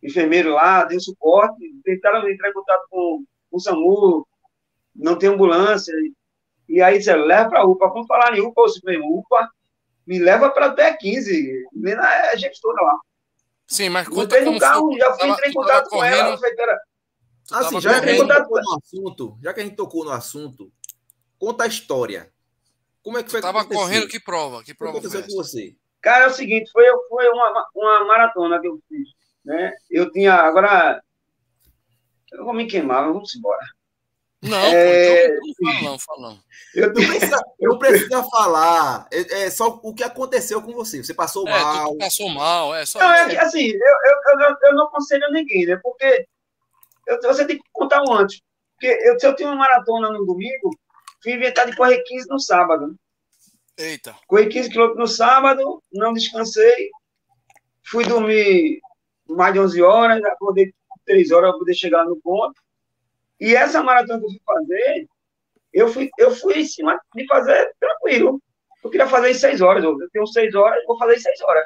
enfermeiro 0.02 0.54
lá 0.54 0.86
deu 0.86 1.00
suporte, 1.00 1.60
tentaram 1.84 2.28
entrar 2.30 2.50
em 2.50 2.54
contato 2.54 2.86
com, 2.90 3.24
com 3.52 3.58
o 3.58 3.60
SAMU, 3.60 4.28
não 4.96 5.18
tem 5.18 5.30
ambulância, 5.30 5.94
e 6.68 6.82
aí 6.82 6.98
disseram, 6.98 7.26
leva 7.26 7.50
para 7.50 7.62
a 7.62 7.66
UPA, 7.66 7.90
vamos 7.90 8.08
falar 8.08 8.38
em 8.38 8.42
UPA, 8.42 8.62
ou 8.62 8.70
se 8.70 8.80
UPA, 8.86 9.50
me 10.10 10.18
leva 10.18 10.50
para 10.50 10.66
até 10.66 10.92
15. 10.92 11.68
Menina 11.72 12.04
é 12.04 12.36
gestora 12.36 12.82
lá. 12.82 13.00
Sim, 13.68 13.90
mas 13.90 14.08
conta 14.08 14.40
como 14.40 14.54
no 14.54 14.60
carro, 14.60 14.98
já 14.98 15.14
fui 15.14 15.30
entrar 15.30 15.48
em 15.48 15.54
contato 15.54 15.90
com 15.90 15.98
correndo, 15.98 16.16
ela. 16.16 16.40
Pera, 16.40 16.82
assim, 17.52 17.80
já 17.80 18.02
que, 18.02 18.10
a 18.10 18.14
gente 18.14 18.28
tocou 18.28 18.62
no 18.64 18.74
assunto, 18.76 19.38
já 19.44 19.54
que 19.54 19.60
a 19.60 19.64
gente 19.64 19.76
tocou 19.76 20.06
no 20.06 20.12
assunto, 20.12 20.72
conta 21.38 21.66
a 21.66 21.68
história. 21.68 22.32
Como 23.04 23.20
é 23.20 23.24
que 23.24 23.30
foi 23.30 23.40
Estava 23.40 23.64
correndo, 23.64 24.08
que 24.08 24.20
prova? 24.20 24.64
Que 24.64 24.74
prova 24.74 24.98
o 24.98 25.00
que 25.00 25.06
aconteceu 25.06 25.28
com 25.28 25.44
você? 25.44 25.76
Cara, 26.02 26.24
é 26.24 26.28
o 26.28 26.34
seguinte, 26.34 26.72
foi, 26.72 26.86
foi 27.08 27.30
uma, 27.30 27.68
uma 27.76 28.06
maratona 28.06 28.60
que 28.60 28.68
eu 28.68 28.82
fiz. 28.90 29.10
Né? 29.46 29.72
Eu 29.92 30.12
tinha, 30.12 30.34
agora, 30.34 31.04
eu 32.32 32.44
vou 32.44 32.54
me 32.56 32.66
queimar, 32.66 33.06
vamos 33.06 33.36
embora. 33.36 33.64
Não, 34.42 34.58
é... 34.58 35.28
pô, 35.28 35.42
então, 35.48 35.84
não 35.84 36.00
fala 36.00 36.30
não, 36.30 36.40
Eu 36.74 36.88
não 36.88 36.94
precisa, 37.08 37.44
não 37.60 37.78
precisa 37.78 38.24
falar. 38.24 39.08
É, 39.12 39.44
é, 39.44 39.50
só 39.50 39.80
o 39.84 39.94
que 39.94 40.04
aconteceu 40.04 40.62
com 40.62 40.72
você. 40.72 41.04
Você 41.04 41.14
passou 41.14 41.48
é, 41.48 41.52
mal. 41.52 41.98
passou 41.98 42.30
mal, 42.30 42.74
é 42.74 42.86
só 42.86 43.00
não, 43.00 43.12
é, 43.12 43.38
assim, 43.38 43.68
eu, 43.68 43.78
eu, 43.78 44.40
eu, 44.40 44.56
eu, 44.64 44.76
não 44.76 44.86
aconselho 44.86 45.30
ninguém, 45.32 45.66
né? 45.66 45.78
Porque 45.84 46.26
eu, 47.08 47.22
você 47.22 47.46
tem 47.46 47.58
que 47.58 47.64
contar 47.74 48.02
um 48.04 48.14
antes. 48.14 48.42
Porque 48.74 48.88
eu, 48.88 49.20
se 49.20 49.28
eu 49.28 49.36
tinha 49.36 49.50
uma 49.50 49.58
maratona 49.58 50.10
no 50.10 50.26
domingo, 50.26 50.70
fui 51.22 51.34
inventar 51.34 51.66
de 51.66 51.76
correr 51.76 52.02
15 52.04 52.30
no 52.30 52.40
sábado. 52.40 52.88
Né? 52.88 52.96
Eita. 53.78 54.16
Corri 54.26 54.48
15 54.48 54.70
quilômetros 54.70 55.00
no 55.00 55.08
sábado, 55.08 55.84
não 55.92 56.14
descansei. 56.14 56.90
Fui 57.84 58.06
dormir 58.06 58.80
mais 59.28 59.54
de 59.54 59.60
11 59.60 59.82
horas, 59.82 60.24
acordei 60.24 60.74
3 61.06 61.32
horas 61.32 61.50
para 61.52 61.60
poder 61.60 61.74
chegar 61.74 62.06
no 62.06 62.16
ponto. 62.22 62.54
E 63.40 63.56
essa 63.56 63.82
maratona 63.82 64.20
que 64.20 64.26
eu 64.26 64.30
fui 64.30 64.42
fazer, 64.46 65.08
eu 65.72 65.88
fui, 65.88 66.10
eu 66.18 66.32
fui 66.36 66.60
em 66.60 66.66
cima 66.66 67.00
de 67.16 67.26
fazer 67.26 67.74
tranquilo. 67.80 68.42
Eu 68.84 68.90
queria 68.90 69.08
fazer 69.08 69.32
em 69.32 69.34
seis 69.34 69.62
horas. 69.62 69.84
Eu 69.84 69.96
tenho 70.12 70.28
seis 70.28 70.54
horas, 70.54 70.84
vou 70.86 70.98
fazer 70.98 71.16
em 71.16 71.20
seis 71.20 71.42
horas. 71.42 71.64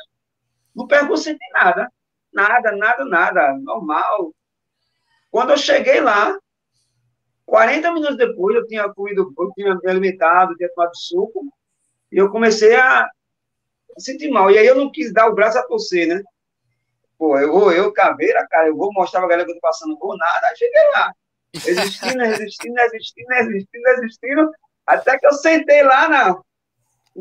No 0.75 0.87
percurso 0.87 1.23
sem 1.23 1.37
nada. 1.51 1.91
Nada, 2.31 2.71
nada, 2.73 3.05
nada. 3.05 3.53
Normal. 3.59 4.33
Quando 5.31 5.51
eu 5.51 5.57
cheguei 5.57 5.99
lá, 5.99 6.37
40 7.45 7.91
minutos 7.91 8.17
depois, 8.17 8.55
eu 8.55 8.67
tinha 8.67 8.87
comido, 8.93 9.33
eu 9.37 9.51
tinha 9.53 9.75
me 9.75 9.89
alimentado, 9.89 10.55
tinha 10.55 10.69
tomado 10.73 10.95
suco, 10.95 11.43
e 12.11 12.17
eu 12.17 12.29
comecei 12.29 12.75
a 12.75 13.09
sentir 13.97 14.29
mal. 14.29 14.51
E 14.51 14.57
aí 14.57 14.65
eu 14.65 14.75
não 14.75 14.91
quis 14.91 15.11
dar 15.11 15.27
o 15.27 15.33
braço 15.33 15.57
a 15.57 15.63
torcer, 15.63 16.07
né? 16.07 16.21
Pô, 17.17 17.37
eu 17.37 17.51
vou, 17.51 17.71
eu, 17.71 17.91
caveira, 17.91 18.45
cara, 18.47 18.67
eu 18.67 18.75
vou 18.75 18.91
mostrar 18.93 19.21
pra 19.21 19.29
galera 19.29 19.45
que 19.45 19.51
eu 19.51 19.55
tô 19.55 19.61
passando 19.61 19.97
por 19.97 20.15
nada. 20.17 20.47
Aí 20.47 20.55
cheguei 20.55 20.83
lá 20.91 21.13
resistindo, 21.53 22.19
resistindo, 22.19 22.75
resistindo, 22.75 23.27
resistindo, 23.29 23.83
resistindo, 23.85 24.51
até 24.85 25.17
que 25.17 25.27
eu 25.27 25.33
sentei 25.33 25.83
lá 25.83 26.09
na. 26.09 26.41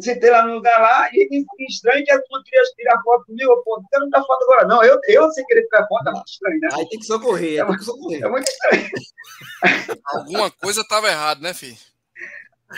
Sentei 0.00 0.30
lá 0.30 0.46
no 0.46 0.54
lugar 0.54 0.80
lá, 0.80 1.10
e, 1.12 1.44
estranho 1.68 2.02
que 2.02 2.10
a 2.10 2.22
turma 2.22 2.42
queria 2.44 2.62
tirar 2.74 3.02
foto 3.02 3.26
comigo, 3.26 3.62
pô, 3.62 3.76
não 3.76 3.86
quero 3.90 4.08
dar 4.08 4.24
foto 4.24 4.42
agora, 4.44 4.66
não. 4.66 4.82
Eu, 4.82 4.98
eu 5.06 5.30
sem 5.32 5.44
querer 5.44 5.66
tirar 5.66 5.86
foto, 5.86 6.08
é 6.08 6.12
muito 6.12 6.28
estranho, 6.28 6.60
né? 6.60 6.68
Aí 6.72 6.88
tem 6.88 6.98
que 6.98 7.04
socorrer, 7.04 7.60
é, 7.60 7.66
tem 7.66 7.76
que 7.76 7.84
socorrer. 7.84 8.24
É 8.24 8.28
muito 8.28 8.48
estranho. 8.48 8.88
Alguma 10.06 10.50
coisa 10.50 10.80
estava 10.80 11.10
errada, 11.10 11.42
né, 11.42 11.52
filho? 11.52 11.76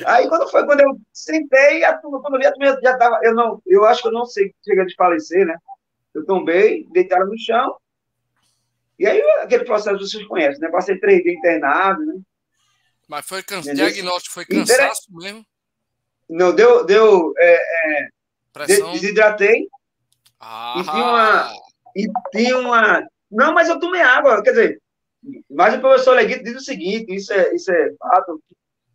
Aí 0.06 0.28
quando 0.28 0.50
foi, 0.50 0.66
quando 0.66 0.80
eu 0.80 0.98
sentei, 1.12 1.84
a 1.84 1.96
turma, 1.96 2.20
quando 2.20 2.34
eu 2.34 2.40
vi, 2.40 2.46
a 2.46 2.52
turma 2.52 2.80
já 2.82 2.92
estava. 2.92 3.20
Eu, 3.22 3.32
não, 3.32 3.62
eu 3.64 3.84
acho 3.84 4.02
que 4.02 4.08
eu 4.08 4.12
não 4.12 4.26
sei, 4.26 4.52
chega 4.64 4.84
de 4.84 4.94
falecer, 4.96 5.46
né? 5.46 5.56
Eu 6.12 6.24
tombei, 6.24 6.84
deitaram 6.90 7.26
no 7.26 7.38
chão, 7.38 7.76
e 8.98 9.06
aí, 9.06 9.20
aquele 9.42 9.64
processo 9.64 9.98
vocês 9.98 10.26
conhecem, 10.26 10.60
né? 10.60 10.70
Passei 10.70 10.98
três 10.98 11.22
dias 11.22 11.36
internado, 11.36 12.04
né? 12.04 12.14
Mas 13.08 13.26
foi 13.26 13.42
cansaço, 13.42 13.74
diagnóstico 13.74 14.34
foi 14.34 14.46
cansaço 14.46 15.02
mesmo? 15.10 15.44
Não, 16.28 16.54
deu, 16.54 16.84
deu 16.86 17.34
é, 17.36 17.54
é, 17.54 18.08
desidratei. 18.92 19.68
Ah. 20.40 20.74
E 20.78 20.82
tinha 20.84 21.04
uma. 21.04 21.52
E 21.96 22.06
tinha 22.32 22.58
uma. 22.58 23.08
Não, 23.30 23.52
mas 23.52 23.68
eu 23.68 23.78
tomei 23.78 24.00
água, 24.00 24.42
quer 24.42 24.50
dizer, 24.50 24.82
mas 25.50 25.74
o 25.74 25.80
professor 25.80 26.14
Leguito 26.14 26.44
diz 26.44 26.56
o 26.56 26.64
seguinte: 26.64 27.14
isso 27.14 27.32
é, 27.32 27.54
isso 27.54 27.70
é 27.72 27.92
fato. 27.98 28.42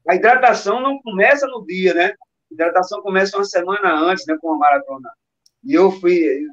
A 0.08 0.16
hidratação 0.16 0.80
não 0.80 1.00
começa 1.02 1.46
no 1.48 1.66
dia, 1.66 1.94
né? 1.94 2.06
A 2.52 2.54
hidratação 2.54 3.02
começa 3.02 3.38
uma 3.38 3.46
semana 3.46 3.94
antes, 3.94 4.26
né? 4.26 4.38
Com 4.40 4.54
a 4.54 4.58
maratona. 4.58 5.10
E 5.64 5.74
eu 5.74 5.92
fui. 5.92 6.46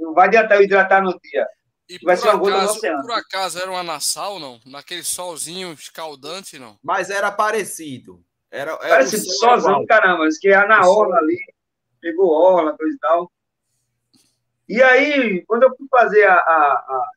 Não 0.00 0.14
vai 0.14 0.28
adiantar 0.28 0.58
eu 0.58 0.64
hidratar 0.64 1.02
no 1.02 1.18
dia. 1.20 1.46
E 1.88 1.98
vai 2.04 2.16
por, 2.16 2.52
acaso, 2.52 2.80
por 2.80 3.12
acaso 3.12 3.58
era 3.58 3.70
uma 3.70 3.82
Nassau, 3.82 4.38
não? 4.38 4.60
Naquele 4.66 5.02
solzinho 5.02 5.72
escaldante, 5.72 6.58
não? 6.58 6.78
Mas 6.82 7.08
era 7.08 7.32
parecido. 7.32 8.22
Era, 8.50 8.72
era 8.72 8.96
parecido, 8.96 9.24
sozão, 9.24 9.86
caramba. 9.86 10.26
Que 10.40 10.48
era 10.48 10.66
na 10.66 10.86
orla 10.86 11.16
ali, 11.16 11.38
pegou 12.00 12.30
orla, 12.30 12.76
coisa 12.76 12.94
e 12.94 12.98
tal. 12.98 13.32
E 14.68 14.82
aí, 14.82 15.42
quando 15.46 15.62
eu 15.62 15.74
fui 15.74 15.86
fazer 15.90 16.24
a, 16.24 16.34
a, 16.34 16.36
a, 16.36 17.10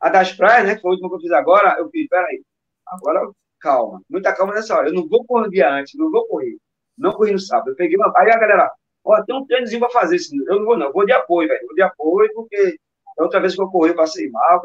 a 0.00 0.08
das 0.08 0.32
praias, 0.32 0.66
né, 0.66 0.74
que 0.74 0.82
foi 0.82 0.90
a 0.90 0.92
última 0.94 1.08
que 1.08 1.14
eu 1.14 1.20
fiz 1.20 1.30
agora, 1.30 1.76
eu 1.78 1.88
fiz, 1.88 2.08
peraí, 2.08 2.42
agora 2.84 3.30
calma, 3.60 4.02
muita 4.10 4.34
calma 4.34 4.52
nessa 4.52 4.76
hora. 4.76 4.88
Eu 4.88 4.94
não 4.94 5.08
vou 5.08 5.24
correr 5.24 5.46
um 5.46 5.50
dia 5.50 5.72
antes, 5.72 5.94
não 5.94 6.10
vou 6.10 6.26
correr. 6.26 6.56
Não 6.98 7.12
corri 7.12 7.32
no 7.32 7.38
sábado. 7.38 7.70
Eu 7.70 7.76
peguei 7.76 7.96
uma. 7.96 8.12
Aí 8.16 8.30
a 8.30 8.38
galera, 8.38 8.72
ó, 9.04 9.22
tem 9.22 9.34
um 9.34 9.46
tênisinho 9.46 9.80
pra 9.80 9.90
fazer. 9.90 10.18
Eu 10.48 10.58
não 10.58 10.64
vou, 10.64 10.76
não. 10.76 10.86
Eu 10.86 10.92
vou 10.92 11.06
de 11.06 11.12
apoio, 11.12 11.48
velho. 11.48 11.66
Vou 11.66 11.74
de 11.74 11.82
apoio, 11.82 12.30
porque 12.34 12.76
a 13.18 13.22
outra 13.22 13.40
vez 13.40 13.54
que 13.54 13.62
eu 13.62 13.68
corri, 13.68 13.90
eu 13.90 13.96
passei 13.96 14.30
mal. 14.30 14.62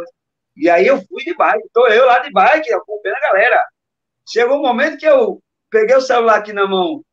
E 0.55 0.69
aí 0.69 0.87
eu 0.87 0.97
fui 1.05 1.23
de 1.23 1.35
bike. 1.35 1.65
Estou 1.65 1.87
eu 1.87 2.05
lá 2.05 2.19
de 2.19 2.31
bike, 2.31 2.73
acompanhando 2.73 3.17
a 3.17 3.27
galera. 3.27 3.63
Chegou 4.27 4.57
um 4.57 4.61
momento 4.61 4.97
que 4.97 5.05
eu 5.05 5.41
peguei 5.69 5.95
o 5.95 6.01
celular 6.01 6.39
aqui 6.39 6.53
na 6.53 6.67
mão, 6.67 7.03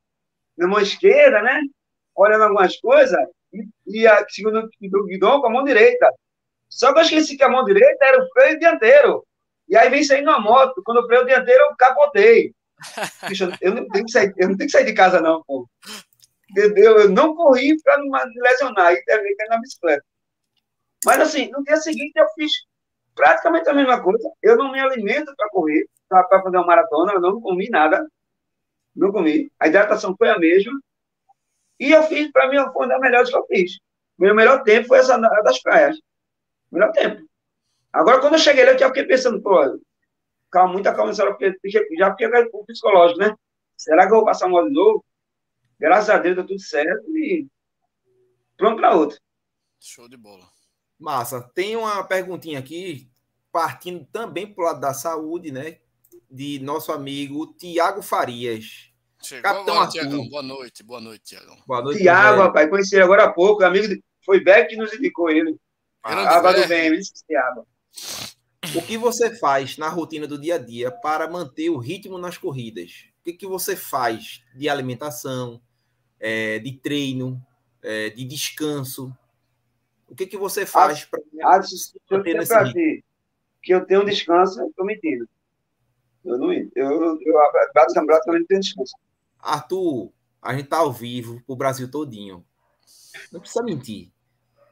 na 0.56 0.66
mão 0.66 0.80
esquerda, 0.80 1.42
né? 1.42 1.60
Olhando 2.16 2.44
algumas 2.44 2.76
coisas, 2.80 3.18
e, 3.52 3.68
e 3.86 4.06
a 4.06 4.24
segunda 4.28 4.62
do 4.62 5.04
guidão 5.06 5.40
com 5.40 5.46
a 5.48 5.50
mão 5.50 5.64
direita. 5.64 6.08
Só 6.68 6.92
que 6.92 6.98
eu 6.98 7.02
esqueci 7.02 7.36
que 7.36 7.44
a 7.44 7.48
mão 7.48 7.64
direita 7.64 8.04
era 8.04 8.22
o 8.22 8.28
freio 8.32 8.58
dianteiro. 8.58 9.26
E 9.68 9.76
aí 9.76 9.88
vem 9.90 10.02
saindo 10.02 10.30
uma 10.30 10.40
moto. 10.40 10.82
Quando 10.84 10.98
eu 10.98 11.06
freio 11.06 11.26
dianteiro, 11.26 11.62
eu 11.62 11.76
capotei. 11.76 12.52
Bicho, 13.28 13.48
eu, 13.60 13.74
não 13.74 13.88
tenho 13.88 14.04
que 14.04 14.10
sair, 14.10 14.32
eu 14.36 14.48
não 14.48 14.56
tenho 14.56 14.68
que 14.68 14.76
sair 14.76 14.84
de 14.84 14.92
casa, 14.92 15.20
não, 15.20 15.42
pô. 15.44 15.68
Eu, 16.56 16.98
eu 16.98 17.08
não 17.08 17.34
corri 17.34 17.80
para 17.82 17.98
não 17.98 18.10
lesionar 18.36 18.92
e 18.92 19.04
terminei 19.04 19.46
na 19.48 19.60
bicicleta. 19.60 20.04
Mas, 21.04 21.20
assim, 21.20 21.50
no 21.50 21.62
dia 21.62 21.76
seguinte 21.76 22.12
eu 22.16 22.26
fiz 22.34 22.52
praticamente 23.14 23.68
a 23.68 23.74
mesma 23.74 24.02
coisa. 24.02 24.30
Eu 24.42 24.56
não 24.56 24.72
me 24.72 24.80
alimento 24.80 25.34
para 25.36 25.48
correr, 25.50 25.86
para 26.08 26.26
fazer 26.28 26.56
uma 26.56 26.66
maratona, 26.66 27.12
eu 27.14 27.20
não 27.20 27.40
comi 27.40 27.68
nada. 27.68 28.06
Não 28.94 29.12
comi. 29.12 29.50
A 29.58 29.68
hidratação 29.68 30.14
foi 30.16 30.28
a 30.30 30.38
mesma. 30.38 30.72
E 31.78 31.90
eu 31.92 32.02
fiz, 32.04 32.30
para 32.30 32.48
mim, 32.48 32.56
foi 32.72 32.86
uma 32.86 32.88
das 32.88 33.00
melhores 33.00 33.30
que 33.30 33.36
eu 33.36 33.46
fiz. 33.46 33.78
Meu 34.18 34.34
melhor 34.34 34.62
tempo 34.62 34.88
foi 34.88 34.98
essa 34.98 35.18
das 35.18 35.60
praias. 35.60 35.96
Melhor 36.70 36.92
tempo. 36.92 37.22
Agora, 37.92 38.20
quando 38.20 38.34
eu 38.34 38.38
cheguei 38.38 38.64
lá, 38.64 38.72
eu 38.72 38.88
fiquei 38.88 39.04
pensando, 39.04 39.42
pô, 39.42 39.78
calma, 40.50 40.72
muita 40.72 40.94
calma 40.94 41.12
já 41.12 41.30
fiquei 41.32 41.52
com 42.50 42.58
o 42.58 42.64
psicológico, 42.64 43.20
né? 43.20 43.34
Será 43.76 44.06
que 44.06 44.12
eu 44.12 44.16
vou 44.16 44.24
passar 44.24 44.46
um 44.46 44.64
de 44.68 44.72
novo? 44.72 45.04
Graças 45.78 46.10
a 46.10 46.18
Deus 46.18 46.36
deu 46.36 46.46
tudo 46.46 46.60
certo 46.60 47.04
e 47.16 47.46
pronto 48.56 48.76
para 48.76 48.94
outra. 48.94 49.18
Show 49.80 50.08
de 50.08 50.16
bola. 50.16 50.53
Massa. 51.04 51.42
Tem 51.54 51.76
uma 51.76 52.02
perguntinha 52.02 52.58
aqui, 52.58 53.06
partindo 53.52 54.06
também 54.06 54.46
para 54.46 54.62
o 54.62 54.66
lado 54.66 54.80
da 54.80 54.94
saúde, 54.94 55.52
né? 55.52 55.76
De 56.30 56.58
nosso 56.60 56.90
amigo 56.90 57.54
Tiago 57.58 58.02
Farias. 58.02 58.90
Chegou 59.22 59.42
Capitão 59.42 59.74
agora, 59.74 59.90
Tiagão. 59.90 60.28
Boa 60.28 60.42
noite, 60.42 60.82
boa 60.82 61.00
noite, 61.00 61.24
Tiagão. 61.24 61.56
Boa 61.66 61.82
noite, 61.82 62.00
Tiago, 62.00 62.42
rapaz, 62.42 62.68
conheci 62.70 62.94
ele 62.94 63.04
agora 63.04 63.24
há 63.24 63.32
pouco, 63.32 63.62
amigo 63.62 63.86
de... 63.86 64.02
foi 64.24 64.42
Beck 64.42 64.70
que 64.70 64.76
nos 64.76 64.92
indicou 64.92 65.30
ele. 65.30 65.56
Ah, 66.02 66.36
água 66.36 66.52
do 66.54 66.66
bem, 66.66 66.98
Tiago. 67.26 67.66
O 68.74 68.82
que 68.82 68.96
você 68.96 69.34
faz 69.36 69.76
na 69.76 69.88
rotina 69.88 70.26
do 70.26 70.38
dia 70.38 70.56
a 70.56 70.58
dia 70.58 70.90
para 70.90 71.28
manter 71.28 71.68
o 71.68 71.78
ritmo 71.78 72.18
nas 72.18 72.38
corridas? 72.38 73.06
O 73.20 73.24
que, 73.24 73.34
que 73.34 73.46
você 73.46 73.76
faz 73.76 74.42
de 74.54 74.68
alimentação, 74.68 75.60
é, 76.18 76.58
de 76.58 76.72
treino, 76.72 77.40
é, 77.82 78.10
de 78.10 78.24
descanso? 78.24 79.14
O 80.08 80.14
que, 80.14 80.26
que 80.26 80.36
você 80.36 80.66
faz 80.66 81.04
para 81.04 81.20
manter 82.10 82.36
esse 82.36 82.58
ritmo? 82.62 83.04
Que 83.62 83.74
eu 83.74 83.84
tenho 83.86 84.04
descanso, 84.04 84.60
eu 84.60 84.68
estou 84.68 84.84
mentindo. 84.84 85.26
Eu 86.24 86.38
não 86.38 86.52
eu, 86.52 86.68
eu, 86.74 87.18
eu 87.20 87.34
basicamente 87.74 88.26
não 88.26 88.44
tenho 88.46 88.60
descanso. 88.60 88.94
Arthur, 89.38 90.12
a 90.40 90.54
gente 90.54 90.68
tá 90.68 90.78
ao 90.78 90.92
vivo 90.92 91.42
pro 91.46 91.56
Brasil 91.56 91.90
todinho. 91.90 92.44
Não 93.32 93.40
precisa 93.40 93.62
mentir. 93.62 94.10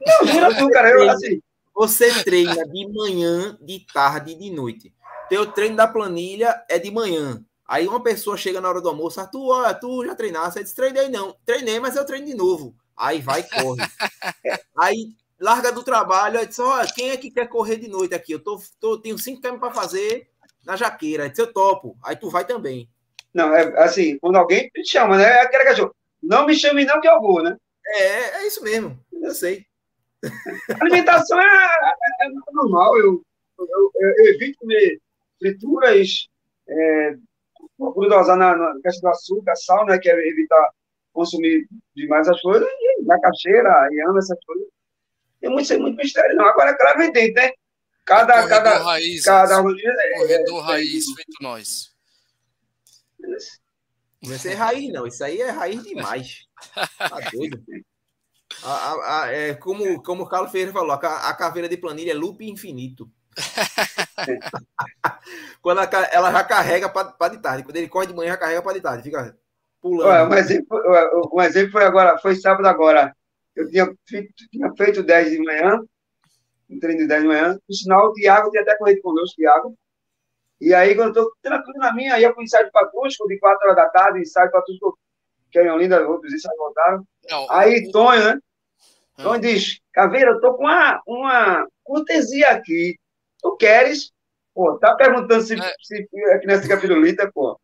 Não, 0.05 0.27
jura 0.27 0.57
tu, 0.57 0.69
cara. 0.69 0.89
Eu, 0.89 1.09
assim, 1.09 1.41
você 1.73 2.23
treina 2.23 2.65
de 2.67 2.87
manhã, 2.87 3.57
de 3.61 3.79
tarde 3.91 4.33
e 4.33 4.35
de 4.35 4.51
noite. 4.51 4.93
Teu 5.29 5.51
treino 5.51 5.75
da 5.75 5.87
planilha 5.87 6.63
é 6.69 6.77
de 6.77 6.91
manhã. 6.91 7.43
Aí 7.67 7.87
uma 7.87 8.03
pessoa 8.03 8.37
chega 8.37 8.61
na 8.61 8.69
hora 8.69 8.81
do 8.81 8.89
almoço, 8.89 9.19
Arthur, 9.19 9.47
olha, 9.47 9.73
tu 9.73 10.05
já 10.05 10.13
treinaste? 10.13 10.53
Você 10.53 10.63
disse, 10.63 10.75
treinei 10.75 11.09
não. 11.09 11.35
Treinei, 11.45 11.79
mas 11.79 11.95
eu 11.95 12.05
treino 12.05 12.27
de 12.27 12.35
novo. 12.35 12.75
Aí 12.95 13.21
vai 13.21 13.41
e 13.41 13.43
corre. 13.43 13.81
aí 14.77 15.15
larga 15.43 15.73
do 15.73 15.83
trabalho, 15.83 16.39
aí 16.39 16.47
diz, 16.47 16.57
olha, 16.57 16.87
quem 16.87 17.09
é 17.09 17.17
que 17.17 17.29
quer 17.29 17.49
correr 17.49 17.75
de 17.75 17.89
noite 17.89 18.15
aqui? 18.15 18.31
Eu 18.31 18.39
tô, 18.39 18.57
tô 18.79 18.97
tenho 18.97 19.17
5 19.17 19.41
km 19.41 19.57
para 19.59 19.73
fazer 19.73 20.29
na 20.65 20.77
jaqueira. 20.77 21.23
Aí 21.23 21.29
diz, 21.29 21.39
eu 21.39 21.51
topo. 21.51 21.97
Aí 22.01 22.15
tu 22.15 22.29
vai 22.29 22.45
também. 22.45 22.89
Não, 23.33 23.53
é 23.53 23.83
assim, 23.83 24.17
quando 24.19 24.37
alguém 24.37 24.69
te 24.69 24.89
chama, 24.89 25.17
né? 25.17 25.25
É 25.25 25.41
aquele 25.41 25.65
cachorro. 25.65 25.93
Não 26.21 26.45
me 26.45 26.55
chame 26.55 26.85
não 26.85 27.01
que 27.01 27.09
eu 27.09 27.19
vou, 27.19 27.43
né? 27.43 27.57
É, 27.85 28.37
é 28.37 28.47
isso 28.47 28.63
mesmo. 28.63 28.97
Eu 29.11 29.31
sei. 29.31 29.65
A 30.23 30.29
alimentação 30.81 31.37
é, 31.41 31.45
é, 31.45 32.25
é 32.25 32.29
normal. 32.53 32.97
Eu, 32.97 33.21
eu, 33.59 33.91
eu, 33.95 34.25
evito 34.33 34.59
comer 34.59 35.01
frituras, 35.39 36.29
é, 36.69 37.17
procuro 37.77 38.07
dosar 38.07 38.37
na, 38.37 38.55
na 38.55 38.79
questão 38.81 39.09
do 39.09 39.13
açúcar, 39.13 39.55
sal, 39.57 39.85
né? 39.85 39.97
Que 39.97 40.09
é 40.09 40.27
evitar 40.29 40.69
consumir 41.11 41.67
demais 41.93 42.29
as 42.29 42.41
coisas, 42.41 42.67
e 42.67 43.03
macaxeira, 43.03 43.69
ama 44.07 44.19
essas 44.19 44.37
coisas. 44.45 44.67
Tem 45.43 45.51
muito, 45.51 45.77
muito 45.77 45.97
mistério, 45.97 46.37
não. 46.37 46.45
Agora, 46.45 46.73
claro, 46.73 47.03
evidente, 47.03 47.33
né? 47.33 47.51
Cada, 48.05 48.33
corredor 48.33 48.49
cada, 48.49 48.77
raiz, 48.77 49.25
cada 49.25 49.55
é, 49.55 50.17
corredor 50.17 50.63
é, 50.63 50.65
raiz, 50.65 51.05
feito 51.05 51.37
nós. 51.41 51.91
Não 54.21 54.33
é 54.33 54.53
raiz, 54.53 54.93
não. 54.93 55.05
Isso 55.05 55.21
aí 55.21 55.41
é 55.41 55.49
raiz 55.49 55.83
demais. 55.83 56.45
Tá 56.97 57.19
doido. 57.33 57.61
A, 58.63 58.71
a, 58.71 59.23
a, 59.23 59.31
é, 59.33 59.53
como, 59.55 60.01
como 60.01 60.23
o 60.23 60.29
Carlos 60.29 60.49
Ferreira 60.49 60.71
falou, 60.71 60.93
a, 60.93 61.29
a 61.29 61.33
caveira 61.33 61.67
de 61.67 61.75
planilha 61.75 62.11
é 62.11 62.15
loop 62.15 62.49
infinito. 62.49 63.11
Quando 65.61 65.81
ela, 65.81 66.05
ela, 66.05 66.31
já 66.31 66.43
carrega 66.45 66.87
para 66.87 67.27
de 67.27 67.41
tarde. 67.41 67.63
Quando 67.63 67.75
ele 67.75 67.89
corre 67.89 68.07
de 68.07 68.13
manhã, 68.13 68.31
já 68.31 68.37
carrega 68.37 68.61
para 68.61 68.75
de 68.75 68.81
tarde. 68.81 69.03
Fica 69.03 69.37
pulando. 69.81 70.07
Ué, 70.07 70.25
um, 70.25 70.33
exemplo, 70.35 70.81
um 71.33 71.41
exemplo 71.41 71.73
foi 71.73 71.83
agora, 71.83 72.17
foi 72.19 72.37
sábado 72.37 72.65
agora. 72.65 73.13
Eu 73.55 73.69
tinha 73.69 73.93
feito, 74.07 74.33
tinha 74.51 74.73
feito 74.75 75.03
10 75.03 75.31
de 75.31 75.39
manhã, 75.39 75.79
um 76.69 76.79
treino 76.79 77.01
de 77.01 77.07
10 77.07 77.21
de 77.21 77.27
manhã. 77.27 77.59
No 77.67 77.75
sinal, 77.75 78.09
o 78.09 78.13
Thiago 78.13 78.49
tinha 78.49 78.63
até 78.63 78.75
corrido 78.77 79.01
conosco, 79.01 79.35
Thiago. 79.35 79.77
E 80.59 80.73
aí, 80.73 80.95
quando 80.95 81.17
eu 81.17 81.25
tô 81.25 81.35
tranquilo 81.41 81.77
na 81.77 81.93
minha, 81.93 82.15
aí 82.15 82.23
eu 82.23 82.33
fui 82.33 82.45
ensaio 82.45 82.65
de 82.65 82.71
Patrusco, 82.71 83.27
de 83.27 83.37
4 83.37 83.59
horas 83.63 83.75
da 83.75 83.89
tarde, 83.89 84.21
ensaio 84.21 84.47
de 84.47 84.53
Patrusco, 84.53 84.97
que 85.51 85.59
é 85.59 85.71
Olinda, 85.71 86.07
outros 86.07 86.33
ensaios 86.33 86.57
voltaram. 86.57 87.05
Não, 87.29 87.51
aí, 87.51 87.91
Tonho, 87.91 88.23
né? 88.23 88.39
Hum. 89.19 89.23
Tonho 89.23 89.41
diz, 89.41 89.79
Caveira, 89.91 90.31
eu 90.31 90.41
tô 90.41 90.53
com 90.55 90.63
uma, 90.63 91.01
uma 91.05 91.67
cortesia 91.83 92.49
aqui. 92.49 92.97
Tu 93.41 93.55
queres? 93.57 94.11
Pô, 94.53 94.77
tá 94.77 94.95
perguntando 94.95 95.43
se, 95.43 95.53
é. 95.53 95.73
se 95.81 96.07
é 96.29 96.37
que 96.39 96.47
nessa 96.47 96.67
capirulita, 96.67 97.29
pô. 97.31 97.59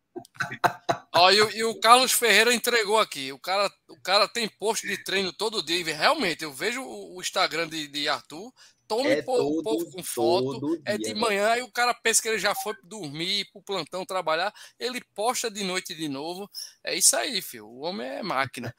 Ó, 1.12 1.30
e, 1.30 1.36
e, 1.36 1.64
o 1.64 1.78
Carlos 1.80 2.12
Ferreira 2.12 2.54
entregou 2.54 2.98
aqui. 2.98 3.32
O 3.32 3.38
cara, 3.38 3.70
o 3.88 4.00
cara 4.00 4.28
tem 4.28 4.48
post 4.48 4.86
de 4.86 5.02
treino 5.02 5.32
todo 5.32 5.62
dia. 5.62 5.84
Realmente, 5.84 6.44
eu 6.44 6.52
vejo 6.52 6.82
o 6.82 7.20
Instagram 7.20 7.68
de, 7.68 7.88
de 7.88 8.08
Arthur. 8.08 8.52
Tome 8.86 9.08
é 9.08 9.22
todo, 9.22 9.62
povo 9.62 9.90
com 9.92 10.02
foto. 10.02 10.82
é 10.84 10.98
de 10.98 11.14
manhã, 11.14 11.56
e 11.56 11.62
o 11.62 11.70
cara 11.70 11.94
pensa 11.94 12.20
que 12.20 12.28
ele 12.28 12.40
já 12.40 12.56
foi 12.56 12.74
dormir, 12.82 13.48
pro 13.52 13.62
plantão 13.62 14.04
trabalhar. 14.04 14.52
Ele 14.78 15.00
posta 15.14 15.48
de 15.48 15.62
noite 15.62 15.94
de 15.94 16.08
novo. 16.08 16.50
É 16.82 16.94
isso 16.96 17.14
aí, 17.16 17.40
filho. 17.40 17.68
O 17.68 17.82
homem 17.82 18.08
é 18.08 18.22
máquina. 18.22 18.74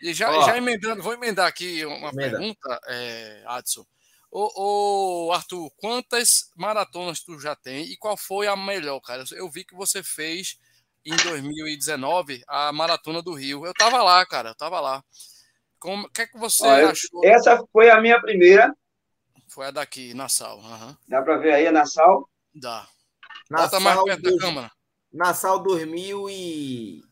E 0.00 0.14
já, 0.14 0.32
já 0.46 0.56
emendando, 0.56 1.02
vou 1.02 1.12
emendar 1.12 1.46
aqui 1.46 1.84
uma 1.84 2.08
Emenda. 2.08 2.38
pergunta, 2.38 2.80
é, 2.86 3.44
Adson. 3.46 3.84
Ô, 4.30 5.26
ô, 5.26 5.32
Arthur, 5.32 5.70
quantas 5.76 6.50
maratonas 6.56 7.20
tu 7.20 7.38
já 7.38 7.54
tem 7.54 7.84
e 7.84 7.96
qual 7.98 8.16
foi 8.16 8.46
a 8.46 8.56
melhor, 8.56 8.98
cara? 9.00 9.24
Eu 9.32 9.50
vi 9.50 9.64
que 9.64 9.74
você 9.74 10.02
fez 10.02 10.58
em 11.04 11.16
2019 11.16 12.42
a 12.46 12.72
maratona 12.72 13.22
do 13.22 13.34
Rio. 13.34 13.64
Eu 13.64 13.72
tava 13.74 14.02
lá, 14.02 14.24
cara, 14.26 14.50
eu 14.50 14.54
tava 14.54 14.80
lá. 14.80 15.02
Como, 15.78 16.06
o 16.06 16.10
que 16.10 16.22
é 16.22 16.26
que 16.26 16.38
você 16.38 16.66
Olha, 16.66 16.90
achou? 16.90 17.24
Essa 17.24 17.64
foi 17.72 17.90
a 17.90 18.00
minha 18.00 18.20
primeira. 18.20 18.74
Foi 19.48 19.66
a 19.66 19.70
daqui, 19.70 20.14
Nassau. 20.14 20.58
Uhum. 20.58 20.96
Dá 21.08 21.22
para 21.22 21.38
ver 21.38 21.54
aí 21.54 21.66
a 21.66 21.72
Nassau? 21.72 22.28
Dá. 22.54 22.86
Nassau, 23.50 23.68
Bota 23.68 23.80
mais 23.80 24.02
perto 24.04 24.22
da 24.22 24.38
câmera. 24.38 24.70
Nassau 25.12 25.62
2000 25.62 26.30
e... 26.30 27.02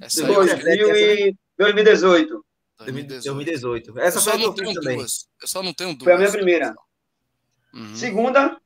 Essa 0.00 0.24
2000 0.24 0.96
e... 0.96 1.36
2018. 1.58 2.44
2018. 2.78 3.98
Essa 3.98 4.20
foi 4.20 4.32
a 4.32 4.36
eu 4.42 4.54
também. 4.54 4.96
Duas. 4.96 5.28
Eu 5.40 5.48
só 5.48 5.62
não 5.62 5.72
tenho 5.72 5.94
duas. 5.94 6.04
Foi 6.04 6.12
a 6.12 6.18
minha 6.18 6.30
primeira. 6.30 6.74
Uhum. 7.72 7.94
Segunda. 7.94 8.60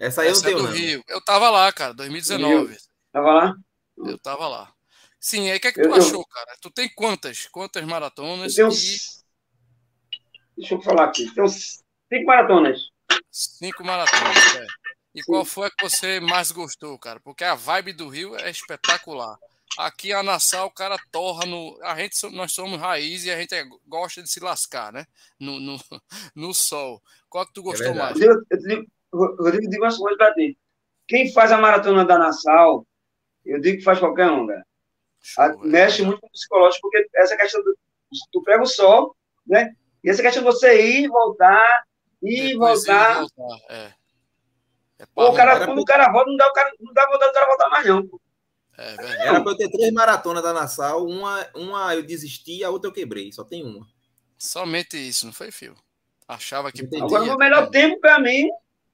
Essa 0.00 0.22
aí 0.22 0.28
Essa 0.28 0.50
eu. 0.50 0.58
É 0.58 0.62
do 0.62 0.68
Rio. 0.68 1.04
Eu 1.06 1.20
tava 1.22 1.50
lá, 1.50 1.70
cara, 1.70 1.92
2019. 1.92 2.70
Rio. 2.70 2.78
Tava 3.12 3.32
lá? 3.34 3.54
Eu 3.98 4.18
tava 4.18 4.48
lá. 4.48 4.72
Sim, 5.20 5.50
aí 5.50 5.58
o 5.58 5.60
que 5.60 5.68
é 5.68 5.72
que 5.72 5.82
tu 5.82 5.88
eu, 5.88 5.94
achou, 5.94 6.24
cara? 6.24 6.56
Tu 6.62 6.70
tem 6.70 6.88
quantas? 6.88 7.46
Quantas 7.48 7.84
maratonas? 7.84 8.56
Eu 8.56 8.70
tenho... 8.70 8.80
e... 8.80 8.96
Deixa 10.56 10.74
eu 10.74 10.80
falar 10.80 11.04
aqui. 11.04 11.30
Tem 11.34 11.46
cinco 11.46 12.24
maratonas. 12.24 12.80
Cinco 13.30 13.84
maratonas, 13.84 14.56
é. 14.56 14.66
E 15.14 15.22
Sim. 15.22 15.26
qual 15.26 15.44
foi 15.44 15.66
a 15.66 15.70
que 15.70 15.86
você 15.86 16.18
mais 16.18 16.50
gostou, 16.50 16.98
cara? 16.98 17.20
Porque 17.20 17.44
a 17.44 17.54
vibe 17.54 17.92
do 17.92 18.08
Rio 18.08 18.34
é 18.36 18.48
espetacular. 18.48 19.36
Aqui 19.76 20.12
a 20.14 20.22
Nassau, 20.22 20.68
o 20.68 20.74
cara 20.74 20.96
torra 21.12 21.44
no. 21.44 21.78
A 21.82 21.94
gente, 21.96 22.26
nós 22.30 22.52
somos 22.52 22.80
raiz 22.80 23.24
e 23.24 23.30
a 23.30 23.38
gente 23.38 23.54
é, 23.54 23.64
gosta 23.86 24.22
de 24.22 24.30
se 24.30 24.40
lascar, 24.40 24.92
né? 24.92 25.06
No, 25.38 25.60
no, 25.60 25.78
no 26.34 26.54
sol. 26.54 27.02
Qual 27.28 27.46
que 27.46 27.52
tu 27.52 27.62
gostou 27.62 27.88
é 27.88 27.94
mais? 27.94 28.18
Eu, 28.18 28.34
eu, 28.50 28.84
Rodrigo, 29.12 29.68
digo 29.68 29.84
uma 29.84 29.96
coisa 29.96 30.16
pra 30.16 30.34
ti. 30.34 30.56
Quem 31.06 31.32
faz 31.32 31.50
a 31.50 31.58
maratona 31.58 32.04
da 32.04 32.18
Nassau, 32.18 32.86
eu 33.44 33.60
digo 33.60 33.78
que 33.78 33.84
faz 33.84 33.98
qualquer 33.98 34.30
um, 34.30 34.46
cara. 34.46 34.64
A, 35.38 35.48
mexe 35.58 36.02
muito 36.02 36.20
com 36.20 36.26
o 36.26 36.30
psicológico, 36.30 36.82
porque 36.82 37.08
essa 37.14 37.36
questão 37.36 37.62
do. 37.62 37.76
Tu 38.32 38.42
pega 38.42 38.62
o 38.62 38.66
sol, 38.66 39.16
né? 39.46 39.74
E 40.02 40.10
essa 40.10 40.22
questão 40.22 40.42
de 40.42 40.50
você 40.50 40.80
ir, 40.80 41.08
voltar, 41.08 41.84
ir, 42.22 42.52
Depois 42.52 42.84
voltar. 42.84 43.22
Ir, 43.22 43.28
voltar. 43.36 43.74
É. 43.74 43.92
É 45.00 45.06
o 45.14 45.32
cara, 45.32 45.66
quando 45.66 45.80
o 45.80 45.84
cara 45.84 46.12
volta, 46.12 46.30
não 46.30 46.36
dá, 46.36 46.46
o 46.46 46.52
cara, 46.52 46.72
não 46.78 46.92
dá 46.92 47.06
vontade 47.06 47.30
do 47.30 47.34
cara 47.34 47.46
voltar 47.46 47.68
mais, 47.70 47.86
não. 47.86 48.20
É 48.76 49.26
Era 49.26 49.40
para 49.42 49.52
eu 49.52 49.56
ter 49.56 49.70
três 49.70 49.92
maratonas 49.92 50.42
da 50.42 50.52
Nassau, 50.52 51.06
uma, 51.06 51.46
uma 51.54 51.94
eu 51.94 52.02
desisti, 52.02 52.62
a 52.64 52.70
outra 52.70 52.88
eu 52.88 52.94
quebrei, 52.94 53.32
só 53.32 53.44
tem 53.44 53.64
uma. 53.64 53.86
Somente 54.38 54.96
isso, 54.96 55.26
não 55.26 55.32
foi, 55.32 55.50
Fio? 55.50 55.74
Achava 56.26 56.70
que. 56.70 56.82
Podia, 56.86 57.04
agora, 57.04 57.34
o 57.34 57.38
melhor 57.38 57.64
é. 57.64 57.70
tempo 57.70 58.00
para 58.00 58.18
mim 58.18 58.48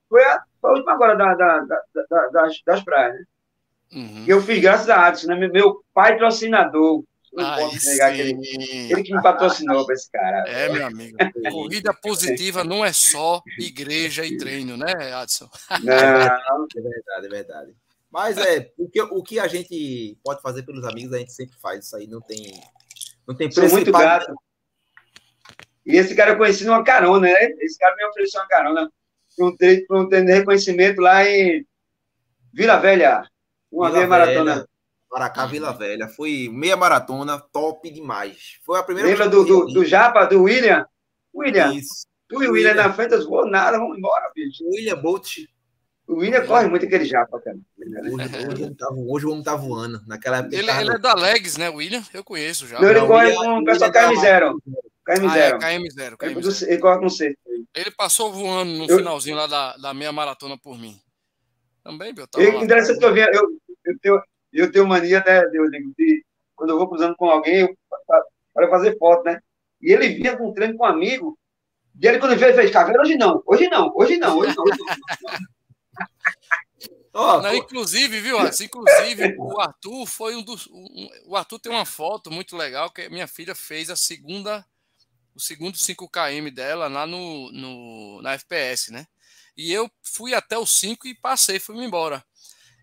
foi 0.08 0.24
a, 0.24 0.42
foi 0.60 0.70
a 0.70 0.72
última 0.74 0.92
agora 0.92 1.16
da, 1.16 1.34
da, 1.34 1.60
da, 1.60 2.26
das, 2.28 2.62
das 2.64 2.84
praias, 2.84 3.14
né? 3.14 3.24
Uhum. 3.92 4.24
Eu 4.26 4.42
fiz 4.42 4.60
graças 4.60 4.88
a 4.88 5.06
Adson, 5.06 5.28
né? 5.28 5.48
Meu 5.48 5.84
patrocinador. 5.94 7.04
Não 7.32 7.44
Aí 7.44 7.60
posso 7.60 7.86
negar 7.90 8.14
que 8.14 8.20
ele, 8.20 8.90
ele 8.90 9.02
que 9.02 9.14
me 9.14 9.22
patrocinou 9.22 9.84
para 9.84 9.94
esse 9.94 10.10
cara. 10.10 10.48
É, 10.48 10.70
meu 10.70 10.86
amigo. 10.86 11.18
Corrida 11.50 11.92
positiva 11.92 12.64
não 12.64 12.84
é 12.84 12.92
só 12.92 13.42
igreja 13.58 14.24
e 14.24 14.38
treino, 14.38 14.76
né, 14.76 15.12
Adson? 15.12 15.48
Não, 15.82 15.92
é 15.92 16.80
verdade, 16.80 17.26
é 17.26 17.28
verdade. 17.28 17.76
Mas 18.10 18.38
é, 18.38 18.72
o 18.78 18.88
que, 18.88 19.02
o 19.02 19.22
que 19.22 19.38
a 19.38 19.46
gente 19.46 20.18
pode 20.24 20.40
fazer 20.40 20.62
pelos 20.62 20.84
amigos, 20.84 21.12
a 21.12 21.18
gente 21.18 21.32
sempre 21.32 21.58
faz. 21.58 21.84
Isso 21.84 21.96
aí 21.96 22.06
não 22.06 22.22
tem. 22.22 22.58
Não 23.28 23.34
tem 23.34 23.48
preço. 23.48 23.68
Sou 23.68 23.78
muito 23.78 23.92
grato. 23.92 24.34
E 25.84 25.96
esse 25.96 26.14
cara 26.14 26.30
eu 26.30 26.38
conheci 26.38 26.64
numa 26.64 26.82
carona, 26.82 27.28
né? 27.28 27.50
Esse 27.60 27.78
cara 27.78 27.94
me 27.96 28.06
ofereceu 28.06 28.40
uma 28.40 28.48
carona 28.48 28.90
para 29.36 29.46
um, 29.46 29.56
treino, 29.56 29.84
um 29.90 30.08
treino 30.08 30.26
de 30.26 30.32
reconhecimento 30.32 31.00
lá 31.00 31.28
em 31.28 31.66
Vila 32.52 32.78
Velha. 32.78 33.28
Uma 33.70 33.86
Vila 33.88 33.98
meia 33.98 34.08
maratona. 34.08 34.68
Maracá, 35.10 35.46
Vila 35.46 35.72
Velha. 35.72 36.08
Foi 36.08 36.48
meia 36.52 36.76
maratona, 36.76 37.38
top 37.38 37.90
demais. 37.90 38.58
Foi 38.64 38.78
a 38.78 38.82
primeira 38.82 39.08
Lembra 39.08 39.28
do, 39.28 39.44
do, 39.44 39.66
do, 39.66 39.84
Japa, 39.84 40.24
do 40.24 40.42
William? 40.42 40.86
William. 41.34 41.72
Isso. 41.74 42.06
Tu 42.28 42.42
e 42.42 42.48
o 42.48 42.52
William, 42.52 42.70
William 42.70 42.74
na 42.88 42.92
frente, 42.92 43.12
eu 43.12 43.28
vou 43.28 43.46
nada, 43.46 43.78
vamos 43.78 43.98
embora, 43.98 44.30
bicho. 44.34 44.64
William 44.64 45.00
Bolt. 45.00 45.46
O 46.06 46.18
William 46.18 46.46
corre 46.46 46.68
muito 46.68 46.86
aquele 46.86 47.04
japa, 47.04 47.40
cara. 47.40 47.58
Hoje, 47.78 48.64
hoje, 48.64 48.74
tá, 48.76 48.88
hoje 48.92 49.26
o 49.26 49.32
homem 49.32 49.42
tá 49.42 49.56
voando. 49.56 50.00
Naquela 50.06 50.38
época. 50.38 50.54
Ele, 50.54 50.70
ele 50.70 50.90
é 50.92 50.98
da 50.98 51.14
Legs, 51.14 51.56
né, 51.56 51.68
William? 51.68 52.02
Eu 52.14 52.22
conheço 52.22 52.66
já. 52.66 52.80
Não, 52.80 52.88
ele 52.88 53.00
corre 53.00 53.34
com 53.34 53.58
o 53.58 53.64
pessoal 53.64 53.90
KM0. 53.90 54.54
KM0. 55.08 55.30
Ah, 55.30 55.38
é, 55.38 55.52
KM0. 55.58 56.16
KM0. 56.16 56.68
Ele 56.68 56.78
corre 56.78 57.00
com 57.00 57.08
C. 57.08 57.36
Ele 57.74 57.90
passou 57.90 58.32
voando 58.32 58.72
no 58.72 58.86
eu... 58.86 58.98
finalzinho 58.98 59.36
lá 59.36 59.46
da, 59.46 59.76
da 59.76 59.94
meia 59.94 60.12
maratona 60.12 60.56
por 60.56 60.78
mim. 60.78 60.96
Também, 61.82 62.12
meu. 62.12 62.26
Eu, 62.36 62.62
interessante 62.62 62.98
que 62.98 63.04
eu 63.04 63.14
vi, 63.14 63.20
eu, 63.20 63.48
eu, 63.84 63.98
tenho, 64.00 64.22
eu 64.52 64.72
tenho 64.72 64.86
mania, 64.86 65.22
né, 65.24 65.46
Deus, 65.48 65.70
de, 65.70 66.24
quando 66.54 66.70
eu 66.70 66.78
vou 66.78 66.88
cruzando 66.88 67.16
com 67.16 67.30
alguém, 67.30 67.76
para 68.54 68.68
fazer 68.68 68.96
foto, 68.98 69.24
né? 69.24 69.40
E 69.80 69.92
ele 69.92 70.08
vinha 70.08 70.36
com 70.36 70.48
um 70.48 70.54
treino 70.54 70.76
com 70.76 70.84
um 70.84 70.88
amigo, 70.88 71.38
e 72.00 72.06
ele, 72.06 72.18
quando 72.18 72.32
ele 72.32 72.40
fez, 72.40 72.56
fez 72.56 72.70
caveira, 72.70 73.00
hoje 73.00 73.16
não, 73.16 73.42
hoje 73.46 73.68
não, 73.68 73.92
hoje 73.94 74.16
não, 74.16 74.36
hoje 74.36 74.54
não. 74.56 74.64
Hoje 74.64 74.78
não. 74.78 75.55
Oh, 77.18 77.40
não, 77.40 77.54
inclusive, 77.54 78.20
viu, 78.20 78.38
Arthur? 78.38 78.64
Inclusive, 78.64 79.36
o 79.38 79.58
Arthur 79.58 80.04
foi 80.04 80.36
um 80.36 80.42
dos. 80.42 80.66
Um, 80.66 81.08
o 81.24 81.34
Arthur 81.34 81.58
tem 81.58 81.72
uma 81.72 81.86
foto 81.86 82.30
muito 82.30 82.54
legal 82.54 82.90
que 82.90 83.08
minha 83.08 83.26
filha 83.26 83.54
fez 83.54 83.88
a 83.88 83.96
segunda, 83.96 84.62
o 85.34 85.40
segundo 85.40 85.78
5KM 85.78 86.52
dela 86.52 86.88
lá 86.88 87.06
no, 87.06 87.50
no, 87.52 88.20
na 88.20 88.34
FPS, 88.34 88.92
né? 88.92 89.06
E 89.56 89.72
eu 89.72 89.90
fui 90.02 90.34
até 90.34 90.58
o 90.58 90.66
5 90.66 91.08
e 91.08 91.14
passei, 91.14 91.58
fui 91.58 91.82
embora. 91.82 92.22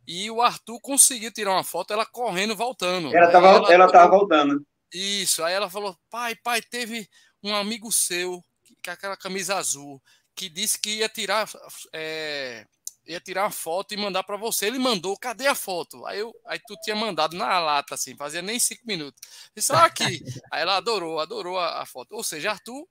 E 0.07 0.31
o 0.31 0.41
Arthur 0.41 0.79
conseguiu 0.81 1.31
tirar 1.31 1.51
uma 1.51 1.63
foto, 1.63 1.93
ela 1.93 2.05
correndo, 2.05 2.55
voltando. 2.55 3.15
Ela 3.15 3.27
estava 3.27 3.47
ela, 3.47 3.73
ela 3.73 3.91
tava 3.91 4.17
voltando. 4.17 4.65
Isso, 4.91 5.43
aí 5.43 5.53
ela 5.53 5.69
falou: 5.69 5.95
pai, 6.09 6.35
pai, 6.35 6.59
teve 6.59 7.07
um 7.43 7.55
amigo 7.55 7.91
seu, 7.91 8.43
com 8.83 8.91
aquela 8.91 9.15
camisa 9.15 9.57
azul, 9.57 10.01
que 10.35 10.49
disse 10.49 10.79
que 10.79 10.97
ia 10.97 11.07
tirar. 11.09 11.47
É, 11.93 12.65
ia 13.05 13.19
tirar 13.19 13.43
uma 13.43 13.51
foto 13.51 13.93
e 13.93 13.97
mandar 13.97 14.23
para 14.23 14.37
você. 14.37 14.67
Ele 14.67 14.79
mandou, 14.79 15.17
cadê 15.17 15.47
a 15.47 15.55
foto? 15.55 16.05
Aí, 16.05 16.19
eu, 16.19 16.33
aí 16.45 16.59
tu 16.59 16.75
tinha 16.83 16.95
mandado 16.95 17.35
na 17.35 17.59
lata, 17.59 17.95
assim, 17.95 18.15
fazia 18.15 18.41
nem 18.41 18.59
cinco 18.59 18.81
minutos. 18.85 19.21
Ah, 19.69 19.85
aqui. 19.85 20.03
aí 20.51 20.61
ela 20.61 20.77
adorou, 20.77 21.19
adorou 21.19 21.57
a, 21.59 21.81
a, 21.81 21.85
foto. 21.85 22.13
Ou 22.13 22.23
seja, 22.23 22.51
Arthur 22.51 22.87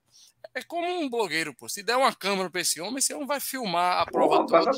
é 0.54 0.62
como 0.62 0.86
um 0.86 1.08
blogueiro, 1.08 1.54
pô. 1.54 1.68
Se 1.68 1.82
der 1.82 1.96
uma 1.96 2.14
câmera 2.14 2.50
para 2.50 2.60
esse 2.60 2.80
homem, 2.80 2.98
esse 2.98 3.14
homem 3.14 3.26
vai 3.26 3.40
filmar 3.40 4.00
a 4.00 4.06
prova 4.06 4.46
toda. 4.46 4.70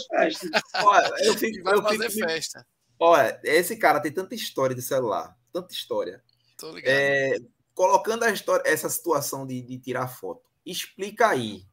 Olha, 0.83 1.11
eu 1.21 1.35
fico, 1.39 1.63
vai 1.65 1.75
eu 1.75 1.83
fazer 1.83 2.11
fico... 2.11 2.29
festa. 2.29 2.67
Olha, 2.99 3.41
esse 3.43 3.77
cara 3.77 4.01
tem 4.01 4.13
tanta 4.13 4.35
história 4.35 4.75
de 4.75 4.83
celular, 4.83 5.37
tanta 5.53 5.75
história. 5.75 6.23
Tô 6.57 6.71
ligado. 6.71 6.93
É, 6.93 7.37
colocando 7.75 8.23
a 8.23 8.31
história, 8.31 8.63
essa 8.65 8.89
situação 8.89 9.45
de, 9.45 9.61
de 9.61 9.79
tirar 9.79 10.07
foto, 10.07 10.43
explica 10.65 11.29
aí. 11.29 11.67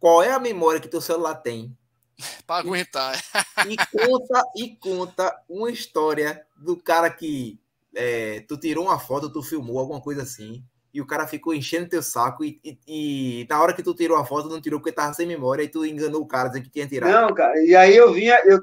Qual 0.00 0.22
é 0.22 0.32
a 0.32 0.40
memória 0.40 0.80
que 0.80 0.88
teu 0.88 1.00
celular 1.00 1.36
tem 1.36 1.74
para 2.46 2.60
aguentar. 2.60 3.20
E 3.66 3.76
conta, 3.76 4.42
e 4.56 4.76
conta 4.76 5.42
uma 5.48 5.70
história 5.70 6.44
do 6.56 6.76
cara 6.76 7.10
que 7.10 7.58
é, 7.94 8.40
tu 8.48 8.56
tirou 8.56 8.84
uma 8.84 8.98
foto, 8.98 9.30
tu 9.30 9.42
filmou, 9.42 9.78
alguma 9.78 10.00
coisa 10.00 10.22
assim, 10.22 10.64
e 10.92 11.00
o 11.00 11.06
cara 11.06 11.26
ficou 11.26 11.54
enchendo 11.54 11.88
teu 11.88 12.02
saco, 12.02 12.44
e, 12.44 12.60
e, 12.64 12.78
e, 12.86 13.46
na 13.48 13.60
hora 13.60 13.72
que 13.72 13.82
tu 13.82 13.94
tirou 13.94 14.16
a 14.16 14.24
foto, 14.24 14.48
não 14.48 14.60
tirou 14.60 14.80
porque 14.80 14.92
tava 14.92 15.12
sem 15.14 15.26
memória, 15.26 15.62
e 15.62 15.68
tu 15.68 15.84
enganou 15.84 16.22
o 16.22 16.26
cara 16.26 16.48
dizendo 16.48 16.64
que 16.64 16.70
tinha 16.70 16.86
tirado. 16.86 17.10
Não, 17.10 17.34
cara, 17.34 17.58
e 17.64 17.74
aí 17.74 17.96
eu 17.96 18.12
vinha, 18.12 18.40
eu 18.44 18.60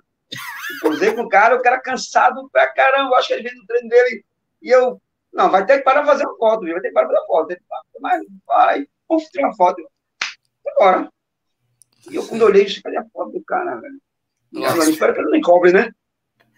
cruzei 0.81 1.13
com 1.13 1.23
o 1.23 1.29
cara, 1.29 1.55
o 1.55 1.61
cara 1.61 1.79
cansado 1.79 2.49
pra 2.51 2.67
caramba, 2.73 3.17
acho 3.17 3.27
que 3.27 3.33
ele 3.33 3.43
veio 3.43 3.55
do 3.55 3.65
treino 3.65 3.89
dele, 3.89 4.25
e 4.61 4.69
eu, 4.69 5.01
não, 5.33 5.49
vai 5.49 5.65
ter 5.65 5.77
que 5.77 5.83
parar 5.83 6.05
fazer 6.05 6.25
uma 6.25 6.37
foto, 6.37 6.65
vai 6.65 6.81
ter 6.81 6.89
que 6.89 6.93
parar 6.93 7.07
fazer 7.07 7.19
uma 7.19 7.27
foto. 7.27 7.51
Ele, 7.51 7.61
mas 7.99 8.23
vai, 8.45 8.87
puf, 9.07 9.29
tirar 9.31 9.47
uma 9.47 9.55
foto. 9.55 9.81
Bora. 10.77 11.09
E 12.09 12.15
eu, 12.15 12.25
quando 12.27 12.43
olhei, 12.43 12.65
cadê 12.81 12.97
a 12.97 13.05
foto 13.05 13.31
do 13.31 13.43
cara, 13.43 13.75
velho? 13.75 14.01
Eu 14.53 14.69
falei, 14.69 14.89
espera 14.89 15.13
que 15.13 15.19
ele 15.19 15.29
não 15.29 15.37
encobre, 15.37 15.71
né? 15.71 15.91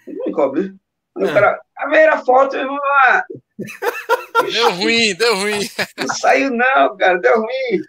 Ele 0.08 0.18
não 0.18 0.28
encobre, 0.28 0.62
né? 0.64 0.76
Aí 1.16 1.24
o 1.26 1.28
é. 1.28 1.34
cara, 1.34 1.62
a 1.78 1.88
ver 1.88 2.10
a 2.10 2.18
foto, 2.24 2.56
irmão 2.56 2.76
lá. 2.76 3.26
Deu 4.52 4.72
ruim, 4.72 5.16
deu 5.16 5.36
ruim. 5.36 5.60
Não 5.98 6.08
saiu, 6.08 6.50
não, 6.52 6.98
cara, 6.98 7.18
deu 7.20 7.38
ruim. 7.38 7.82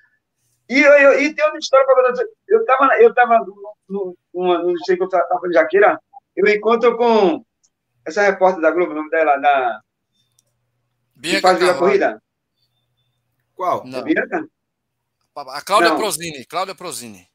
E, 0.68 0.80
eu, 0.80 0.92
eu, 0.92 1.20
e 1.20 1.34
tem 1.34 1.44
outra 1.44 1.58
história 1.58 1.84
para 1.84 1.94
contar. 1.96 2.24
Eu 2.46 2.64
tava, 2.64 2.96
eu 3.00 3.14
tava 3.14 3.38
no, 3.40 3.76
no, 3.88 4.18
no, 4.32 4.70
no 4.70 4.84
sei 4.84 4.96
que 4.96 5.02
eu 5.02 5.08
tava 5.08 5.40
em 5.48 5.52
Jaqueira, 5.52 5.98
eu 6.36 6.46
encontro 6.46 6.96
com 6.96 7.44
essa 8.04 8.22
repórter 8.22 8.60
da 8.60 8.70
Globo, 8.70 8.92
o 8.92 8.94
nome 8.94 9.10
dela, 9.10 9.36
da. 9.36 9.80
Bianca 11.16 11.54
que 11.54 11.64
faz 11.64 11.68
a 11.68 11.78
corrida. 11.78 12.22
Qual? 13.54 13.84
Não. 13.86 14.02
Bianca? 14.02 14.46
A 15.34 15.62
Cláudia 15.62 15.90
não. 15.90 15.96
Prozini, 15.96 16.44
Cláudia 16.44 16.74
Prozini. 16.74 17.26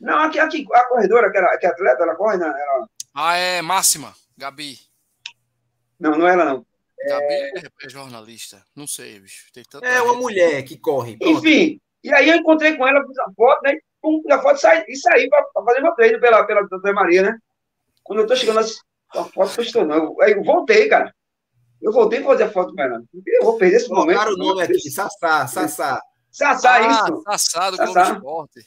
Não, 0.00 0.18
aqui, 0.18 0.38
aqui 0.38 0.66
a 0.72 0.84
corredora, 0.88 1.30
que, 1.30 1.38
era, 1.38 1.58
que 1.58 1.66
é 1.66 1.70
atleta, 1.70 2.02
ela 2.02 2.14
corre, 2.14 2.36
né? 2.36 2.46
Ela... 2.46 2.88
Ah, 3.14 3.36
é 3.36 3.62
Máxima, 3.62 4.14
Gabi. 4.36 4.78
Não, 5.98 6.18
não 6.18 6.28
é 6.28 6.32
ela, 6.32 6.44
não. 6.44 6.66
Gabi 7.08 7.24
é, 7.24 7.62
é 7.82 7.88
jornalista. 7.88 8.62
Não 8.74 8.86
sei, 8.86 9.18
bicho. 9.20 9.46
é 9.82 10.02
uma 10.02 10.12
gente. 10.12 10.22
mulher 10.22 10.62
que 10.64 10.76
corre. 10.78 11.16
Pronto. 11.16 11.38
Enfim, 11.38 11.80
e 12.02 12.12
aí 12.12 12.28
eu 12.28 12.36
encontrei 12.36 12.76
com 12.76 12.86
ela, 12.86 13.04
fiz 13.06 13.18
a 13.18 13.30
foto, 13.34 13.62
né? 13.62 13.78
Pum, 14.02 14.22
a 14.30 14.40
foto 14.40 14.60
saí, 14.60 14.84
e 14.88 14.96
saí 14.96 15.28
para 15.28 15.44
fazer 15.64 15.80
meu 15.80 15.92
treino 15.94 16.20
pela, 16.20 16.44
pela 16.44 16.66
Doutora 16.66 16.94
Maria, 16.94 17.22
né? 17.22 17.38
Quando 18.04 18.20
eu 18.20 18.26
tô 18.26 18.36
chegando, 18.36 18.60
a 18.60 19.24
foto 19.24 19.56
postou, 19.56 19.84
não. 19.84 20.14
Aí 20.20 20.32
eu 20.32 20.44
voltei, 20.44 20.88
cara. 20.88 21.14
Eu 21.80 21.92
voltei 21.92 22.20
para 22.20 22.28
fazer 22.30 22.44
a 22.44 22.50
foto 22.50 22.74
com 22.74 22.82
ela. 22.82 23.02
Eu 23.26 23.44
vou 23.44 23.58
perder 23.58 23.76
esse 23.76 23.88
momento. 23.88 24.18
Colocaram 24.18 24.32
o 24.32 24.36
nome 24.36 24.62
aqui, 24.62 24.90
Sassá, 24.90 25.46
Sassá. 25.46 26.00
Sassá, 26.36 26.74
ah, 26.74 26.86
isso. 26.86 27.22
Sassá 27.22 27.70
do 27.70 27.78
Globo 27.78 27.98
Esporte. 27.98 28.60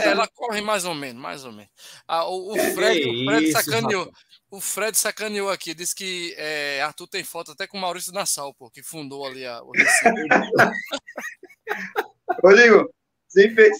É, 0.00 0.08
ela 0.12 0.26
corre 0.28 0.62
mais 0.62 0.86
ou 0.86 0.94
menos, 0.94 1.20
mais 1.20 1.44
ou 1.44 1.52
menos. 1.52 1.70
Ah, 2.08 2.26
o, 2.26 2.52
o, 2.52 2.56
é, 2.56 2.70
Fred, 2.70 3.06
o 3.06 3.26
Fred 3.26 3.44
isso, 3.44 3.62
sacaneou. 3.62 4.10
O 4.50 4.62
Fred 4.62 4.96
sacaneou 4.96 5.50
aqui, 5.50 5.74
disse 5.74 5.94
que 5.94 6.34
é, 6.38 6.80
Arthur 6.80 7.06
tem 7.06 7.22
foto 7.22 7.52
até 7.52 7.66
com 7.66 7.76
o 7.76 7.80
Maurício 7.82 8.14
Nassau, 8.14 8.54
pô, 8.54 8.70
que 8.70 8.82
fundou 8.82 9.26
ali 9.26 9.44
a, 9.44 9.60
Rodrigo, 12.42 12.90
sempre 13.28 13.70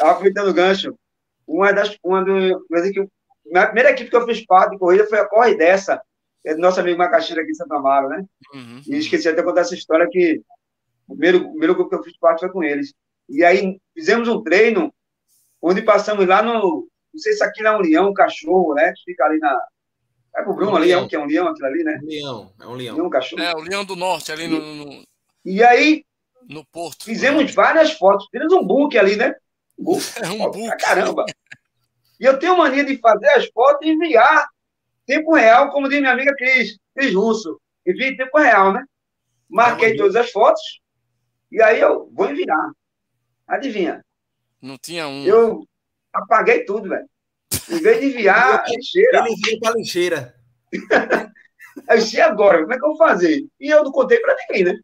aproveitando 0.00 0.50
o 0.50 0.54
gancho, 0.54 0.96
uma 1.48 1.72
das. 1.72 1.98
Uma 2.04 2.24
do, 2.24 2.64
a 3.52 3.66
primeira 3.66 3.90
equipe 3.90 4.10
que 4.10 4.16
eu 4.16 4.24
fiz 4.26 4.46
parte 4.46 4.70
de 4.70 4.78
corrida 4.78 5.08
foi 5.08 5.18
a 5.18 5.26
Corre 5.26 5.56
Dessa, 5.56 6.00
é 6.44 6.54
do 6.54 6.60
nosso 6.60 6.78
amigo 6.78 6.98
Macaxeira 6.98 7.42
aqui 7.42 7.50
em 7.50 7.54
Santa 7.54 7.74
Amaro, 7.74 8.10
né? 8.10 8.24
Uhum, 8.54 8.80
e 8.86 8.96
esqueci 8.96 9.28
até 9.28 9.42
contar 9.42 9.62
essa 9.62 9.74
história 9.74 10.06
que 10.08 10.40
o 11.06 11.14
primeiro, 11.14 11.38
o 11.38 11.50
primeiro 11.50 11.74
grupo 11.74 11.90
que 11.90 11.96
eu 11.96 12.02
fiz 12.02 12.16
parte 12.16 12.40
foi 12.40 12.50
com 12.50 12.62
eles. 12.62 12.94
E 13.28 13.44
aí 13.44 13.80
fizemos 13.94 14.28
um 14.28 14.42
treino 14.42 14.92
onde 15.60 15.82
passamos 15.82 16.26
lá 16.26 16.42
no. 16.42 16.88
Não 17.12 17.20
sei 17.20 17.32
se 17.32 17.44
aqui 17.44 17.64
é 17.64 17.70
um 17.70 17.80
leão, 17.80 18.10
um 18.10 18.14
cachorro, 18.14 18.74
né? 18.74 18.92
Que 18.92 19.12
fica 19.12 19.24
ali 19.24 19.38
na. 19.38 19.58
É 20.36 20.42
pro 20.42 20.54
Bruno 20.54 20.72
um 20.72 20.76
ali, 20.76 20.86
leão, 20.88 21.06
que 21.06 21.14
é 21.14 21.18
um 21.18 21.26
leão 21.26 21.48
aquilo 21.48 21.66
ali, 21.66 21.84
né? 21.84 22.00
Leão, 22.02 22.52
é 22.60 22.66
um 22.66 22.74
leão. 22.74 22.96
leão 22.96 23.06
um 23.06 23.10
cachorro. 23.10 23.42
É, 23.42 23.54
o 23.54 23.60
leão 23.60 23.84
do 23.84 23.96
norte, 23.96 24.32
ali 24.32 24.48
no. 24.48 24.60
no... 24.60 25.04
E 25.44 25.62
aí. 25.62 26.04
No 26.48 26.64
Porto. 26.66 27.04
Fizemos 27.04 27.54
várias 27.54 27.92
fotos. 27.92 28.26
Fizemos 28.30 28.52
um 28.52 28.64
book 28.64 28.96
ali, 28.98 29.16
né? 29.16 29.34
Um 29.76 29.84
book. 29.84 30.04
É 30.22 30.30
um 30.30 30.38
book. 30.38 30.76
Caramba. 30.78 31.24
E 32.20 32.24
eu 32.24 32.38
tenho 32.38 32.56
mania 32.56 32.84
de 32.84 32.96
fazer 32.98 33.28
as 33.30 33.46
fotos 33.48 33.84
e 33.84 33.90
enviar 33.90 34.46
tempo 35.04 35.34
real, 35.34 35.70
como 35.70 35.88
diz 35.88 35.98
minha 35.98 36.12
amiga 36.12 36.34
Cris, 36.36 36.78
Cris 36.94 37.12
Russo. 37.12 37.60
Envia 37.86 38.08
em 38.08 38.16
tempo 38.16 38.38
real, 38.38 38.72
né? 38.72 38.84
Marquei 39.48 39.96
todas 39.96 40.16
as 40.16 40.30
fotos, 40.30 40.80
e 41.54 41.62
aí 41.62 41.80
eu 41.80 42.10
vou 42.12 42.28
enviar. 42.28 42.72
Adivinha? 43.46 44.04
Não 44.60 44.76
tinha 44.76 45.06
um. 45.06 45.24
Eu 45.24 45.64
apaguei 46.12 46.64
tudo, 46.64 46.88
velho. 46.88 47.08
Em 47.70 47.78
vez 47.80 48.00
de 48.00 48.06
enviar 48.06 48.60
a 48.60 48.64
lixeira. 48.68 49.18
Ele 49.20 49.36
veio 49.40 49.60
para 49.60 49.70
a 49.70 49.74
lixeira. 49.74 50.34
eu 51.90 51.96
disse, 51.96 52.20
agora? 52.20 52.60
Como 52.60 52.72
é 52.72 52.76
que 52.76 52.84
eu 52.84 52.88
vou 52.88 52.96
fazer? 52.96 53.46
E 53.60 53.68
eu 53.72 53.84
não 53.84 53.92
contei 53.92 54.18
para 54.18 54.34
ninguém, 54.34 54.64
né? 54.64 54.80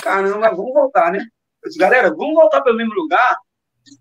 Caramba, 0.00 0.50
vamos 0.50 0.72
voltar, 0.72 1.10
né? 1.10 1.26
Eu 1.64 1.68
disse, 1.68 1.78
galera, 1.80 2.10
vamos 2.10 2.34
voltar 2.34 2.60
para 2.60 2.72
o 2.72 2.76
mesmo 2.76 2.94
lugar? 2.94 3.36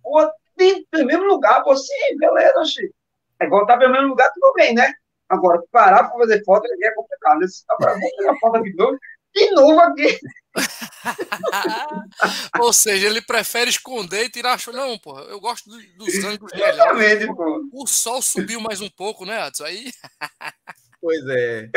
Pô, 0.03 0.31
tem 0.55 0.85
o 0.93 1.05
mesmo 1.05 1.25
lugar, 1.25 1.63
pô, 1.63 1.75
sim, 1.75 2.17
beleza, 2.19 2.59
oxi. 2.59 2.93
É 3.39 3.47
voltar 3.47 3.77
para 3.77 3.89
o 3.89 3.91
mesmo 3.91 4.09
lugar, 4.09 4.31
tudo 4.31 4.53
bem, 4.53 4.75
né? 4.75 4.93
Agora, 5.27 5.59
parar 5.71 6.03
para 6.03 6.19
fazer 6.19 6.43
foto 6.43 6.67
é 6.67 6.91
complicado. 6.91 7.39
Né? 7.39 7.47
Agora, 7.69 7.93
vamos 7.93 8.15
fazer 8.15 8.29
a 8.29 8.39
foto 8.39 8.61
de 8.61 8.75
novo 8.75 8.99
de 9.33 9.51
novo 9.51 9.79
aqui. 9.81 10.19
Ou 12.59 12.73
seja, 12.73 13.07
ele 13.07 13.21
prefere 13.21 13.69
esconder 13.69 14.25
e 14.25 14.29
tirar. 14.29 14.57
Não, 14.73 14.97
pô, 14.97 15.19
eu 15.19 15.39
gosto 15.39 15.69
dos 15.69 16.23
ângulos 16.23 16.51
Exatamente, 16.53 17.27
pô. 17.27 17.69
O 17.71 17.87
sol 17.87 18.21
subiu 18.21 18.59
mais 18.59 18.81
um 18.81 18.89
pouco, 18.89 19.25
né, 19.25 19.41
Adson? 19.41 19.65
Aí. 19.65 19.91
pois 21.01 21.21
é. 21.29 21.69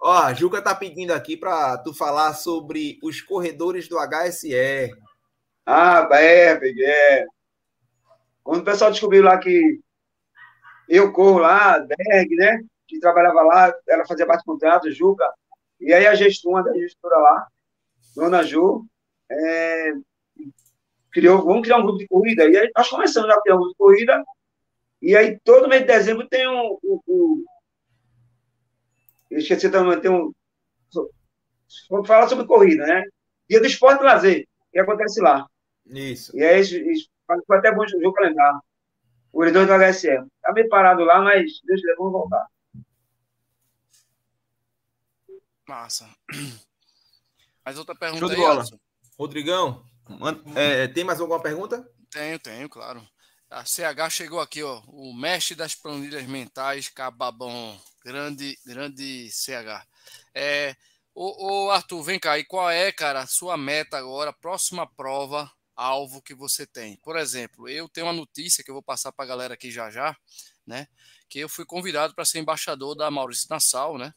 Ó, 0.00 0.12
a 0.12 0.34
Juca 0.34 0.60
tá 0.60 0.74
pedindo 0.74 1.12
aqui 1.12 1.36
para 1.36 1.78
tu 1.78 1.94
falar 1.94 2.34
sobre 2.34 2.98
os 3.02 3.20
corredores 3.20 3.88
do 3.88 3.96
HSE. 3.96 4.90
Ah, 5.64 6.06
é, 6.12 6.52
é. 6.52 7.26
Quando 8.42 8.60
o 8.60 8.64
pessoal 8.64 8.90
descobriu 8.90 9.22
lá 9.22 9.38
que 9.38 9.80
eu 10.88 11.12
corro 11.12 11.38
lá, 11.38 11.78
Berg, 11.78 12.36
né? 12.36 12.60
Que 12.86 13.00
trabalhava 13.00 13.40
lá, 13.40 13.74
ela 13.88 14.06
fazia 14.06 14.26
parte 14.26 14.42
do 14.42 14.52
contrato, 14.52 14.90
Juca 14.90 15.24
e 15.84 15.92
aí 15.92 16.06
a 16.06 16.14
gestora, 16.14 16.64
da 16.64 16.72
gestora 16.72 17.16
lá, 17.18 17.46
Dona 18.16 18.42
Ju, 18.42 18.86
é, 19.30 19.92
criou, 21.14 21.44
vamos 21.44 21.62
criar 21.62 21.78
um 21.78 21.82
grupo 21.82 21.98
de 21.98 22.08
corrida. 22.08 22.44
E 22.48 22.56
aí 22.56 22.70
nós 22.76 22.88
começamos 22.88 23.30
a 23.30 23.40
criar 23.40 23.56
um 23.56 23.60
grupo 23.60 23.72
de 23.72 23.78
corrida 23.78 24.24
E 25.00 25.16
aí, 25.16 25.38
todo 25.40 25.68
mês 25.68 25.82
de 25.82 25.86
dezembro 25.86 26.28
tem 26.28 26.48
um. 26.48 26.78
um, 26.82 27.00
um 27.06 27.44
eu 29.30 29.38
esqueci 29.38 29.70
também, 29.70 30.00
tem 30.00 30.10
um. 30.10 30.32
Vamos 31.90 32.06
falar 32.06 32.28
sobre 32.28 32.46
corrida, 32.46 32.86
né? 32.86 33.04
Dia 33.48 33.60
do 33.60 33.66
esporte 33.66 34.00
e 34.00 34.04
lazer, 34.04 34.48
que 34.72 34.78
acontece 34.78 35.20
lá. 35.20 35.46
Isso. 35.86 36.36
E 36.36 36.42
aí, 36.42 36.62
foi 37.46 37.58
até 37.58 37.72
bom 37.72 37.86
jogo 37.86 38.12
para 38.12 38.28
lembrar. 38.28 38.60
O 39.32 39.38
corredor 39.38 39.66
do 39.66 39.72
HSM. 39.72 40.26
Tá 40.40 40.52
meio 40.52 40.68
parado 40.68 41.04
lá, 41.04 41.20
mas 41.20 41.60
Deus 41.64 41.82
levou, 41.82 42.10
vamos 42.10 42.20
voltar. 42.20 42.46
Massa. 45.66 46.08
Mais 47.64 47.78
outra 47.78 47.94
pergunta 47.94 48.26
Show 48.26 48.28
de 48.28 48.36
aí. 48.36 48.44
Alisson? 48.44 48.78
Rodrigão, 49.18 49.84
é, 50.54 50.86
tem 50.88 51.04
mais 51.04 51.20
alguma 51.20 51.40
pergunta? 51.40 51.88
Tenho, 52.10 52.38
tenho, 52.38 52.68
claro. 52.68 53.06
A 53.50 53.64
CH 53.64 54.10
chegou 54.10 54.40
aqui, 54.40 54.62
ó. 54.62 54.82
O 54.88 55.14
mestre 55.14 55.54
das 55.54 55.74
planilhas 55.74 56.26
mentais, 56.26 56.88
Cababão. 56.88 57.80
Grande, 58.04 58.58
grande 58.66 59.30
CH. 59.30 59.86
É, 60.34 60.74
ô, 61.14 61.66
ô, 61.66 61.70
Arthur, 61.70 62.02
vem 62.02 62.18
cá. 62.18 62.38
E 62.38 62.44
qual 62.44 62.70
é, 62.70 62.92
cara, 62.92 63.20
a 63.20 63.26
sua 63.26 63.56
meta 63.56 63.96
agora, 63.96 64.32
próxima 64.32 64.86
prova, 64.94 65.50
alvo 65.74 66.20
que 66.20 66.34
você 66.34 66.66
tem? 66.66 66.98
Por 67.02 67.16
exemplo, 67.16 67.68
eu 67.68 67.88
tenho 67.88 68.06
uma 68.06 68.12
notícia 68.12 68.62
que 68.62 68.70
eu 68.70 68.74
vou 68.74 68.82
passar 68.82 69.12
para 69.12 69.24
a 69.24 69.28
galera 69.28 69.54
aqui 69.54 69.70
já 69.70 69.90
já, 69.90 70.14
né? 70.66 70.86
Que 71.28 71.40
eu 71.40 71.48
fui 71.48 71.64
convidado 71.64 72.14
para 72.14 72.24
ser 72.24 72.38
embaixador 72.38 72.94
da 72.94 73.10
Maurício 73.10 73.46
Nassau, 73.50 73.98
né? 73.98 74.12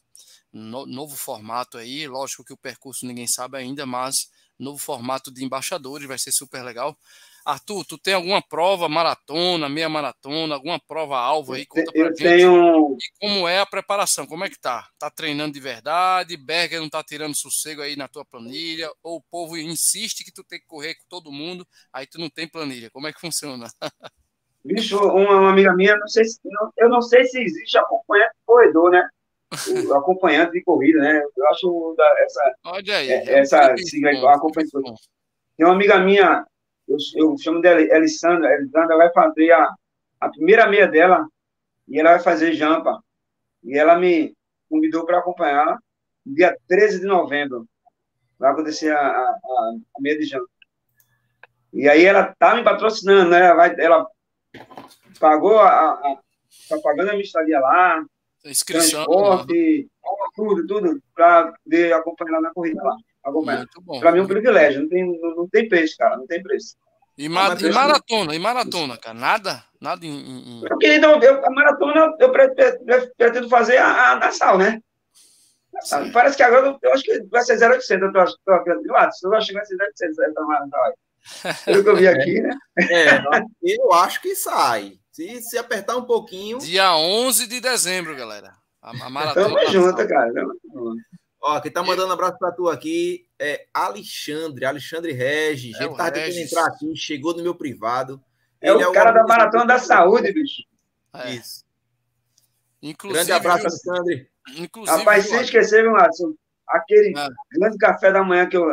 No, 0.52 0.86
novo 0.86 1.16
formato 1.16 1.78
aí, 1.78 2.06
lógico 2.06 2.44
que 2.44 2.52
o 2.52 2.56
percurso 2.56 3.06
ninguém 3.06 3.26
sabe 3.26 3.58
ainda, 3.58 3.84
mas 3.84 4.30
novo 4.58 4.78
formato 4.78 5.30
de 5.30 5.44
embaixadores, 5.44 6.08
vai 6.08 6.18
ser 6.18 6.32
super 6.32 6.62
legal. 6.62 6.98
Arthur, 7.44 7.82
tu 7.86 7.96
tem 7.96 8.12
alguma 8.12 8.42
prova 8.42 8.90
maratona, 8.90 9.70
meia 9.70 9.88
maratona, 9.88 10.54
alguma 10.54 10.78
prova 10.78 11.18
alvo 11.18 11.54
aí? 11.54 11.64
Conta 11.64 11.90
pra 11.90 12.00
eu 12.00 12.06
gente. 12.08 12.22
Tenho... 12.22 12.96
E 13.00 13.18
como 13.18 13.48
é 13.48 13.58
a 13.58 13.64
preparação? 13.64 14.26
Como 14.26 14.44
é 14.44 14.50
que 14.50 14.60
tá? 14.60 14.86
Tá 14.98 15.10
treinando 15.10 15.54
de 15.54 15.60
verdade? 15.60 16.36
Berger 16.36 16.80
não 16.80 16.90
tá 16.90 17.02
tirando 17.02 17.34
sossego 17.34 17.80
aí 17.80 17.96
na 17.96 18.06
tua 18.06 18.24
planilha? 18.24 18.90
Ou 19.02 19.16
o 19.16 19.22
povo 19.22 19.56
insiste 19.56 20.24
que 20.24 20.32
tu 20.32 20.44
tem 20.44 20.60
que 20.60 20.66
correr 20.66 20.94
com 20.96 21.04
todo 21.08 21.32
mundo, 21.32 21.66
aí 21.90 22.06
tu 22.06 22.18
não 22.18 22.28
tem 22.28 22.46
planilha? 22.46 22.90
Como 22.90 23.06
é 23.06 23.12
que 23.14 23.20
funciona? 23.20 23.66
Bicho, 24.64 24.98
uma, 24.98 25.40
uma 25.40 25.50
amiga 25.50 25.74
minha, 25.74 25.96
não 25.96 26.08
sei 26.08 26.24
se, 26.24 26.40
não, 26.44 26.70
eu 26.76 26.88
não 26.88 27.00
sei 27.00 27.24
se 27.24 27.40
existe 27.40 27.78
acompanhante 27.78 28.34
corredor, 28.44 28.90
né? 28.90 29.08
O 29.86 29.94
acompanhante 29.94 30.52
de 30.52 30.62
corrida, 30.62 30.98
né? 30.98 31.22
Eu 31.36 31.46
acho 31.48 31.94
da, 31.96 32.14
essa. 32.20 32.54
Olha 32.64 32.96
aí. 32.96 33.10
É, 33.10 33.38
essa 33.38 33.76
sigla 33.78 34.34
acompanhante. 34.34 34.72
Tem 35.56 35.66
uma 35.66 35.74
amiga 35.74 35.98
minha, 35.98 36.44
eu, 36.86 36.96
eu 37.16 37.36
chamo 37.38 37.60
dela 37.60 37.80
Elisandra, 37.80 38.52
Elisandra 38.54 38.96
vai 38.96 39.12
fazer 39.12 39.50
a, 39.52 39.74
a 40.20 40.28
primeira 40.28 40.66
meia 40.66 40.86
dela 40.86 41.26
e 41.88 41.98
ela 41.98 42.10
vai 42.10 42.20
fazer 42.20 42.52
jampa. 42.52 43.02
E 43.64 43.76
ela 43.76 43.98
me 43.98 44.34
convidou 44.68 45.04
para 45.04 45.18
acompanhar 45.18 45.78
no 46.24 46.34
dia 46.34 46.56
13 46.68 47.00
de 47.00 47.06
novembro. 47.06 47.66
Vai 48.38 48.52
acontecer 48.52 48.92
a, 48.92 49.00
a, 49.00 49.38
a 49.96 50.00
meia 50.00 50.18
de 50.18 50.26
jampa. 50.26 50.48
E 51.72 51.88
aí 51.88 52.04
ela 52.04 52.34
tá 52.38 52.54
me 52.54 52.62
patrocinando, 52.62 53.30
né? 53.30 53.46
Ela, 53.46 53.54
vai, 53.54 53.74
ela 53.78 54.06
pagou 55.18 55.58
a, 55.58 55.92
a, 55.92 56.18
tá 56.68 56.78
pagando 56.82 57.10
a 57.10 57.16
estadia 57.16 57.60
lá, 57.60 58.04
inscrição, 58.44 59.04
transporte, 59.04 59.52
né? 59.52 59.88
tudo, 60.34 60.66
tudo, 60.66 61.02
para 61.14 61.52
poder 61.64 61.92
acompanhar 61.92 62.40
na 62.40 62.52
corrida 62.52 62.82
lá 62.82 62.96
acompanhar. 63.28 63.66
Para 64.00 64.12
mim 64.12 64.18
é 64.18 64.22
um 64.22 64.26
privilégio, 64.26 64.82
não 64.82 64.88
tem, 64.88 65.20
não, 65.20 65.36
não, 65.36 65.48
tem 65.48 65.68
preço, 65.68 65.96
cara, 65.96 66.16
não 66.16 66.26
tem 66.26 66.42
preço. 66.42 66.76
E, 67.16 67.28
ma 67.28 67.56
e 67.60 67.72
maratona, 67.72 68.34
e 68.34 68.38
maratona, 68.38 68.96
cara, 68.96 69.18
nada? 69.18 69.64
Nada 69.80 70.06
em. 70.06 70.10
em... 70.10 70.64
Eu 70.70 70.78
queria, 70.78 70.96
então, 70.96 71.20
eu, 71.20 71.44
a 71.44 71.50
maratona 71.50 72.14
eu 72.20 72.30
pretendo 72.30 73.48
fazer 73.48 73.78
a, 73.78 74.12
a 74.12 74.16
Nassau, 74.16 74.56
né? 74.56 74.80
Nassau. 75.72 76.04
Parece 76.12 76.36
que 76.36 76.42
agora 76.44 76.78
eu 76.80 76.92
acho 76.92 77.02
que 77.02 77.20
vai 77.24 77.42
ser 77.42 77.58
0,800, 77.58 78.06
eu 78.06 78.12
tô, 78.12 78.38
tô 78.44 78.52
acreditando. 78.52 78.88
Eu 78.88 79.34
acho 79.34 79.48
que 79.48 79.54
vai 79.54 79.64
ser 79.64 79.74
0,800 79.74 80.18
essa 80.18 80.40
maratona. 80.42 80.94
Pelo 81.64 81.82
que 81.82 81.90
eu 81.90 81.96
vi 81.96 82.08
aqui, 82.08 82.40
né? 82.40 82.56
É, 82.90 83.20
eu 83.62 83.92
acho 83.92 84.20
que 84.20 84.34
sai. 84.34 84.98
Se, 85.10 85.42
se 85.42 85.58
apertar 85.58 85.96
um 85.96 86.04
pouquinho. 86.04 86.58
Dia 86.58 86.96
11 86.96 87.46
de 87.48 87.60
dezembro, 87.60 88.16
galera. 88.16 88.54
A, 88.80 88.90
a 88.90 89.10
maratona. 89.10 89.48
Tamo 89.48 89.70
junto, 89.70 90.08
cara. 90.08 90.32
Tamo 90.32 90.54
junto. 90.72 91.02
Ó, 91.40 91.60
quem 91.60 91.70
tá 91.70 91.82
mandando 91.82 92.08
um 92.08 92.12
abraço 92.12 92.38
pra 92.38 92.52
tu 92.52 92.68
aqui 92.68 93.26
é 93.38 93.66
Alexandre, 93.72 94.64
Alexandre 94.64 95.12
Regis. 95.12 95.78
É 95.80 95.84
ele 95.84 95.96
tava 95.96 96.10
tentando 96.10 96.38
entrar 96.38 96.66
aqui, 96.66 96.96
chegou 96.96 97.36
no 97.36 97.42
meu 97.42 97.54
privado. 97.54 98.22
É 98.60 98.70
ele 98.70 98.84
o 98.84 98.90
é 98.90 98.92
cara 98.92 99.12
da 99.12 99.24
Maratona 99.24 99.66
da 99.66 99.78
Saúde, 99.78 100.32
bicho. 100.32 100.62
É. 101.14 101.34
Isso. 101.34 101.64
Inclusive, 102.82 103.24
grande 103.24 103.32
abraço, 103.32 103.66
Alexandre. 103.66 104.30
Inclusive, 104.56 104.98
Rapaz, 104.98 105.26
sem 105.26 105.40
esquecer, 105.40 105.82
meu 105.82 105.92
Watson, 105.92 106.34
aquele 106.66 107.16
é. 107.16 107.28
grande 107.52 107.76
café 107.78 108.12
da 108.12 108.22
manhã 108.22 108.48
que, 108.48 108.56
eu, 108.56 108.68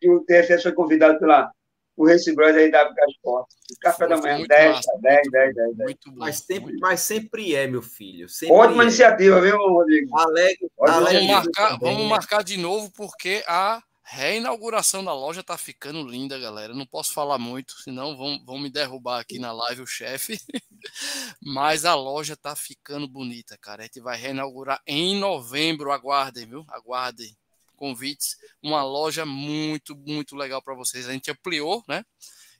que 0.00 0.10
o 0.10 0.20
TFS 0.24 0.62
foi 0.62 0.72
convidado 0.72 1.18
pela 1.18 1.50
o 1.96 2.06
Race 2.06 2.34
Bros 2.34 2.54
aí 2.54 2.70
da 2.70 2.90
Esporte. 3.08 3.54
Café 3.80 4.06
da 4.06 4.16
manhã, 4.16 4.46
10, 4.46 4.80
10, 5.00 5.30
10, 5.30 5.54
10, 5.54 5.76
10. 5.76 5.96
Mas 6.16 6.38
sempre, 6.38 6.76
mas 6.78 7.00
sempre 7.00 7.54
é, 7.54 7.66
meu 7.66 7.82
filho. 7.82 8.28
Sempre 8.28 8.54
Ótima 8.54 8.82
é. 8.82 8.86
iniciativa, 8.86 9.40
viu, 9.40 9.56
Rodrigo? 9.56 10.18
Alegre, 10.18 10.70
vamos, 10.78 11.26
marcar, 11.26 11.78
vamos 11.78 12.06
marcar 12.06 12.44
de 12.44 12.56
novo, 12.56 12.90
porque 12.92 13.42
a 13.46 13.82
reinauguração 14.04 15.04
da 15.04 15.14
loja 15.14 15.42
tá 15.42 15.56
ficando 15.56 16.06
linda, 16.06 16.38
galera. 16.38 16.74
Não 16.74 16.86
posso 16.86 17.12
falar 17.12 17.38
muito, 17.38 17.72
senão 17.82 18.16
vão, 18.16 18.42
vão 18.44 18.58
me 18.58 18.70
derrubar 18.70 19.20
aqui 19.20 19.38
na 19.38 19.52
live 19.52 19.82
o 19.82 19.86
chefe. 19.86 20.38
Mas 21.42 21.84
a 21.84 21.94
loja 21.94 22.36
tá 22.36 22.54
ficando 22.56 23.08
bonita, 23.08 23.56
cara. 23.58 23.82
A 23.82 23.84
gente 23.84 24.00
vai 24.00 24.18
reinaugurar 24.18 24.80
em 24.86 25.18
novembro. 25.18 25.92
Aguardem, 25.92 26.46
viu? 26.46 26.64
Aguardem 26.68 27.36
convites, 27.82 28.36
uma 28.62 28.84
loja 28.84 29.26
muito, 29.26 29.96
muito 29.96 30.36
legal 30.36 30.62
para 30.62 30.76
vocês. 30.76 31.08
A 31.08 31.12
gente 31.12 31.32
ampliou, 31.32 31.82
né? 31.88 32.04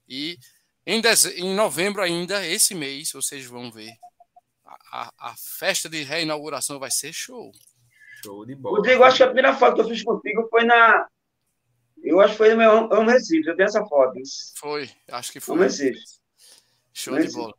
E 0.09 0.37
em, 0.85 1.01
deze... 1.01 1.41
em 1.41 1.55
novembro 1.55 2.03
ainda, 2.03 2.45
esse 2.45 2.75
mês, 2.75 3.13
vocês 3.13 3.47
vão 3.47 3.71
ver. 3.71 3.93
A, 4.65 4.75
a, 4.91 5.31
a, 5.31 5.35
festa 5.37 5.89
de 5.89 6.03
reinauguração 6.03 6.81
vai 6.81 6.91
ser 6.91 7.13
show. 7.13 7.53
Show 8.25 8.45
de 8.45 8.57
bola. 8.57 8.79
Rodrigo, 8.79 9.05
acho 9.05 9.19
que 9.19 9.23
a 9.23 9.27
primeira 9.27 9.55
foto 9.55 9.77
que 9.77 9.81
eu 9.83 9.89
fiz 9.89 10.03
contigo 10.03 10.49
foi 10.51 10.65
na. 10.65 11.07
Eu 12.03 12.21
acho 12.21 12.33
que 12.33 12.39
foi 12.39 12.51
no 12.51 12.57
meu 12.57 12.89
no 12.89 13.09
Recife, 13.09 13.49
eu 13.49 13.55
tenho 13.55 13.69
essa 13.69 13.87
foto. 13.87 14.19
Foi, 14.57 14.91
acho 15.09 15.31
que 15.31 15.39
foi. 15.39 15.55
No 15.55 15.63
Recife. 15.63 16.01
Show 16.93 17.17
de 17.17 17.31
bola. 17.31 17.55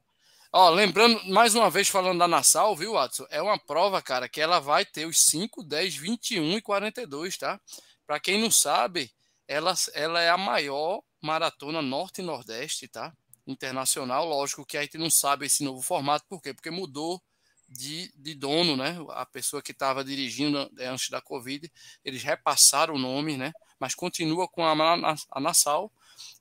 Ó, 0.56 0.70
lembrando, 0.70 1.20
mais 1.30 1.56
uma 1.56 1.68
vez 1.68 1.88
falando 1.88 2.20
da 2.20 2.28
Nassau, 2.28 2.76
viu, 2.76 2.94
Watson? 2.94 3.26
É 3.32 3.42
uma 3.42 3.58
prova, 3.58 4.00
cara, 4.04 4.30
que 4.30 4.40
ela 4.40 4.60
vai 4.60 4.86
ter 4.86 5.08
os 5.08 5.26
5, 5.26 5.64
10, 5.64 5.96
21 5.96 6.58
e 6.60 6.62
42, 6.62 7.36
tá? 7.38 7.60
Para 8.06 8.20
quem 8.20 8.40
não 8.40 8.52
sabe, 8.52 9.12
ela, 9.48 9.74
ela 9.96 10.22
é 10.22 10.30
a 10.30 10.38
maior 10.38 11.02
maratona 11.20 11.82
norte 11.82 12.22
e 12.22 12.24
nordeste, 12.24 12.88
tá? 12.88 13.12
Internacional, 13.48 14.28
lógico 14.28 14.64
que 14.64 14.78
a 14.78 14.84
gente 14.84 14.96
não 14.96 15.10
sabe 15.10 15.48
esse 15.48 15.64
novo 15.64 15.82
formato, 15.82 16.24
por 16.30 16.40
quê? 16.40 16.54
Porque 16.54 16.70
mudou 16.70 17.20
de, 17.68 18.14
de 18.16 18.36
dono, 18.36 18.78
né? 18.78 18.96
A 19.10 19.26
pessoa 19.26 19.60
que 19.60 19.72
estava 19.72 20.04
dirigindo 20.04 20.70
né, 20.74 20.86
antes 20.86 21.10
da 21.10 21.20
Covid, 21.20 21.68
eles 22.06 22.22
repassaram 22.22 22.94
o 22.94 23.00
nome, 23.00 23.38
né? 23.38 23.52
Mas 23.80 23.96
continua 23.96 24.48
com 24.48 24.64
a, 24.64 25.16
a, 25.32 25.40
Nassau 25.40 25.92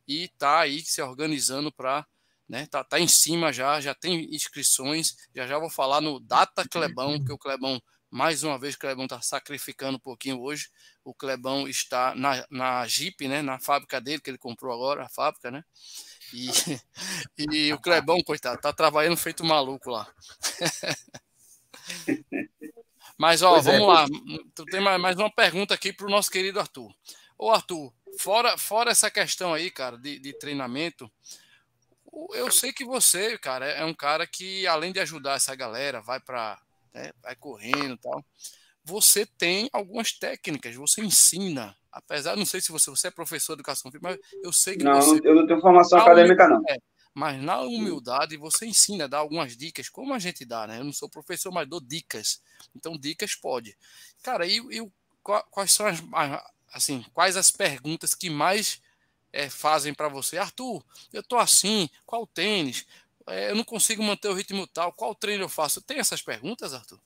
e 0.07 0.29
tá 0.37 0.61
aí 0.61 0.83
se 0.83 1.01
organizando 1.01 1.73
para 1.73 2.07
né? 2.53 2.67
Tá, 2.67 2.85
tá 2.85 3.01
em 3.01 3.09
cima 3.09 3.51
já, 3.51 3.81
já 3.81 3.95
tem 3.95 4.29
inscrições. 4.35 5.17
Já 5.35 5.47
já 5.47 5.59
vou 5.59 5.71
falar 5.71 6.03
no 6.03 6.21
Data 6.21 6.69
Clebão, 6.69 7.25
que 7.25 7.33
o 7.33 7.39
Clebão, 7.39 7.81
mais 8.11 8.43
uma 8.43 8.59
vez, 8.59 8.75
o 8.75 8.79
Clebão 8.79 9.05
está 9.05 9.23
sacrificando 9.23 9.97
um 9.97 10.01
pouquinho 10.01 10.39
hoje. 10.39 10.69
O 11.03 11.15
Clebão 11.15 11.67
está 11.67 12.15
na, 12.15 12.47
na 12.51 12.87
Jeep, 12.87 13.27
né? 13.27 13.41
Na 13.41 13.59
fábrica 13.59 14.03
dele, 14.03 14.21
que 14.21 14.29
ele 14.29 14.37
comprou 14.37 14.71
agora, 14.71 15.07
a 15.07 15.09
fábrica, 15.09 15.51
né? 15.51 15.65
E, 16.35 16.51
e 17.39 17.73
o 17.73 17.81
Clebão, 17.81 18.23
coitado, 18.23 18.61
tá 18.61 18.71
trabalhando 18.71 19.17
feito 19.17 19.43
maluco 19.43 19.91
lá. 19.91 20.07
Mas, 23.17 23.41
ó, 23.41 23.55
pois 23.55 23.67
é, 23.67 23.79
vamos 23.79 23.89
é, 23.89 23.91
lá. 23.91 24.07
Tem 24.71 24.81
mais 24.81 25.17
uma 25.17 25.31
pergunta 25.31 25.73
aqui 25.73 25.91
para 25.91 26.07
o 26.07 26.11
nosso 26.11 26.31
querido 26.31 26.61
Arthur. 26.61 26.95
Ô, 27.39 27.51
Arthur, 27.51 27.91
fora, 28.19 28.59
fora 28.59 28.91
essa 28.91 29.11
questão 29.11 29.55
aí, 29.55 29.71
cara, 29.71 29.97
de, 29.97 30.19
de 30.19 30.39
treinamento, 30.39 31.11
eu 32.35 32.51
sei 32.51 32.73
que 32.73 32.85
você, 32.85 33.39
cara, 33.39 33.67
é 33.67 33.85
um 33.85 33.95
cara 33.95 34.27
que, 34.27 34.67
além 34.67 34.93
de 34.93 35.01
ajudar 35.01 35.37
essa 35.37 35.55
galera, 35.55 36.01
vai 36.01 36.21
para. 36.21 36.61
Né, 36.93 37.11
vai 37.23 37.35
correndo 37.35 37.95
e 37.95 37.99
tal. 37.99 38.25
Você 38.85 39.25
tem 39.25 39.69
algumas 39.73 40.13
técnicas, 40.13 40.75
você 40.75 41.01
ensina. 41.01 41.77
Apesar, 41.91 42.37
não 42.37 42.45
sei 42.45 42.61
se 42.61 42.73
você, 42.73 42.91
você 42.91 43.09
é 43.09 43.11
professor 43.11 43.55
de 43.55 43.61
educação 43.61 43.91
física, 43.91 44.09
mas 44.09 44.19
eu 44.43 44.53
sei 44.53 44.77
que 44.77 44.85
não, 44.85 45.01
você. 45.01 45.21
Eu 45.25 45.35
não 45.35 45.47
tenho 45.47 45.61
formação 45.61 45.99
acadêmica, 45.99 46.49
não. 46.49 46.63
É, 46.69 46.77
mas 47.15 47.43
na 47.43 47.61
humildade 47.61 48.37
você 48.37 48.67
ensina, 48.67 49.09
dá 49.09 49.19
algumas 49.19 49.57
dicas, 49.57 49.89
como 49.89 50.15
a 50.15 50.19
gente 50.19 50.45
dá, 50.45 50.67
né? 50.67 50.79
Eu 50.79 50.85
não 50.85 50.93
sou 50.93 51.09
professor, 51.09 51.53
mas 51.53 51.69
dou 51.69 51.81
dicas. 51.81 52.43
Então, 52.75 52.97
dicas 52.99 53.35
pode. 53.35 53.77
Cara, 54.23 54.47
e, 54.47 54.57
e 54.57 54.91
quais 55.23 55.73
são 55.73 55.87
as. 55.87 56.03
Assim, 56.73 57.05
quais 57.13 57.37
as 57.37 57.51
perguntas 57.51 58.15
que 58.15 58.31
mais 58.31 58.81
é, 59.33 59.49
fazem 59.49 59.95
para 59.95 60.09
você, 60.09 60.37
Arthur, 60.39 60.83
eu 61.13 61.23
tô 61.23 61.39
assim, 61.39 61.89
qual 62.05 62.27
tênis? 62.27 62.87
é, 63.27 63.51
eu 63.51 63.55
não 63.55 63.65
consigo 63.65 64.03
manter 64.03 64.29
o 64.29 64.35
ritmo 64.35 64.67
tal, 64.67 64.93
qual 64.93 65.15
treino 65.15 65.45
eu 65.45 65.49
faço? 65.49 65.83
Tem 65.83 65.99
essas 65.99 66.23
perguntas, 66.23 66.75
Arthur? 66.75 66.99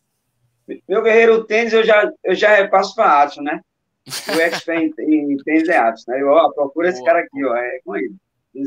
Meu 0.88 1.02
guerreiro 1.02 1.44
tênis 1.44 1.72
eu 1.72 1.84
já, 1.84 2.10
eu 2.24 2.34
já 2.34 2.54
repasso 2.54 2.94
para 2.94 3.22
Atson, 3.22 3.42
né? 3.42 3.60
O 4.36 4.40
expert 4.40 4.94
em, 5.00 5.32
em 5.32 5.36
tênis 5.38 5.68
é 5.68 5.76
Atson, 5.76 6.10
né? 6.10 6.22
Eu, 6.22 6.28
ó, 6.28 6.50
procura 6.50 6.88
esse 6.88 7.04
cara 7.04 7.20
aqui, 7.20 7.44
ó, 7.44 7.54
é 7.54 7.80
com 7.84 7.96
ele. 7.96 8.14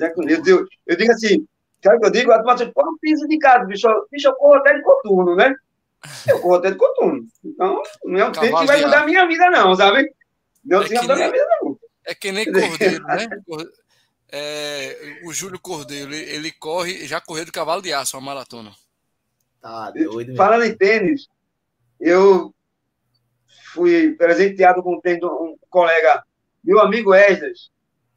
É 0.02 0.10
com 0.10 0.24
ele. 0.24 0.34
Eu, 0.36 0.42
digo, 0.42 0.68
eu 0.88 0.98
digo 0.98 1.12
assim, 1.12 1.48
sabe 1.84 1.98
o 1.98 2.00
que 2.00 2.06
eu 2.08 2.12
digo? 2.12 2.32
A 2.32 2.38
turma 2.38 2.56
diz, 2.56 2.70
pô, 2.74 2.98
tênis 3.02 3.22
indicado, 3.22 3.68
bicho, 3.68 3.88
bicho, 4.12 4.28
eu 4.28 4.36
corro 4.36 4.56
até 4.56 4.74
de 4.74 4.82
coturno, 4.82 5.36
né? 5.36 5.54
Eu 6.28 6.40
corro 6.40 6.56
até 6.56 6.72
de 6.72 6.78
coturno. 6.78 7.26
Então, 7.44 7.82
não 8.06 8.20
é 8.20 8.26
um 8.26 8.32
tênis 8.32 8.60
que 8.60 8.66
vai 8.66 8.82
mudar 8.82 9.02
a 9.02 9.06
minha 9.06 9.28
vida, 9.28 9.50
não, 9.50 9.76
sabe? 9.76 10.14
Não 10.64 10.82
é 10.82 10.88
vai 10.88 11.02
mudar 11.02 11.14
a 11.14 11.18
minha 11.18 11.32
vida, 11.32 11.48
não. 11.62 11.69
É 12.10 12.16
que 12.16 12.32
nem 12.32 12.46
cordeiro, 12.52 13.04
né? 13.06 13.30
É, 14.32 15.22
o 15.24 15.32
Júlio 15.34 15.60
Cordeiro, 15.60 16.14
ele, 16.14 16.32
ele, 16.32 16.52
corre, 16.52 17.06
já 17.08 17.22
correu 17.22 17.46
do 17.46 17.52
cavalo 17.52 17.82
de 17.82 17.94
aço, 17.94 18.18
uma 18.18 18.26
maratona. 18.26 18.72
Tá 19.62 19.92
doido. 19.92 20.36
Falando 20.36 20.66
em 20.66 20.76
tênis, 20.76 21.28
eu 22.00 22.54
fui 23.74 24.12
presenteado 24.14 24.82
com 24.82 25.00
tênis 25.02 25.24
um 25.24 25.56
colega, 25.70 26.24
meu 26.64 26.80
amigo 26.80 27.14
Esdras, 27.14 27.70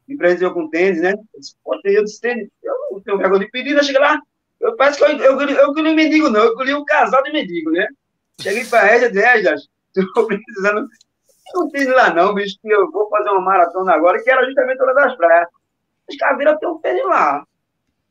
me 0.07 0.17
presenteou 0.17 0.53
com 0.53 0.69
tênis, 0.69 1.01
né? 1.01 1.13
Eu 1.13 1.39
disse, 1.39 1.55
pô, 1.63 1.79
eu 1.83 2.03
disse 2.03 2.19
tênis, 2.19 2.49
eu 2.63 2.73
não 2.91 3.01
tenho 3.01 3.17
vergonha 3.17 3.45
de 3.45 3.51
pedir, 3.51 3.75
eu 3.75 3.83
cheguei 3.83 4.01
lá, 4.01 4.19
eu 4.59 4.75
parece 4.75 4.97
que 4.97 5.03
eu, 5.03 5.17
eu, 5.17 5.41
eu, 5.41 5.49
eu 5.49 5.69
um 5.71 5.95
mendigo, 5.95 6.29
não, 6.29 6.41
eu 6.41 6.55
colhi 6.55 6.73
um 6.73 6.85
casal 6.85 7.21
de 7.23 7.31
mendigo, 7.31 7.71
né? 7.71 7.87
Cheguei 8.41 8.65
para 8.65 8.95
Esdras, 8.95 9.15
Esdras, 9.15 9.67
estou 9.95 10.25
precisando, 10.27 10.87
não 11.53 11.69
fiz 11.69 11.87
lá 11.87 12.13
não, 12.13 12.33
bicho, 12.33 12.57
que 12.61 12.69
eu 12.69 12.89
vou 12.91 13.09
fazer 13.09 13.29
uma 13.29 13.41
maratona 13.41 13.93
agora, 13.93 14.21
que 14.23 14.29
era 14.29 14.45
justamente 14.45 14.77
todas 14.77 14.97
as 14.97 15.15
praias. 15.15 15.47
Os 16.09 16.15
caras 16.17 16.37
viram 16.37 16.57
tem 16.57 16.69
um 16.69 16.79
tênis 16.79 17.05
lá. 17.05 17.45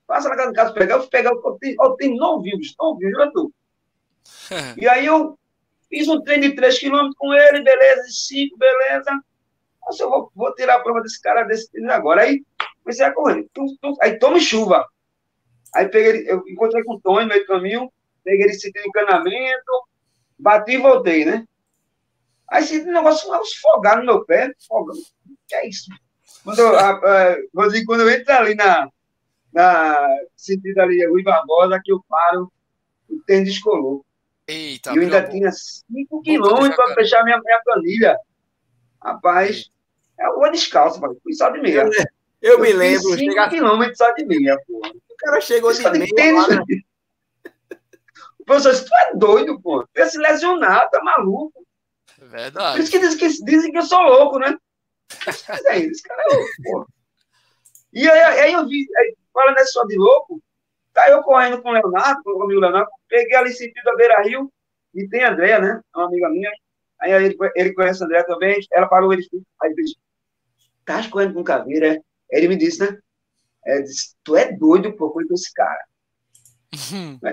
Passa 0.06 0.28
na 0.28 0.36
casa 0.36 0.50
do 0.50 0.54
caso 0.54 0.74
pegar, 0.74 0.96
eu 0.96 1.00
fui 1.00 1.10
pegar, 1.10 1.30
eu 1.30 1.58
tenho, 1.60 1.76
eu 1.80 1.90
tenho 1.92 2.16
novinho, 2.16 2.58
novinho, 2.78 3.10
jura 3.10 3.30
tu. 3.32 3.52
e 4.76 4.88
aí 4.88 5.06
eu 5.06 5.38
Fiz 5.92 6.08
um 6.08 6.22
treino 6.22 6.44
de 6.44 6.54
3 6.54 6.78
km 6.78 7.10
com 7.18 7.34
ele, 7.34 7.60
beleza, 7.60 8.04
de 8.04 8.16
5, 8.16 8.56
beleza. 8.56 9.10
Nossa, 9.84 10.02
eu 10.02 10.08
vou, 10.08 10.32
vou, 10.34 10.54
tirar 10.54 10.76
a 10.76 10.80
prova 10.80 11.02
desse 11.02 11.20
cara 11.20 11.42
desse 11.42 11.70
treino 11.70 11.92
agora. 11.92 12.22
Aí 12.22 12.42
comecei 12.82 13.04
a 13.04 13.12
correr. 13.12 13.46
Tum, 13.52 13.66
tum, 13.78 13.94
aí 14.00 14.18
tome 14.18 14.40
chuva. 14.40 14.86
Aí 15.74 15.86
peguei, 15.88 16.24
eu 16.26 16.42
encontrei 16.48 16.82
com 16.82 16.94
o 16.94 17.00
Tony 17.00 17.24
no 17.24 17.28
meio 17.28 17.42
do 17.42 17.46
caminho, 17.46 17.92
peguei 18.24 18.46
ele 18.46 18.54
sentindo 18.54 18.86
encanamento, 18.86 19.86
bati 20.38 20.72
e 20.72 20.78
voltei, 20.78 21.26
né? 21.26 21.46
Aí 22.52 22.82
um 22.82 22.92
negócio 22.92 23.34
esfogar 23.42 23.96
no 23.98 24.04
meu 24.04 24.26
pé, 24.26 24.52
fogando. 24.68 25.00
Que 25.48 25.54
é 25.54 25.68
isso? 25.70 25.90
Quando 26.44 26.58
eu, 26.58 26.78
a, 26.78 26.90
a, 26.90 27.36
quando 27.86 28.00
eu 28.00 28.10
entro 28.10 28.30
ali 28.34 28.54
na, 28.54 28.90
na 29.50 30.06
sentido 30.36 30.78
ali, 30.80 31.02
Rui 31.06 31.22
Barbosa, 31.22 31.80
que 31.82 31.90
eu 31.90 32.04
paro, 32.06 32.52
o 33.08 33.18
tênis 33.26 33.54
descolou. 33.54 34.04
Eita, 34.46 34.92
e 34.92 34.96
eu 34.96 35.02
ainda 35.02 35.26
tinha 35.26 35.50
5 35.50 36.20
quilômetros 36.20 36.76
para 36.76 36.94
fechar 36.94 37.24
minha, 37.24 37.40
minha 37.42 37.60
planilha. 37.64 38.18
Rapaz, 39.02 39.70
é 40.20 40.28
uma 40.28 40.50
descalça, 40.50 41.00
mano. 41.00 41.16
Fui 41.22 41.32
só 41.32 41.48
de 41.48 41.58
meia. 41.58 41.88
Eu, 42.42 42.54
eu 42.54 42.60
me 42.60 42.70
lembro. 42.70 43.14
5 43.14 43.18
chegar... 43.18 43.48
quilômetros 43.48 43.96
só 43.96 44.12
de 44.12 44.26
meia, 44.26 44.58
pô. 44.66 44.78
O 44.86 45.16
cara 45.16 45.40
chegou 45.40 45.72
de 45.72 45.88
meia. 45.88 46.06
Tênis? 46.14 46.46
O 48.38 48.44
professor, 48.44 48.74
tu 48.74 48.94
é 48.94 49.16
doido, 49.16 49.58
pô. 49.58 49.86
Tu 49.94 50.00
ia 50.00 50.06
se 50.06 50.18
lesionar, 50.18 50.90
tá 50.90 51.02
maluco. 51.02 51.62
É 52.22 52.26
verdade. 52.26 52.76
Por 52.76 52.82
isso 52.82 52.92
que 52.92 52.98
dizem 52.98 53.18
que, 53.18 53.44
dizem 53.44 53.72
que 53.72 53.78
eu 53.78 53.82
sou 53.82 54.00
louco, 54.00 54.38
né? 54.38 54.56
Mas 55.26 55.64
é 55.66 55.78
isso, 55.78 56.02
cara 56.02 56.22
é 56.22 56.34
louco, 56.34 56.50
pô. 56.62 56.86
E 57.92 58.08
aí, 58.08 58.40
aí 58.40 58.52
eu 58.52 58.66
vi, 58.66 58.86
aí, 58.96 59.16
falando 59.32 59.54
nessa 59.54 59.72
só 59.72 59.84
de 59.84 59.96
louco, 59.96 60.42
Tá 60.92 61.08
eu 61.08 61.22
correndo 61.22 61.62
com 61.62 61.70
o 61.70 61.72
Leonardo, 61.72 62.22
com 62.22 62.32
o 62.32 62.42
amigo 62.42 62.60
Leonardo, 62.60 62.90
peguei 63.08 63.34
ali 63.34 63.50
sentido 63.52 63.82
da 63.84 63.96
Beira 63.96 64.22
Rio, 64.22 64.52
e 64.94 65.08
tem 65.08 65.24
a 65.24 65.32
Andréia, 65.32 65.58
né? 65.58 65.80
Uma 65.94 66.06
amiga 66.06 66.28
minha. 66.28 66.50
Aí 67.00 67.12
ele, 67.12 67.36
ele 67.56 67.72
conhece 67.72 68.02
a 68.02 68.06
Andréia 68.06 68.26
também, 68.26 68.60
ela 68.70 68.86
parou, 68.86 69.12
ele 69.12 69.26
aí 69.62 69.70
ele 69.70 69.82
disse, 69.82 69.96
tá 70.84 71.08
correndo 71.08 71.34
com 71.34 71.42
caveira, 71.42 71.94
é? 71.94 71.98
Ele 72.30 72.48
me 72.48 72.56
disse, 72.56 72.80
né? 72.80 72.98
É, 73.64 73.80
disse, 73.80 74.14
tu 74.22 74.36
é 74.36 74.52
doido, 74.52 74.94
pô, 74.94 75.10
com 75.10 75.22
esse 75.32 75.52
cara. 75.54 75.82
Não 77.22 77.30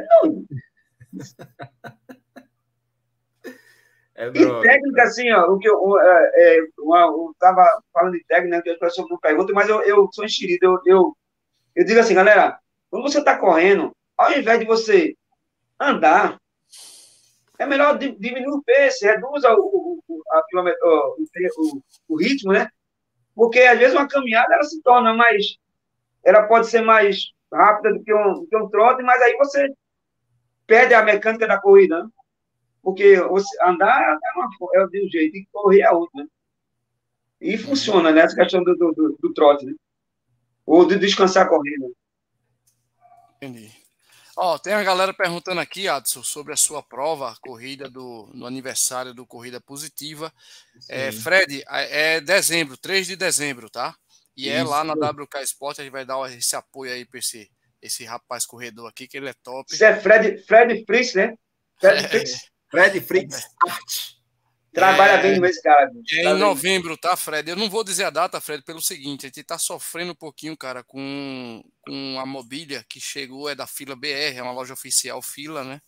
é 4.20 4.28
e 4.28 4.61
técnica, 4.61 5.03
assim, 5.03 5.32
ó, 5.32 5.45
o 5.45 5.57
que 5.57 5.70
eu, 5.70 5.97
é, 5.97 6.32
é, 6.36 6.59
uma, 6.78 7.03
eu 7.03 7.34
tava 7.39 7.65
falando 7.93 8.11
de 8.11 8.26
técnica, 8.26 8.57
né, 8.57 8.61
que 8.61 8.70
as 8.72 8.78
pessoas 8.78 9.07
não 9.09 9.17
perguntam, 9.17 9.55
mas 9.55 9.70
eu, 9.70 9.82
eu 9.84 10.09
sou 10.11 10.26
enxerido, 10.26 10.65
eu, 10.65 10.82
eu, 10.86 11.17
eu 11.74 11.86
digo 11.86 12.01
assim, 12.01 12.15
galera, 12.15 12.59
quando 12.91 13.03
você 13.03 13.20
está 13.20 13.38
correndo, 13.38 13.95
ao 14.17 14.34
invés 14.34 14.59
de 14.59 14.65
você 14.65 15.15
andar, 15.80 16.38
é 17.57 17.65
melhor 17.65 17.97
diminuir 17.97 18.49
o 18.49 18.61
pace, 18.61 19.05
reduz 19.05 19.45
o, 19.45 20.03
o, 20.05 20.22
a 20.32 20.41
o, 21.57 21.82
o, 22.09 22.17
ritmo, 22.17 22.51
né? 22.51 22.70
Porque 23.34 23.59
às 23.59 23.80
vezes 23.80 23.95
uma 23.95 24.07
caminhada 24.07 24.53
ela 24.53 24.63
se 24.63 24.82
torna 24.82 25.13
mais. 25.13 25.57
Ela 26.26 26.43
pode 26.43 26.67
ser 26.67 26.82
mais 26.82 27.32
rápida 27.51 27.93
do 27.93 28.03
que 28.03 28.13
um, 28.13 28.34
do 28.34 28.47
que 28.47 28.57
um 28.57 28.70
trote, 28.70 29.01
mas 29.01 29.22
aí 29.22 29.36
você 29.38 29.74
perde 30.67 30.93
a 30.93 31.03
mecânica 31.03 31.47
da 31.47 31.59
corrida, 31.59 32.03
né? 32.03 32.09
Porque 32.82 33.20
você, 33.22 33.58
andar 33.64 34.02
é, 34.02 34.40
uma, 34.40 34.50
é 34.76 34.88
de 34.88 35.06
um 35.06 35.10
jeito 35.10 35.38
e 35.38 35.48
correr 35.52 35.82
é 35.82 35.92
outro, 35.92 36.18
né? 36.18 36.28
E 37.42 37.58
funciona, 37.58 38.12
né? 38.12 38.22
Essa 38.22 38.36
questão 38.36 38.64
do, 38.64 38.76
do, 38.76 38.92
do, 38.92 39.18
do 39.20 39.34
trote, 39.34 39.66
né? 39.66 39.74
Ou 40.66 40.86
de 40.86 40.98
descansar 40.98 41.50
correndo. 41.50 41.96
Entendi. 43.38 43.72
Ó, 44.42 44.58
tem 44.58 44.74
a 44.74 44.84
galera 44.84 45.14
perguntando 45.14 45.60
aqui, 45.60 45.90
Adson, 45.90 46.24
sobre 46.24 46.54
a 46.54 46.58
sua 46.58 46.82
prova, 46.82 47.32
a 47.32 47.36
corrida 47.42 47.90
do 47.90 48.30
no 48.34 48.46
aniversário 48.46 49.14
do 49.14 49.26
Corrida 49.26 49.60
Positiva. 49.60 50.32
É, 50.88 51.12
Fred, 51.12 51.62
é 51.68 52.22
dezembro, 52.22 52.78
3 52.78 53.08
de 53.08 53.16
dezembro, 53.18 53.70
tá? 53.70 53.94
E 54.38 54.48
Isso. 54.48 54.56
é 54.56 54.64
lá 54.64 54.86
na 54.86 54.94
WK 54.94 55.44
Sport, 55.44 55.80
a 55.80 55.84
gente 55.84 55.92
vai 55.92 56.06
dar 56.06 56.18
esse 56.32 56.56
apoio 56.56 56.94
aí 56.94 57.04
para 57.04 57.20
esse, 57.20 57.52
esse 57.82 58.06
rapaz 58.06 58.46
corredor 58.46 58.88
aqui, 58.88 59.10
que 59.10 59.18
ele 59.18 59.28
é 59.28 59.34
top. 59.44 59.74
Isso 59.74 59.84
é 59.84 60.00
Fred, 60.00 60.38
Fred 60.44 60.86
Fritz, 60.86 61.14
né? 61.16 61.36
Fred 61.78 62.08
Fritz. 62.08 62.49
Fred 62.70 63.01
Fritz. 63.01 63.49
Trabalha 64.72 65.13
é, 65.13 65.22
bem 65.22 65.39
com 65.39 65.45
esse 65.45 65.61
cara. 65.61 65.91
É 66.13 66.24
tá 66.24 66.32
em 66.32 66.38
novembro, 66.38 66.95
tá, 66.95 67.15
Fred? 67.15 67.49
Eu 67.49 67.55
não 67.55 67.70
vou 67.70 67.84
dizer 67.84 68.03
a 68.03 68.09
data, 68.09 68.39
Fred, 68.39 68.63
pelo 68.63 68.82
seguinte: 68.82 69.26
a 69.26 69.30
gente 69.30 69.43
tá 69.43 69.57
sofrendo 69.57 70.11
um 70.11 70.15
pouquinho, 70.15 70.55
cara, 70.55 70.84
com, 70.84 71.63
com 71.82 72.20
a 72.20 72.26
mobília 72.26 72.86
que 72.88 72.99
chegou, 72.99 73.49
é 73.49 73.55
da 73.55 73.65
Fila 73.65 73.95
BR, 73.95 74.36
é 74.36 74.43
uma 74.43 74.51
loja 74.51 74.74
oficial 74.74 75.22
Fila, 75.22 75.63
né? 75.63 75.82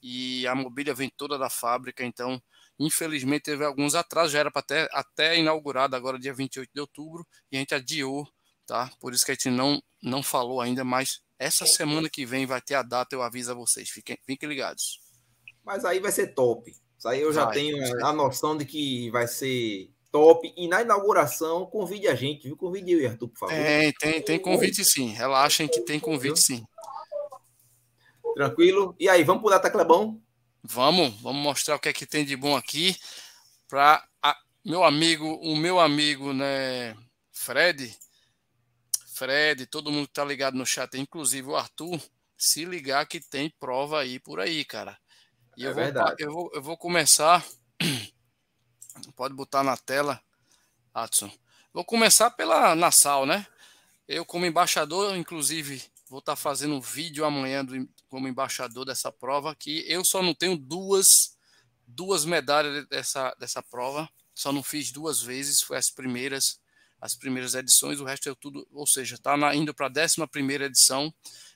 E 0.00 0.46
a 0.46 0.54
mobília 0.54 0.94
vem 0.94 1.10
toda 1.16 1.36
da 1.36 1.50
fábrica, 1.50 2.04
então, 2.04 2.40
infelizmente, 2.78 3.42
teve 3.42 3.64
alguns 3.64 3.94
atrasos, 3.94 4.32
já 4.32 4.40
era 4.40 4.50
para 4.50 4.60
até, 4.60 4.88
até 4.92 5.38
inaugurado 5.38 5.94
agora, 5.96 6.18
dia 6.18 6.34
28 6.34 6.70
de 6.72 6.80
outubro, 6.80 7.26
e 7.50 7.56
a 7.56 7.60
gente 7.60 7.74
adiou, 7.74 8.28
tá? 8.66 8.90
Por 9.00 9.12
isso 9.12 9.24
que 9.24 9.32
a 9.32 9.34
gente 9.34 9.50
não, 9.50 9.82
não 10.02 10.22
falou 10.22 10.60
ainda, 10.60 10.84
mas 10.84 11.20
essa 11.38 11.66
semana 11.66 12.08
que 12.08 12.24
vem 12.24 12.46
vai 12.46 12.60
ter 12.60 12.74
a 12.74 12.82
data, 12.82 13.14
eu 13.14 13.22
aviso 13.22 13.50
a 13.52 13.54
vocês, 13.54 13.90
fiquem, 13.90 14.18
fiquem 14.24 14.48
ligados. 14.48 15.00
Mas 15.64 15.84
aí 15.84 16.00
vai 16.00 16.12
ser 16.12 16.28
top. 16.28 16.70
Isso 16.70 17.08
aí 17.08 17.20
eu 17.20 17.32
já 17.32 17.46
vai, 17.46 17.54
tenho 17.54 18.06
a 18.06 18.12
noção 18.12 18.56
de 18.56 18.64
que 18.64 19.10
vai 19.10 19.26
ser 19.26 19.90
top. 20.10 20.52
E 20.56 20.68
na 20.68 20.82
inauguração, 20.82 21.66
convide 21.66 22.08
a 22.08 22.14
gente, 22.14 22.44
viu? 22.44 22.56
Convide 22.56 22.92
eu 22.92 23.00
e 23.00 23.06
Arthur, 23.06 23.28
por 23.28 23.38
favor. 23.38 23.54
Tem, 23.54 23.92
tem, 23.92 24.22
tem 24.22 24.38
convite 24.38 24.84
sim. 24.84 25.08
Relaxem 25.08 25.66
que 25.66 25.80
tem 25.80 25.98
convite 25.98 26.40
sim. 26.40 26.64
Tranquilo? 28.34 28.94
E 28.98 29.08
aí, 29.08 29.24
vamos 29.24 29.42
pro 29.42 29.50
Data 29.50 29.70
Clebão? 29.70 30.20
Vamos, 30.62 31.20
vamos 31.20 31.42
mostrar 31.42 31.74
o 31.76 31.78
que 31.78 31.88
é 31.88 31.92
que 31.92 32.06
tem 32.06 32.24
de 32.24 32.36
bom 32.36 32.56
aqui 32.56 32.96
para 33.68 34.06
meu 34.64 34.84
amigo, 34.84 35.26
o 35.42 35.56
meu 35.56 35.80
amigo, 35.80 36.32
né, 36.32 36.96
Fred. 37.32 37.96
Fred, 39.14 39.66
todo 39.66 39.90
mundo 39.90 40.06
que 40.06 40.14
tá 40.14 40.24
ligado 40.24 40.56
no 40.56 40.64
chat, 40.64 40.94
inclusive 40.98 41.48
o 41.48 41.56
Arthur, 41.56 42.00
se 42.36 42.64
ligar 42.64 43.06
que 43.06 43.20
tem 43.20 43.52
prova 43.58 44.00
aí 44.00 44.20
por 44.20 44.38
aí, 44.38 44.64
cara. 44.64 44.96
E 45.56 45.66
é 45.66 45.68
eu, 45.68 45.74
vou, 45.74 45.84
eu, 46.18 46.32
vou, 46.32 46.50
eu 46.54 46.62
vou 46.62 46.76
começar. 46.76 47.44
Pode 49.16 49.34
botar 49.34 49.62
na 49.62 49.76
tela, 49.76 50.20
Adson. 50.94 51.30
Vou 51.72 51.84
começar 51.84 52.30
pela 52.30 52.74
Nassau, 52.74 53.26
né? 53.26 53.46
Eu, 54.08 54.24
como 54.24 54.46
embaixador, 54.46 55.16
inclusive, 55.16 55.82
vou 56.08 56.18
estar 56.18 56.32
tá 56.32 56.36
fazendo 56.36 56.74
um 56.74 56.80
vídeo 56.80 57.24
amanhã 57.24 57.64
do, 57.64 57.88
como 58.08 58.28
embaixador 58.28 58.84
dessa 58.84 59.10
prova, 59.10 59.54
que 59.54 59.84
eu 59.86 60.04
só 60.04 60.22
não 60.22 60.34
tenho 60.34 60.56
duas, 60.56 61.36
duas 61.86 62.24
medalhas 62.24 62.86
dessa, 62.88 63.34
dessa 63.38 63.62
prova. 63.62 64.08
Só 64.34 64.52
não 64.52 64.62
fiz 64.62 64.90
duas 64.90 65.22
vezes, 65.22 65.60
foi 65.60 65.76
as 65.76 65.90
primeiras, 65.90 66.60
as 67.00 67.14
primeiras 67.14 67.54
edições, 67.54 68.00
o 68.00 68.04
resto 68.04 68.30
é 68.30 68.34
tudo, 68.34 68.66
ou 68.72 68.86
seja, 68.86 69.14
está 69.14 69.36
indo 69.54 69.74
para 69.74 69.86
a 69.86 69.90
11 69.90 70.26
primeira 70.28 70.64
edição. 70.64 71.12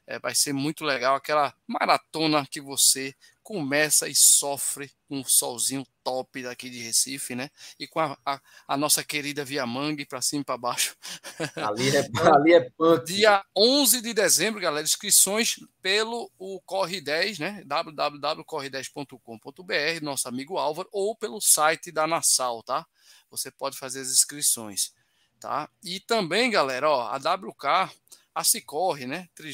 É, 0.07 0.19
vai 0.19 0.35
ser 0.35 0.53
muito 0.53 0.85
legal 0.85 1.15
aquela 1.15 1.55
maratona 1.67 2.47
que 2.47 2.61
você 2.61 3.15
começa 3.47 4.09
e 4.09 4.15
sofre 4.17 4.91
com 5.09 5.21
um 5.21 5.25
solzinho 5.25 5.87
top 6.03 6.43
daqui 6.43 6.69
de 6.69 6.81
Recife, 6.81 7.37
né? 7.37 7.49
E 7.79 7.87
com 7.87 8.01
a, 8.01 8.19
a, 8.27 8.41
a 8.67 8.77
nossa 8.77 9.05
querida 9.05 9.45
Via 9.45 9.65
Mangue 9.65 10.05
para 10.05 10.21
cima 10.21 10.43
e 10.43 10.45
para 10.45 10.59
baixo. 10.59 10.97
Ali 11.55 11.97
é, 11.97 12.01
ali 12.35 12.55
é 12.55 12.69
punk. 12.71 13.07
Dia 13.07 13.45
11 13.57 14.01
de 14.01 14.13
dezembro, 14.13 14.61
galera, 14.61 14.85
inscrições 14.85 15.61
pelo 15.81 16.29
o 16.37 16.61
Corre 16.63 17.01
10, 17.01 17.39
né? 17.39 17.63
www.corre10.com.br, 17.65 20.03
nosso 20.03 20.27
amigo 20.27 20.59
Álvaro, 20.59 20.89
ou 20.91 21.15
pelo 21.15 21.41
site 21.41 21.93
da 21.93 22.05
Nassau, 22.05 22.65
tá? 22.65 22.85
Você 23.31 23.53
pode 23.53 23.79
fazer 23.79 24.01
as 24.01 24.09
inscrições, 24.09 24.93
tá? 25.39 25.71
E 25.85 26.01
também, 26.01 26.51
galera, 26.51 26.91
ó, 26.91 27.03
a 27.03 27.17
WK, 27.17 27.93
a 28.35 28.43
Cicorre, 28.43 29.07
né? 29.07 29.29
30 29.37 29.53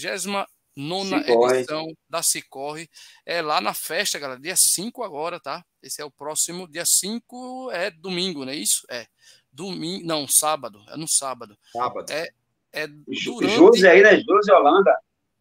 nona 0.77 1.18
Cicorre. 1.23 1.59
edição 1.59 1.97
da 2.09 2.23
Cicorre. 2.23 2.91
É 3.25 3.43
lá 3.43 3.61
na 3.61 3.75
festa, 3.75 4.18
galera. 4.18 4.41
Dia 4.41 4.57
5 4.57 5.03
agora, 5.03 5.39
tá? 5.41 5.64
Esse 5.83 6.01
é 6.01 6.05
o 6.05 6.11
próximo. 6.11 6.68
Dia 6.68 6.85
5 6.87 7.70
é 7.73 7.91
domingo, 7.91 8.45
não 8.45 8.53
é 8.53 8.57
isso? 8.57 8.87
É. 8.91 9.07
Domingo. 9.53 10.07
Não, 10.07 10.27
sábado. 10.27 10.83
É 10.89 10.97
no 10.97 11.09
sábado. 11.09 11.57
Sábado. 11.73 12.11
É, 12.11 12.31
é 12.73 12.87
durante... 12.87 13.49
Josi 13.49 13.87
aí, 13.87 14.03
né? 14.03 14.20
Josi 14.20 14.51
Holanda. 14.53 14.97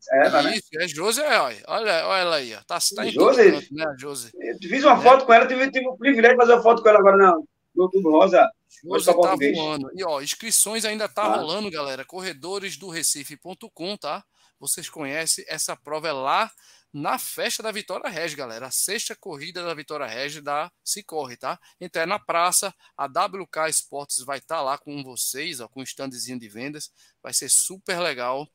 É, 0.10 0.30
né? 0.30 0.56
Isso, 0.56 0.70
é 0.80 0.88
Josi, 0.88 1.22
olha, 1.22 1.64
olha, 1.68 1.92
ela 1.92 2.36
aí, 2.38 2.56
ó. 2.56 2.62
Tá, 2.66 2.80
tá 2.96 3.06
em 3.06 3.12
Josi, 3.12 3.52
canto, 3.52 3.74
né, 3.74 3.96
Josi? 4.00 4.32
Eu 4.34 4.58
fiz 4.58 4.84
uma 4.84 4.98
é. 4.98 5.02
foto 5.02 5.26
com 5.26 5.34
ela, 5.34 5.46
tive, 5.46 5.70
tive 5.70 5.88
o 5.88 5.96
privilégio 5.96 6.36
de 6.36 6.42
fazer 6.42 6.54
uma 6.54 6.64
foto 6.64 6.82
com 6.82 6.90
ela 6.90 6.98
agora 6.98 7.18
não, 7.18 7.48
no 7.76 7.84
Outubro 7.84 8.12
Rosa. 8.12 8.50
Josi 8.84 9.06
tá 9.06 9.36
voando. 9.36 9.92
E 9.94 10.04
ó, 10.04 10.20
inscrições 10.22 10.86
ainda 10.86 11.08
tá 11.08 11.24
ah. 11.24 11.36
rolando, 11.36 11.70
galera. 11.70 12.04
Corredores 12.04 12.78
do 12.78 12.90
Recife.com, 12.90 13.96
tá? 13.96 14.24
Vocês 14.62 14.88
conhecem, 14.88 15.44
essa 15.48 15.76
prova 15.76 16.08
é 16.08 16.12
lá 16.12 16.52
na 16.94 17.18
festa 17.18 17.64
da 17.64 17.72
Vitória 17.72 18.08
Regi, 18.08 18.36
galera. 18.36 18.68
A 18.68 18.72
sexta 18.72 19.16
corrida 19.16 19.64
da 19.64 19.74
Vitória 19.74 20.06
Regi 20.06 20.40
da 20.40 20.72
Cicorre, 20.84 21.36
tá? 21.36 21.60
Então 21.80 22.04
é 22.04 22.06
na 22.06 22.20
praça, 22.20 22.72
a 22.96 23.06
WK 23.06 23.70
Esportes 23.70 24.20
vai 24.20 24.38
estar 24.38 24.58
tá 24.58 24.62
lá 24.62 24.78
com 24.78 25.04
vocês, 25.04 25.60
ó, 25.60 25.68
com 25.68 25.80
um 25.80 25.84
standzinho 25.84 26.40
de 26.40 26.48
vendas. 26.48 26.92
Vai 27.24 27.34
ser 27.34 27.50
super 27.50 28.00
legal 28.00 28.48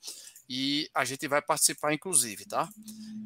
e 0.49 0.89
a 0.95 1.05
gente 1.05 1.27
vai 1.27 1.43
participar, 1.43 1.93
inclusive, 1.93 2.45
tá? 2.45 2.69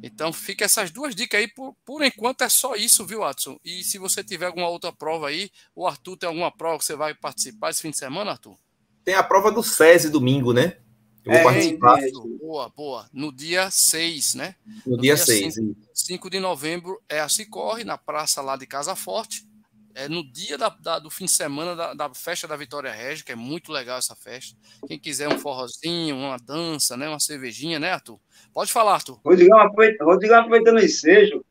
Então 0.01 0.33
fica 0.33 0.65
essas 0.65 0.89
duas 0.89 1.13
dicas 1.13 1.39
aí. 1.39 1.47
Por, 1.47 1.75
por 1.85 2.01
enquanto 2.01 2.41
é 2.41 2.49
só 2.49 2.75
isso, 2.75 3.05
viu, 3.05 3.19
Watson? 3.19 3.59
E 3.63 3.83
se 3.83 3.99
você 3.99 4.23
tiver 4.23 4.47
alguma 4.47 4.69
outra 4.69 4.91
prova 4.91 5.27
aí, 5.27 5.51
o 5.75 5.85
Arthur 5.85 6.17
tem 6.17 6.27
alguma 6.27 6.51
prova 6.51 6.79
que 6.79 6.85
você 6.85 6.95
vai 6.95 7.13
participar 7.13 7.69
esse 7.69 7.81
fim 7.81 7.91
de 7.91 7.97
semana, 7.97 8.31
Arthur? 8.31 8.57
Tem 9.03 9.13
a 9.13 9.21
prova 9.21 9.51
do 9.51 9.61
SESI 9.61 10.09
domingo, 10.09 10.51
né? 10.51 10.77
Eu 11.25 11.31
vou 11.31 11.41
é, 11.41 11.43
participar. 11.43 12.03
Isso. 12.03 12.37
Boa, 12.39 12.69
boa. 12.69 13.05
No 13.13 13.31
dia 13.31 13.69
6, 13.69 14.35
né? 14.35 14.55
No, 14.85 14.95
no 14.95 15.01
dia 15.01 15.15
6. 15.15 15.55
5, 15.55 15.75
5 15.93 16.29
de 16.29 16.39
novembro 16.39 17.01
é 17.07 17.19
a 17.19 17.29
Cicorre, 17.29 17.83
na 17.83 17.97
praça 17.97 18.41
lá 18.41 18.55
de 18.55 18.65
Casa 18.65 18.95
Forte. 18.95 19.45
É 19.93 20.07
no 20.07 20.23
dia 20.23 20.57
da, 20.57 20.69
da, 20.69 20.99
do 20.99 21.09
fim 21.09 21.25
de 21.25 21.31
semana 21.31 21.75
da, 21.75 21.93
da, 21.93 22.13
festa 22.13 22.47
da 22.47 22.55
Vitória 22.55 22.91
Regia, 22.91 23.25
que 23.25 23.31
é 23.33 23.35
muito 23.35 23.71
legal 23.71 23.97
essa 23.97 24.15
festa. 24.15 24.57
Quem 24.87 24.97
quiser 24.97 25.27
um 25.27 25.37
forrozinho, 25.37 26.15
uma 26.15 26.37
dança, 26.37 26.95
né? 26.95 27.09
Uma 27.09 27.19
cervejinha, 27.19 27.77
né, 27.77 27.91
Arthur? 27.91 28.17
Pode 28.53 28.71
falar, 28.71 28.93
Arthur. 28.93 29.19
Rodrigão, 29.23 29.59
Rodrigão 30.01 30.39
aproveitando 30.39 30.77
o 30.77 30.83
ensejo, 30.83 31.43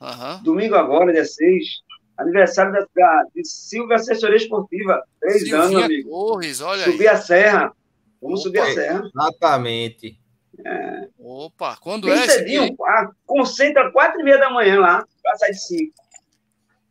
uhum. 0.00 0.42
domingo 0.44 0.76
agora, 0.76 1.12
dia 1.12 1.24
6, 1.24 1.82
aniversário 2.16 2.72
da, 2.72 2.86
da, 2.94 3.24
de 3.34 3.44
Silvia 3.44 3.96
Assessoria 3.96 4.36
Esportiva. 4.36 5.02
Três 5.20 5.38
Silvinha 5.42 5.62
anos, 5.62 5.82
amigo. 5.82 6.08
Torres, 6.08 6.60
olha 6.60 6.84
Subir 6.84 7.08
aí. 7.08 7.14
a 7.14 7.20
serra. 7.20 7.72
Vamos 8.20 8.40
Opa, 8.40 8.48
subir 8.48 8.60
a 8.60 8.74
serra. 8.74 9.10
Exatamente. 9.14 10.20
É. 10.64 11.08
Opa, 11.18 11.76
quando 11.76 12.08
Bem 12.08 12.18
é 12.18 12.28
cedinho, 12.28 12.76
ah, 12.84 13.10
concentra 13.24 13.90
quatro 13.92 14.20
e 14.20 14.24
meia 14.24 14.38
da 14.38 14.50
manhã 14.50 14.80
lá, 14.80 15.06
para 15.22 15.36
sair 15.36 15.52
de 15.52 15.60
cinco. 15.60 15.94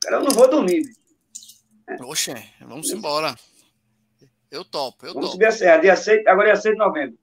Cara, 0.02 0.18
eu 0.18 0.24
não 0.24 0.32
vou 0.32 0.50
dormir. 0.50 0.84
É. 1.88 2.02
Oxe, 2.04 2.34
vamos 2.62 2.90
embora. 2.92 3.36
Eu 4.50 4.64
topo, 4.64 5.06
eu 5.06 5.14
vamos 5.14 5.28
topo. 5.28 5.34
subir 5.34 5.48
a 5.48 5.52
serra, 5.52 5.78
dia 5.78 5.96
6, 5.96 6.26
agora 6.26 6.52
é 6.52 6.56
6 6.56 6.76
de 6.76 6.80
novembro. 6.80 7.18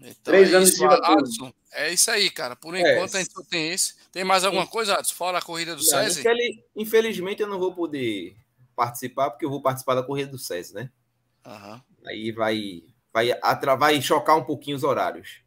Então, 0.00 0.14
Três 0.22 0.52
é 0.52 0.56
anos 0.56 0.70
isso, 0.70 0.86
de 0.86 0.94
Adson, 0.94 1.52
É 1.72 1.90
isso 1.90 2.10
aí, 2.10 2.28
cara. 2.30 2.54
Por 2.54 2.74
é. 2.74 2.80
enquanto 2.80 3.14
é. 3.14 3.18
a 3.18 3.20
gente 3.22 3.32
só 3.32 3.42
tem 3.42 3.70
esse. 3.70 3.94
Tem 4.12 4.22
mais 4.22 4.44
alguma 4.44 4.66
coisa, 4.66 4.94
Adson? 4.94 5.14
Fora 5.14 5.38
a 5.38 5.42
corrida 5.42 5.74
do 5.74 5.82
SESI? 5.82 6.22
Infelizmente 6.76 7.40
eu 7.40 7.48
não 7.48 7.58
vou 7.58 7.72
poder 7.72 8.36
participar, 8.76 9.30
porque 9.30 9.46
eu 9.46 9.50
vou 9.50 9.62
participar 9.62 9.94
da 9.94 10.02
corrida 10.02 10.30
do 10.30 10.38
SESI, 10.38 10.74
né? 10.74 10.90
Uhum. 11.46 11.80
Aí 12.06 12.32
vai 12.32 12.82
vai, 13.14 13.30
vai 13.78 14.02
chocar 14.02 14.36
um 14.36 14.42
pouquinho 14.44 14.76
os 14.76 14.82
horários. 14.82 15.38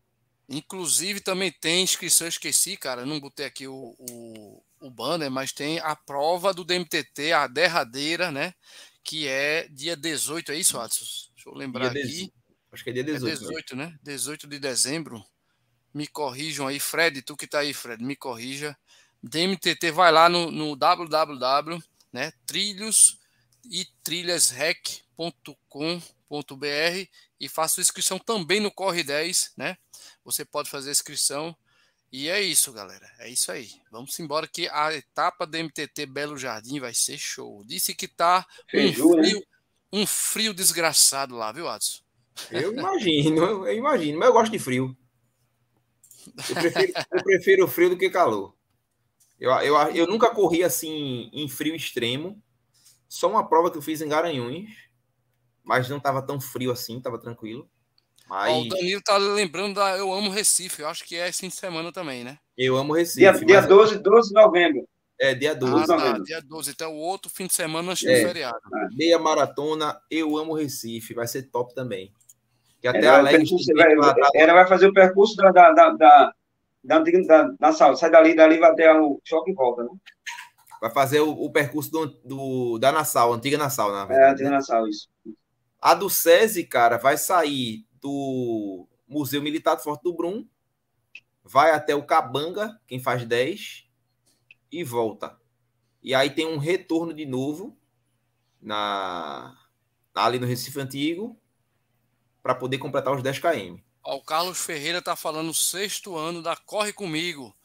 Inclusive, 0.49 1.19
também 1.19 1.51
tem 1.51 1.83
inscrição, 1.83 2.25
eu 2.25 2.29
esqueci, 2.29 2.77
cara, 2.77 3.05
não 3.05 3.19
botei 3.19 3.45
aqui 3.45 3.67
o, 3.67 3.93
o, 3.99 4.63
o 4.79 4.89
banner, 4.89 5.29
mas 5.29 5.51
tem 5.51 5.77
a 5.79 5.93
prova 5.93 6.53
do 6.53 6.63
DMTT, 6.63 7.33
a 7.33 7.47
derradeira, 7.47 8.31
né? 8.31 8.53
Que 9.03 9.27
é 9.27 9.67
dia 9.67 9.97
18, 9.97 10.53
é 10.53 10.55
isso, 10.55 10.79
Adson? 10.79 11.03
Deixa 11.35 11.49
eu 11.49 11.53
lembrar 11.53 11.89
dia 11.89 12.01
aqui. 12.01 12.33
Acho 12.71 12.83
que 12.83 12.89
é 12.91 12.93
dia 12.93 13.03
18. 13.03 13.27
É 13.27 13.39
18, 13.39 13.75
né? 13.75 13.85
né? 13.87 13.99
18 14.01 14.47
de 14.47 14.59
dezembro. 14.59 15.21
Me 15.93 16.07
corrijam 16.07 16.67
aí, 16.67 16.79
Fred, 16.79 17.21
tu 17.21 17.35
que 17.35 17.47
tá 17.47 17.59
aí, 17.59 17.73
Fred, 17.73 18.01
me 18.01 18.15
corrija. 18.15 18.77
DMTT 19.21 19.91
vai 19.91 20.11
lá 20.11 20.29
no, 20.29 20.49
no 20.51 20.75
www, 20.75 21.83
né? 22.13 22.31
Trilhos 22.45 23.19
e 23.65 23.85
trilhasrec.com 24.03 26.01
br 26.57 27.09
e 27.39 27.47
faça 27.47 27.81
inscrição 27.81 28.17
também 28.17 28.59
no 28.59 28.71
Corre 28.71 29.03
10, 29.03 29.53
né? 29.57 29.77
Você 30.23 30.43
pode 30.43 30.69
fazer 30.69 30.89
a 30.89 30.91
inscrição. 30.91 31.55
E 32.11 32.29
é 32.29 32.41
isso, 32.41 32.71
galera. 32.71 33.09
É 33.19 33.29
isso 33.29 33.51
aí. 33.51 33.69
Vamos 33.91 34.17
embora 34.19 34.47
que 34.47 34.67
a 34.69 34.93
etapa 34.93 35.45
do 35.45 35.57
MTT 35.57 36.05
Belo 36.05 36.37
Jardim 36.37 36.79
vai 36.79 36.93
ser 36.93 37.17
show. 37.17 37.63
Disse 37.65 37.93
que 37.93 38.07
tá 38.07 38.45
um 38.73 38.93
frio, 38.93 39.43
um 39.91 40.07
frio 40.07 40.53
desgraçado 40.53 41.35
lá, 41.35 41.51
viu, 41.51 41.67
Adson? 41.67 42.01
Eu 42.51 42.73
imagino, 42.73 43.67
eu 43.67 43.73
imagino, 43.73 44.19
mas 44.19 44.27
eu 44.27 44.33
gosto 44.33 44.51
de 44.51 44.59
frio. 44.59 44.95
Eu 46.49 46.55
prefiro, 46.55 46.93
eu 47.11 47.23
prefiro 47.23 47.67
frio 47.67 47.89
do 47.89 47.97
que 47.97 48.09
calor. 48.09 48.55
Eu, 49.39 49.51
eu, 49.51 49.75
eu 49.93 50.07
nunca 50.07 50.29
corri 50.29 50.63
assim 50.63 51.29
em 51.33 51.47
frio 51.47 51.75
extremo. 51.75 52.41
Só 53.09 53.29
uma 53.29 53.47
prova 53.47 53.71
que 53.71 53.77
eu 53.77 53.81
fiz 53.81 54.01
em 54.01 54.09
Garanhuns 54.09 54.86
mas 55.67 55.89
não 55.89 55.97
estava 55.97 56.21
tão 56.21 56.39
frio 56.39 56.71
assim, 56.71 56.97
estava 56.97 57.19
tranquilo. 57.19 57.69
Mas... 58.27 58.53
Ó, 58.53 58.61
o 58.61 58.69
Danilo 58.69 59.01
tá 59.03 59.17
lembrando 59.17 59.75
da 59.75 59.97
Eu 59.97 60.13
Amo 60.13 60.31
Recife, 60.31 60.81
eu 60.81 60.87
acho 60.87 61.03
que 61.03 61.17
é 61.17 61.31
fim 61.31 61.49
de 61.49 61.55
semana 61.55 61.91
também, 61.91 62.23
né? 62.23 62.37
Eu 62.57 62.77
Amo 62.77 62.93
Recife. 62.93 63.19
Dia, 63.19 63.33
dia 63.33 63.61
12, 63.61 63.99
12 63.99 64.29
de 64.29 64.33
novembro. 64.33 64.87
É, 65.19 65.33
dia 65.33 65.53
12. 65.53 65.91
Ah, 65.91 65.97
tá, 65.97 66.19
dia 66.19 66.41
12. 66.41 66.71
Então, 66.71 66.93
o 66.93 66.99
outro 66.99 67.29
fim 67.29 67.47
de 67.47 67.53
semana 67.53 67.91
antes 67.91 68.07
é, 68.07 68.21
do 68.21 68.27
feriado. 68.27 68.57
Meia 68.93 69.19
maratona, 69.19 69.99
Eu 70.09 70.37
Amo 70.37 70.53
Recife, 70.53 71.13
vai 71.13 71.27
ser 71.27 71.43
top 71.43 71.75
também. 71.75 72.13
Que 72.79 72.87
até 72.87 73.07
a 73.07 73.17
Alex... 73.17 73.49
Vai, 73.75 73.93
ela 74.35 74.53
vai 74.53 74.67
fazer 74.67 74.87
o 74.87 74.93
percurso 74.93 75.35
da, 75.35 75.51
da, 75.51 75.71
da, 75.71 75.89
da, 75.91 76.33
da, 76.83 76.99
da, 76.99 77.43
da 77.59 77.71
sala. 77.73 77.95
Sai 77.97 78.09
dali, 78.09 78.35
dali 78.35 78.57
vai 78.57 78.71
até 78.71 78.93
o 78.93 79.19
choque 79.25 79.51
e 79.51 79.53
volta, 79.53 79.83
né? 79.83 79.89
Vai 80.79 80.91
fazer 80.91 81.19
o, 81.19 81.31
o 81.31 81.51
percurso 81.51 81.91
do, 81.91 82.05
do, 82.23 82.77
da 82.77 82.91
Nassau, 82.91 83.33
antiga 83.33 83.57
Nassau, 83.57 83.91
na 83.91 84.05
verdade. 84.05 84.29
É, 84.29 84.31
antiga 84.31 84.49
né? 84.49 84.55
Nassau, 84.57 84.87
isso. 84.87 85.09
A 85.87 85.93
do 85.93 86.09
SESI, 86.09 86.65
cara, 86.65 86.97
vai 86.97 87.17
sair 87.17 87.87
do 88.01 88.85
Museu 89.07 89.41
Militar 89.41 89.75
do 89.75 89.81
Forte 89.81 90.03
do 90.03 90.13
Brum, 90.13 90.45
vai 91.41 91.71
até 91.71 91.95
o 91.95 92.05
Cabanga, 92.05 92.77
quem 92.85 92.99
faz 92.99 93.25
10, 93.25 93.87
e 94.69 94.83
volta. 94.83 95.39
E 96.03 96.13
aí 96.13 96.29
tem 96.29 96.45
um 96.45 96.57
retorno 96.57 97.13
de 97.13 97.25
novo 97.25 97.79
na 98.61 99.57
ali 100.13 100.37
no 100.37 100.45
Recife 100.45 100.77
Antigo 100.77 101.39
para 102.43 102.53
poder 102.53 102.79
completar 102.79 103.15
os 103.15 103.23
10 103.23 103.39
km. 103.39 103.77
o 104.03 104.21
Carlos 104.21 104.57
Ferreira 104.57 105.01
tá 105.01 105.15
falando 105.15 105.53
sexto 105.53 106.17
ano 106.17 106.41
da 106.41 106.57
Corre 106.57 106.91
Comigo. 106.91 107.56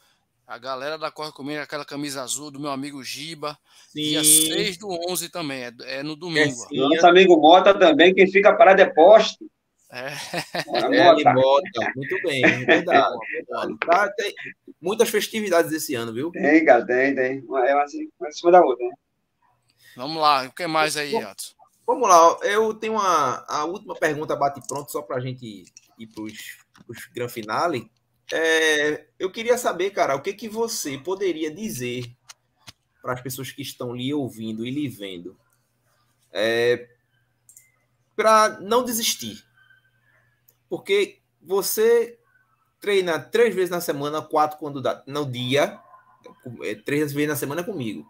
A 0.53 0.59
galera 0.59 0.99
da 0.99 1.11
Corre 1.11 1.33
Comigo, 1.33 1.63
aquela 1.63 1.83
camisa 1.83 2.23
azul 2.23 2.51
do 2.51 2.61
meu 2.61 2.71
amigo 2.71 3.03
Giba. 3.03 3.59
Sim. 3.89 4.03
Dia 4.03 4.23
6 4.23 4.77
do 4.77 4.87
11 5.09 5.31
também, 5.31 5.65
é, 5.65 5.73
é 5.85 6.03
no 6.03 6.15
domingo. 6.15 6.55
É, 6.71 6.77
Nosso 6.77 7.07
amigo 7.07 7.41
Mota 7.41 7.73
também, 7.73 8.13
quem 8.13 8.31
fica 8.31 8.55
parado 8.55 8.83
é 8.83 8.85
poste. 8.85 9.39
É, 9.91 10.09
é 10.09 11.33
Mota. 11.33 11.93
Muito 11.97 12.23
bem, 12.23 12.45
é 12.45 12.65
verdade. 12.67 13.17
Tá, 13.81 14.13
tem 14.13 14.35
muitas 14.79 15.09
festividades 15.09 15.73
esse 15.73 15.95
ano, 15.95 16.13
viu? 16.13 16.31
Tem, 16.31 16.63
cara, 16.67 16.85
tem, 16.85 17.15
tem. 17.15 17.39
É 17.39 17.75
uma, 17.75 17.83
assim, 17.85 18.11
uma 18.21 18.29
em 18.29 18.33
cima 18.33 18.53
da 18.53 18.61
outra, 18.61 18.87
né? 18.87 18.95
Vamos 19.97 20.21
lá, 20.21 20.45
o 20.45 20.53
que 20.53 20.67
mais 20.67 20.99
aí, 20.99 21.17
Atos? 21.17 21.57
Vamos 21.87 22.07
lá, 22.07 22.37
eu 22.43 22.75
tenho 22.75 22.93
uma 22.93 23.43
a 23.49 23.65
última 23.65 23.95
pergunta 23.95 24.37
bate 24.37 24.61
pronto 24.69 24.93
só 24.93 25.01
para 25.01 25.17
a 25.17 25.21
gente 25.21 25.65
ir 25.99 26.07
para 26.09 26.25
os 26.25 27.07
gran 27.15 27.29
finale. 27.31 27.91
É, 28.31 29.07
eu 29.19 29.31
queria 29.31 29.59
saber, 29.59 29.91
cara, 29.91 30.15
o 30.15 30.23
que 30.23 30.33
que 30.33 30.49
você 30.49 30.99
poderia 30.99 31.51
dizer 31.51 32.11
para 33.03 33.15
as 33.15 33.21
pessoas 33.21 33.51
que 33.53 33.63
estão 33.63 33.95
lhe 33.95 34.13
ouvindo 34.15 34.67
e 34.67 34.71
lhe 34.71 34.89
vendo 34.89 35.37
é, 36.33 36.89
para 38.17 38.61
não 38.61 38.85
desistir. 38.85 39.45
Porque 40.69 41.21
você 41.41 42.19
treina 42.81 43.19
três 43.19 43.55
vezes 43.55 43.71
na 43.71 43.81
semana, 43.81 44.23
quatro 44.23 44.59
quando 44.59 44.81
dá, 44.83 45.03
no 45.07 45.27
dia, 45.31 45.81
é, 46.63 46.75
três 46.75 47.13
vezes 47.13 47.29
na 47.29 47.37
semana 47.37 47.65
comigo. 47.65 48.07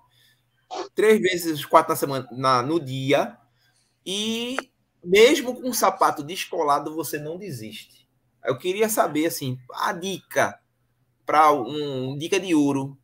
Três 0.94 1.20
vezes, 1.20 1.64
quatro 1.64 1.90
na 1.92 1.96
semana 1.96 2.28
na, 2.32 2.62
no 2.62 2.80
dia. 2.80 3.36
E 4.06 4.56
mesmo 5.04 5.56
com 5.60 5.68
um 5.68 5.74
sapato 5.74 6.22
descolado, 6.22 6.94
você 6.94 7.18
não 7.18 7.38
desiste. 7.38 8.01
Eu 8.44 8.58
queria 8.58 8.88
saber, 8.88 9.26
assim, 9.26 9.58
a 9.72 9.92
dica 9.92 10.58
para 11.24 11.52
um 11.52 12.16
dica 12.16 12.40
de 12.40 12.54
ouro. 12.54 12.98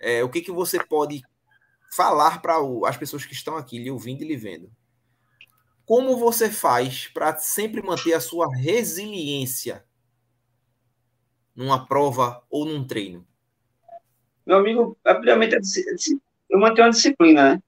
É, 0.00 0.22
o 0.22 0.28
que, 0.28 0.40
que 0.40 0.52
você 0.52 0.82
pode 0.82 1.22
falar 1.92 2.42
para 2.42 2.56
as 2.86 2.96
pessoas 2.96 3.24
que 3.24 3.32
estão 3.32 3.56
aqui 3.56 3.78
lhe 3.78 3.90
ouvindo 3.90 4.22
e 4.22 4.28
lhe 4.28 4.36
vendo? 4.36 4.70
Como 5.84 6.18
você 6.18 6.50
faz 6.50 7.08
para 7.08 7.36
sempre 7.36 7.82
manter 7.82 8.12
a 8.12 8.20
sua 8.20 8.46
resiliência 8.54 9.84
numa 11.54 11.86
prova 11.86 12.44
ou 12.50 12.64
num 12.66 12.86
treino? 12.86 13.26
Meu 14.46 14.58
amigo, 14.58 14.96
primeiramente, 15.02 15.56
eu 16.48 16.58
mantenho 16.58 16.86
uma 16.86 16.92
disciplina, 16.92 17.54
né? 17.54 17.62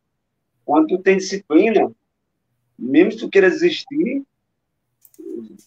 Quando 0.64 0.88
tu 0.88 0.98
tem 0.98 1.16
disciplina, 1.16 1.90
mesmo 2.78 3.12
se 3.12 3.18
tu 3.18 3.28
queira 3.28 3.50
desistir, 3.50 4.22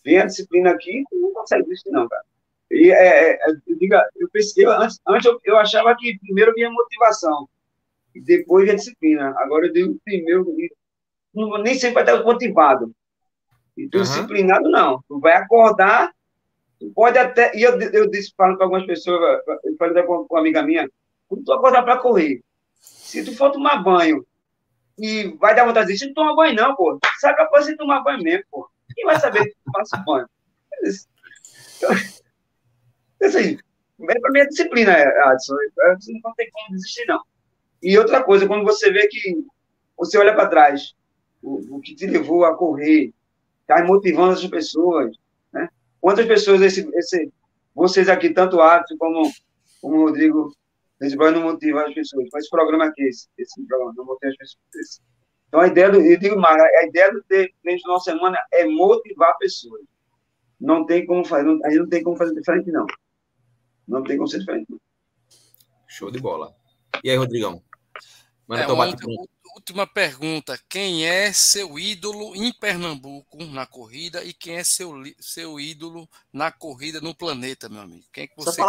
vem 0.03 0.19
a 0.19 0.25
disciplina 0.25 0.71
aqui, 0.71 1.03
tu 1.09 1.19
não 1.19 1.33
consegue 1.33 1.63
desistir, 1.63 1.91
não, 1.91 2.07
cara. 2.07 2.23
E, 2.71 2.91
é, 2.91 3.33
é, 3.33 3.37
eu, 3.67 3.77
diga, 3.77 4.03
eu 4.15 4.29
pensei, 4.29 4.65
antes, 4.65 4.99
antes 5.07 5.25
eu, 5.25 5.39
eu, 5.43 5.57
achava 5.57 5.95
que 5.95 6.17
primeiro 6.19 6.53
vinha 6.53 6.71
motivação, 6.71 7.47
e 8.15 8.21
depois 8.21 8.65
vinha 8.65 8.75
disciplina. 8.75 9.33
Agora 9.37 9.67
eu 9.67 9.73
digo 9.73 9.99
primeiro, 10.03 10.45
não, 11.33 11.57
nem 11.57 11.75
sempre 11.75 12.03
vai 12.03 12.03
estar 12.03 12.23
motivado. 12.23 12.91
E 13.77 13.87
tu 13.87 13.97
uhum. 13.97 14.03
disciplinado, 14.03 14.69
não. 14.69 15.03
Tu 15.07 15.19
vai 15.19 15.33
acordar, 15.33 16.13
tu 16.79 16.91
pode 16.93 17.17
até. 17.17 17.55
E 17.55 17.63
eu, 17.63 17.79
eu 17.79 18.09
disse 18.09 18.33
para 18.35 18.51
algumas 18.59 18.85
pessoas, 18.85 19.41
eu 19.63 19.75
falei 19.77 19.97
até 19.97 20.03
com 20.03 20.27
uma 20.29 20.39
amiga 20.39 20.61
minha, 20.61 20.89
quando 21.27 21.43
tu 21.43 21.53
acordar 21.53 21.83
para 21.83 21.97
correr, 21.97 22.41
se 22.79 23.23
tu 23.23 23.35
for 23.35 23.51
tomar 23.51 23.83
banho 23.83 24.25
e 24.97 25.35
vai 25.39 25.55
dar 25.55 25.65
vontade 25.65 25.87
de 25.87 25.93
dizer, 25.93 26.07
não 26.07 26.13
toma 26.13 26.35
banho, 26.35 26.55
não, 26.55 26.75
pô. 26.75 26.99
Sabe 27.19 27.41
a 27.41 27.47
coisa 27.47 27.71
de 27.71 27.77
tomar 27.77 28.01
banho 28.01 28.21
mesmo, 28.21 28.45
pô. 28.51 28.69
Quem 28.95 29.05
vai 29.05 29.19
saber 29.19 29.43
que 29.45 29.55
tu 29.65 29.71
passa 29.71 29.97
banho? 30.05 30.27
Então, 31.77 31.91
assim, 33.21 33.57
para 33.97 34.31
mim 34.31 34.39
é 34.39 34.45
disciplina, 34.47 34.93
Adson. 34.93 35.55
Você 35.99 36.13
não 36.23 36.33
tem 36.35 36.49
como 36.51 36.75
desistir, 36.75 37.05
não. 37.07 37.21
E 37.81 37.97
outra 37.97 38.23
coisa, 38.23 38.47
quando 38.47 38.63
você 38.63 38.91
vê 38.91 39.07
que 39.07 39.45
você 39.97 40.17
olha 40.17 40.33
para 40.33 40.49
trás, 40.49 40.93
o, 41.41 41.77
o, 41.77 41.81
que 41.81 41.95
te 41.95 42.07
levou 42.07 42.45
a 42.45 42.55
correr, 42.55 43.13
está 43.61 43.83
motivando 43.83 44.33
as 44.33 44.47
pessoas, 44.47 45.15
né? 45.51 45.67
Quantas 45.99 46.25
pessoas 46.25 46.61
esse, 46.61 46.89
esse, 46.95 47.31
vocês 47.75 48.09
aqui, 48.09 48.29
tanto 48.29 48.61
Adson 48.61 48.95
como, 48.97 49.29
como 49.81 49.97
o 49.97 50.05
Rodrigo, 50.05 50.53
esse 51.01 51.15
não 51.15 51.41
motiva 51.41 51.85
as 51.85 51.93
pessoas. 51.93 52.27
Mas 52.31 52.43
esse 52.43 52.49
programa 52.49 52.85
aqui, 52.85 53.03
esse, 53.03 53.27
esse 53.37 53.65
programa 53.65 53.93
não 53.95 54.05
motiva 54.05 54.33
as 54.41 54.55
pessoas. 54.71 55.01
Então, 55.53 55.61
a 55.61 55.67
ideia 55.67 55.91
do, 55.91 56.01
eu 56.01 56.17
digo 56.17 56.35
mais, 56.35 56.59
a 56.59 56.87
ideia 56.87 57.13
do 57.13 57.21
treino 57.21 57.51
de 57.63 57.87
uma 57.87 57.99
semana 57.99 58.39
é 58.51 58.65
motivar 58.65 59.37
pessoas. 59.37 59.83
Não 60.59 60.83
tem 60.83 61.05
como 61.05 61.23
fazer, 61.23 61.43
não, 61.43 61.63
a 61.63 61.69
gente 61.69 61.81
não 61.81 61.89
tem 61.89 62.01
como 62.01 62.17
fazer 62.17 62.33
diferente, 62.33 62.71
não. 62.71 62.87
Não 63.87 64.01
tem 64.03 64.17
como 64.17 64.27
ser 64.27 64.39
diferente, 64.39 64.65
não. 64.67 64.81
Show 65.87 66.09
de 66.09 66.19
bola. 66.19 66.55
E 67.03 67.11
aí, 67.11 67.15
Rodrigão? 67.17 67.61
Manda 68.47 68.63
é, 68.63 68.67
uma 68.67 68.87
última 69.55 69.85
pergunta. 69.85 70.59
Quem 70.67 71.05
é 71.05 71.31
seu 71.31 71.77
ídolo 71.77 72.35
em 72.35 72.51
Pernambuco 72.51 73.45
na 73.45 73.67
corrida 73.67 74.23
e 74.23 74.33
quem 74.33 74.55
é 74.55 74.63
seu, 74.63 74.91
seu 75.19 75.59
ídolo 75.59 76.09
na 76.33 76.51
corrida 76.51 76.99
no 76.99 77.13
planeta, 77.13 77.69
meu 77.69 77.81
amigo? 77.81 78.05
Quem 78.11 78.23
é 78.23 78.27
que 78.27 78.35
você 78.35 78.45
não 78.59 78.67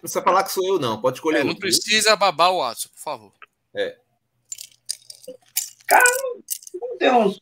precisa 0.00 0.22
falar 0.22 0.44
que 0.44 0.52
sou 0.52 0.66
eu, 0.66 0.78
não. 0.78 0.98
Pode 0.98 1.18
escolher. 1.18 1.40
É, 1.40 1.44
não 1.44 1.54
precisa 1.54 2.16
babar 2.16 2.52
o 2.52 2.62
aço, 2.62 2.88
por 2.88 3.00
favor. 3.00 3.32
É. 3.74 3.98
Cara, 5.92 6.04
não 6.80 6.96
tem 6.96 7.12
um. 7.12 7.36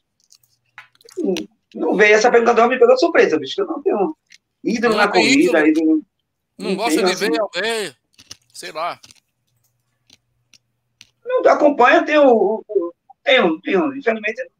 Não 1.72 1.94
veio 1.94 2.16
essa 2.16 2.32
pergunta, 2.32 2.66
me 2.66 2.78
pegou 2.78 2.98
surpresa, 2.98 3.38
bicho. 3.38 3.60
Eu 3.60 3.66
não 3.66 3.80
tenho 3.80 4.16
ídolo 4.64 4.96
não 4.96 5.04
na 5.04 5.08
corrida. 5.08 5.68
Ídolo. 5.68 6.02
Não, 6.58 6.70
não 6.70 6.76
gosta 6.76 7.00
de 7.00 7.12
assim. 7.12 7.30
ver 7.30 7.40
alguém, 7.40 7.94
sei 8.52 8.72
lá. 8.72 9.00
Não 11.24 11.52
acompanha, 11.52 12.04
tem 12.04 12.18
o. 12.18 12.64
Tem 13.22 13.40
um, 13.40 13.60
tem 13.60 13.76
um. 13.76 13.94
Infelizmente. 13.94 14.50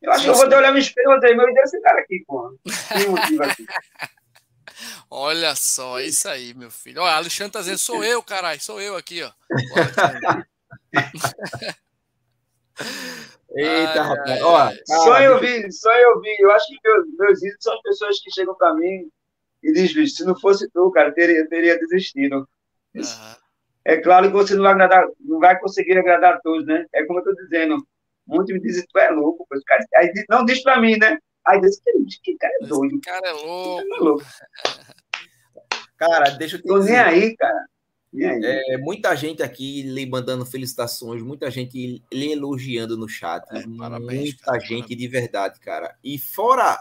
Eu 0.00 0.10
acho 0.10 0.24
que 0.24 0.30
eu 0.30 0.34
vou 0.34 0.48
ter 0.48 0.56
olhar 0.56 0.72
no 0.72 0.78
espelho 0.78 1.12
e 1.12 1.20
dizer, 1.20 1.36
meu 1.36 1.52
Deus, 1.52 1.72
esse 1.72 1.82
cara 1.82 2.00
aqui, 2.00 2.24
pô. 2.26 2.58
Tem 2.88 3.08
motivo 3.08 3.44
aqui. 3.44 3.66
Olha 5.08 5.54
só, 5.54 6.00
é 6.00 6.06
isso 6.06 6.28
aí, 6.28 6.54
meu 6.54 6.70
filho. 6.70 7.02
Olha, 7.02 7.16
Alexandre 7.16 7.52
tá 7.52 7.60
dizendo, 7.60 7.78
sou 7.78 8.02
eu, 8.06 8.22
caralho, 8.22 8.60
sou 8.60 8.80
eu 8.80 8.96
aqui, 8.96 9.22
ó. 9.22 9.30
Eita, 13.54 14.02
rapaz. 14.02 14.42
Ó, 14.42 14.72
só 14.86 15.20
eu 15.20 15.38
vi, 15.40 15.70
só 15.72 15.92
eu 15.92 16.20
vi. 16.20 16.36
Eu 16.40 16.50
acho 16.52 16.66
que 16.66 16.78
meus, 16.82 17.06
meus 17.18 17.42
ídolos 17.42 17.58
são 17.60 17.74
as 17.74 17.82
pessoas 17.82 18.20
que 18.20 18.32
chegam 18.32 18.54
para 18.54 18.74
mim 18.74 19.08
e 19.62 19.72
dizem, 19.72 20.06
se 20.06 20.24
não 20.24 20.38
fosse 20.38 20.68
tu, 20.70 20.90
cara, 20.90 21.12
teria, 21.12 21.46
teria 21.48 21.78
desistido. 21.78 22.48
Uhum. 22.94 23.02
É 23.84 23.96
claro 23.98 24.28
que 24.28 24.32
você 24.32 24.54
não 24.54 24.62
vai 24.62 24.72
agradar, 24.72 25.06
não 25.20 25.38
vai 25.38 25.58
conseguir 25.58 25.98
agradar 25.98 26.34
a 26.34 26.40
todos, 26.40 26.66
né? 26.66 26.86
É 26.94 27.04
como 27.04 27.18
eu 27.18 27.30
estou 27.30 27.44
dizendo. 27.44 27.86
Muitos 28.26 28.54
me 28.54 28.60
dizem, 28.60 28.84
tu 28.88 28.98
é 28.98 29.10
louco, 29.10 29.44
pois, 29.48 29.62
cara, 29.64 29.84
aí 29.96 30.12
não 30.28 30.44
diz 30.44 30.62
para 30.62 30.80
mim, 30.80 30.96
né? 30.96 31.18
Aí 31.44 31.60
diz 31.60 31.80
que, 32.22 32.36
cara 32.36 32.54
é 32.62 32.66
doido. 32.66 32.94
Esse 32.94 33.00
cara 33.00 33.28
é 33.28 33.32
louco. 33.32 33.80
É 33.80 33.98
louco. 33.98 34.24
cara, 35.98 36.30
deixa 36.30 36.56
eu 36.56 36.62
te 36.62 36.68
Tô 36.68 36.78
dizer. 36.78 36.92
nem 36.92 37.00
aí, 37.00 37.36
cara. 37.36 37.66
É, 38.14 38.76
muita 38.76 39.14
gente 39.16 39.42
aqui 39.42 39.82
lhe 39.82 40.04
mandando 40.04 40.44
felicitações, 40.44 41.22
muita 41.22 41.50
gente 41.50 42.02
lhe 42.12 42.32
elogiando 42.32 42.96
no 42.96 43.08
chat. 43.08 43.42
É, 43.50 43.66
parabéns, 43.76 44.30
muita 44.30 44.44
cara, 44.44 44.60
gente 44.60 44.68
parabéns. 44.68 44.98
de 44.98 45.08
verdade, 45.08 45.60
cara. 45.60 45.96
E 46.04 46.18
fora 46.18 46.78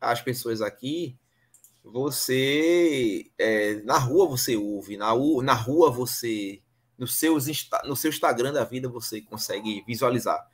as 0.00 0.20
pessoas 0.20 0.60
aqui, 0.60 1.16
você 1.82 3.26
é, 3.36 3.82
na 3.82 3.98
rua 3.98 4.28
você 4.28 4.56
ouve, 4.56 4.96
na, 4.96 5.12
na 5.42 5.54
rua 5.54 5.90
você 5.90 6.60
no, 6.96 7.08
seus, 7.08 7.46
no 7.84 7.96
seu 7.96 8.10
Instagram 8.10 8.52
da 8.52 8.62
vida 8.62 8.88
você 8.88 9.20
consegue 9.20 9.82
visualizar. 9.84 10.46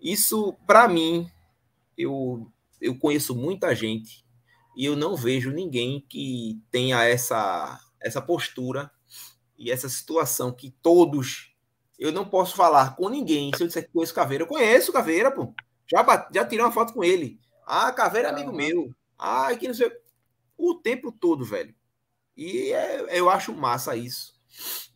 Isso, 0.00 0.54
para 0.66 0.88
mim, 0.88 1.30
eu, 1.96 2.50
eu 2.80 2.98
conheço 2.98 3.34
muita 3.34 3.74
gente 3.74 4.24
e 4.76 4.84
eu 4.84 4.96
não 4.96 5.14
vejo 5.14 5.52
ninguém 5.52 6.04
que 6.08 6.60
tenha 6.70 7.04
essa, 7.04 7.80
essa 8.02 8.20
postura 8.20 8.90
e 9.58 9.70
essa 9.70 9.88
situação 9.88 10.52
que 10.52 10.70
todos. 10.82 11.54
Eu 11.98 12.12
não 12.12 12.28
posso 12.28 12.54
falar 12.54 12.94
com 12.94 13.08
ninguém 13.08 13.50
se 13.56 13.62
eu 13.62 13.66
disser 13.66 13.86
que 13.86 13.92
conheço 13.92 14.14
Caveira. 14.14 14.44
Eu 14.44 14.48
conheço 14.48 14.92
Caveira, 14.92 15.30
pô. 15.30 15.54
Já, 15.90 16.28
já 16.32 16.44
tirei 16.44 16.64
uma 16.64 16.72
foto 16.72 16.92
com 16.92 17.02
ele. 17.02 17.40
Ah, 17.66 17.90
Caveira 17.92 18.28
é 18.28 18.30
amigo 18.30 18.52
meu. 18.52 18.90
Ah, 19.18 19.54
que 19.54 19.66
não 19.66 19.74
sei 19.74 19.90
o 20.58 20.74
tempo 20.74 21.10
todo, 21.10 21.44
velho. 21.44 21.74
E 22.36 22.72
é, 22.72 23.18
eu 23.18 23.30
acho 23.30 23.54
massa 23.54 23.96
isso. 23.96 24.34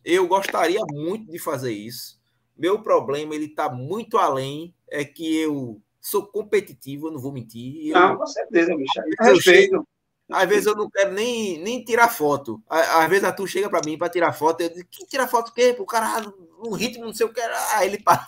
Eu 0.03 0.27
gostaria 0.27 0.81
muito 0.91 1.31
de 1.31 1.39
fazer 1.39 1.73
isso. 1.73 2.19
Meu 2.57 2.81
problema, 2.81 3.33
ele 3.33 3.47
tá 3.47 3.69
muito 3.69 4.17
além, 4.17 4.75
é 4.87 5.03
que 5.03 5.37
eu 5.37 5.81
sou 5.99 6.25
competitivo, 6.25 7.07
eu 7.07 7.11
não 7.11 7.19
vou 7.19 7.31
mentir. 7.31 7.87
Eu, 7.87 7.99
não, 7.99 8.17
com 8.17 8.27
certeza, 8.27 8.75
bicho. 8.75 8.99
Eu 8.99 9.33
respeito. 9.33 9.87
Às 10.31 10.49
vezes 10.49 10.65
eu 10.65 10.75
não 10.75 10.89
quero 10.89 11.11
nem, 11.11 11.57
nem 11.59 11.83
tirar 11.83 12.07
foto. 12.07 12.61
Às 12.69 13.09
vezes 13.09 13.23
a 13.23 13.31
tu 13.31 13.45
chega 13.47 13.69
para 13.69 13.81
mim 13.85 13.97
para 13.97 14.09
tirar 14.09 14.33
foto, 14.33 14.61
eu 14.61 14.69
digo, 14.69 14.87
que 14.89 15.05
tira 15.05 15.27
foto 15.27 15.49
o 15.49 15.53
quê? 15.53 15.75
O 15.77 15.85
cara 15.85 16.21
no 16.63 16.73
ritmo, 16.73 17.05
não 17.05 17.13
sei 17.13 17.25
o 17.25 17.33
que. 17.33 17.41
Ah, 17.41 17.85
ele 17.85 17.99
para. 18.03 18.27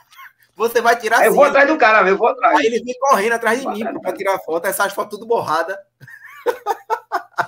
Você 0.56 0.82
vai 0.82 0.95
tirar 0.99 1.22
Eu 1.22 1.30
assim, 1.30 1.36
vou 1.36 1.45
atrás 1.45 1.68
do 1.68 1.78
cara, 1.78 2.08
eu 2.08 2.18
vou 2.18 2.28
atrás. 2.28 2.60
Aí 2.60 2.68
ele 2.68 2.84
vem 2.84 2.93
correndo 2.99 3.34
atrás 3.34 3.60
de 3.60 3.68
mim 3.68 3.84
para 4.01 4.14
tirar 4.14 4.38
foto, 4.39 4.68
essas 4.68 4.93
fotos 4.93 5.18
tudo 5.18 5.28
borrada. 5.28 5.80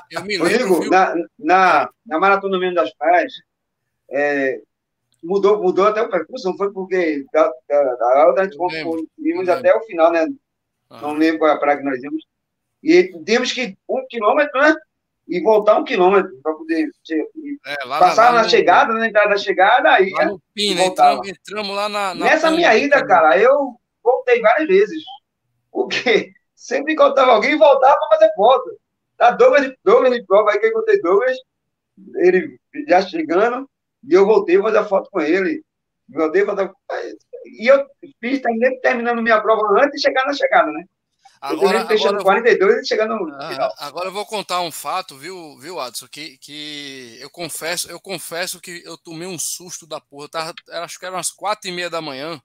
Eu 0.10 0.24
me 0.24 0.38
lembro. 0.38 0.74
Rodrigo, 0.74 0.89
na, 0.89 1.14
na, 1.38 1.89
na 2.06 2.20
Maratona 2.20 2.58
Menos 2.58 2.76
das 2.76 2.93
Praias, 2.95 3.34
é, 4.10 4.60
mudou, 5.24 5.62
mudou 5.62 5.88
até 5.88 6.01
o 6.01 6.10
percurso, 6.10 6.47
não 6.47 6.58
foi 6.58 6.72
porque 6.72 7.26
da, 7.34 7.51
da, 7.68 7.84
da 7.95 8.34
a 8.38 8.43
gente 8.43 8.56
fomos 8.58 9.49
até 9.49 9.76
o 9.76 9.82
final, 9.82 10.12
né? 10.12 10.28
Ah. 10.89 11.01
Não 11.01 11.14
lembro 11.14 11.45
a 11.45 11.58
praia 11.58 11.78
que 11.78 11.84
nós 11.84 12.01
íamos. 12.01 12.24
E 12.86 13.11
temos 13.25 13.51
que 13.51 13.75
um 13.89 14.05
quilômetro, 14.07 14.61
né? 14.61 14.75
E 15.27 15.41
voltar 15.41 15.79
um 15.79 15.83
quilômetro 15.83 16.31
para 16.43 16.53
poder 16.53 16.88
é, 17.65 17.88
passar 17.88 18.31
na, 18.31 18.43
na 18.43 18.47
chegada, 18.47 18.93
na 18.93 19.07
entrada 19.07 19.29
da 19.29 19.38
chegada, 19.38 19.91
aí. 19.91 20.11
Lá 20.11 20.25
no 20.25 20.39
PIN, 20.53 20.75
né? 20.75 20.86
entramos, 20.86 21.27
entramos, 21.27 21.75
lá 21.75 21.89
na. 21.89 22.13
na 22.13 22.25
Nessa 22.25 22.51
minha 22.51 22.77
ida, 22.77 23.03
cara, 23.07 23.39
eu 23.39 23.75
voltei 24.03 24.39
várias 24.39 24.67
vezes. 24.67 25.03
Porque 25.71 26.31
sempre 26.55 26.93
eu 26.93 27.01
alguém, 27.01 27.57
voltava 27.57 27.97
para 27.97 28.19
fazer 28.19 28.31
foto. 28.36 28.77
Tá 29.17 29.31
Douglas, 29.31 29.73
Douglas 29.83 30.13
de 30.13 30.23
prova 30.23 30.51
aí 30.51 30.59
que 30.59 30.67
eu 30.67 30.69
encontrei 30.69 31.01
Douglas, 31.01 31.38
ele 32.17 32.59
já 32.88 33.01
chegando, 33.01 33.67
e 34.07 34.13
eu 34.13 34.27
voltei 34.27 34.57
a 34.59 34.61
fazer 34.61 34.86
foto 34.86 35.09
com 35.09 35.21
ele. 35.21 35.63
Voltei 36.07 36.45
fazer. 36.45 36.71
E 37.59 37.65
eu 37.65 37.83
fiz, 38.21 38.41
terminei 38.41 38.79
terminando 38.79 39.23
minha 39.23 39.41
prova 39.41 39.81
antes 39.81 39.93
de 39.93 40.01
chegar 40.01 40.23
na 40.27 40.33
chegada, 40.33 40.71
né? 40.71 40.83
Agora, 41.45 41.81
eu 41.81 41.87
fechando 41.87 42.23
42 42.23 42.81
e 42.81 42.87
chegando 42.87 43.15
no 43.15 43.35
ah, 43.35 43.49
final. 43.49 43.73
Agora 43.77 44.07
eu 44.07 44.13
vou 44.13 44.25
contar 44.25 44.61
um 44.61 44.71
fato, 44.71 45.17
viu, 45.17 45.57
viu, 45.59 45.79
Adson, 45.79 46.07
que, 46.07 46.37
que 46.39 47.17
eu 47.19 47.29
confesso, 47.29 47.89
eu 47.89 47.99
confesso 47.99 48.59
que 48.59 48.81
eu 48.85 48.97
tomei 48.97 49.27
um 49.27 49.37
susto 49.37 49.85
da 49.85 49.99
porra. 49.99 50.25
Eu 50.25 50.29
tava, 50.29 50.53
acho 50.83 50.97
que 50.97 51.05
era 51.05 51.15
umas 51.15 51.31
quatro 51.31 51.69
e 51.69 51.73
meia 51.73 51.89
da 51.89 52.01
manhã. 52.01 52.41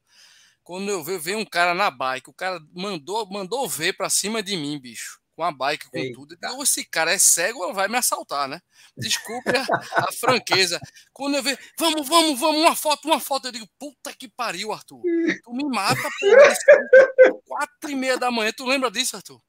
Quando 0.63 0.91
eu 0.91 1.03
vi, 1.03 1.19
veio 1.19 1.39
um 1.39 1.45
cara 1.45 1.75
na 1.75 1.91
bike, 1.91 2.31
o 2.31 2.35
cara 2.35 2.61
mandou, 2.75 3.29
mandou 3.31 3.69
ver 3.69 3.95
pra 3.95 4.11
cima 4.11 4.43
de 4.43 4.57
mim, 4.57 4.79
bicho 4.79 5.20
com 5.41 5.45
a 5.45 5.51
bike, 5.51 5.91
com 5.91 5.97
Eita. 5.97 6.15
tudo. 6.15 6.35
Então, 6.35 6.63
esse 6.63 6.85
cara 6.85 7.13
é 7.13 7.19
cego 7.19 7.65
ou 7.65 7.73
vai 7.73 7.89
me 7.89 7.97
assaltar, 7.97 8.47
né? 8.47 8.61
Desculpe 8.95 9.49
a, 9.49 9.65
a, 9.97 10.13
franqueza. 10.13 10.79
Quando 11.15 11.37
eu 11.37 11.43
ver, 11.43 11.59
vamos, 11.79 12.07
vamos, 12.07 12.39
vamos, 12.39 12.61
uma 12.61 12.77
foto, 12.77 13.07
uma 13.07 13.19
foto, 13.19 13.49
eu 13.49 13.53
digo, 13.53 13.67
puta 13.79 14.13
que 14.13 14.29
pariu, 14.29 14.71
Arthur. 14.71 15.01
Tu 15.43 15.53
me 15.55 15.65
mata, 15.65 15.97
porra. 16.21 17.41
Quatro 17.47 17.91
e 17.91 17.95
meia 17.95 18.19
da 18.19 18.31
manhã. 18.31 18.53
Tu 18.55 18.67
lembra 18.67 18.91
disso, 18.91 19.17
Arthur? 19.17 19.41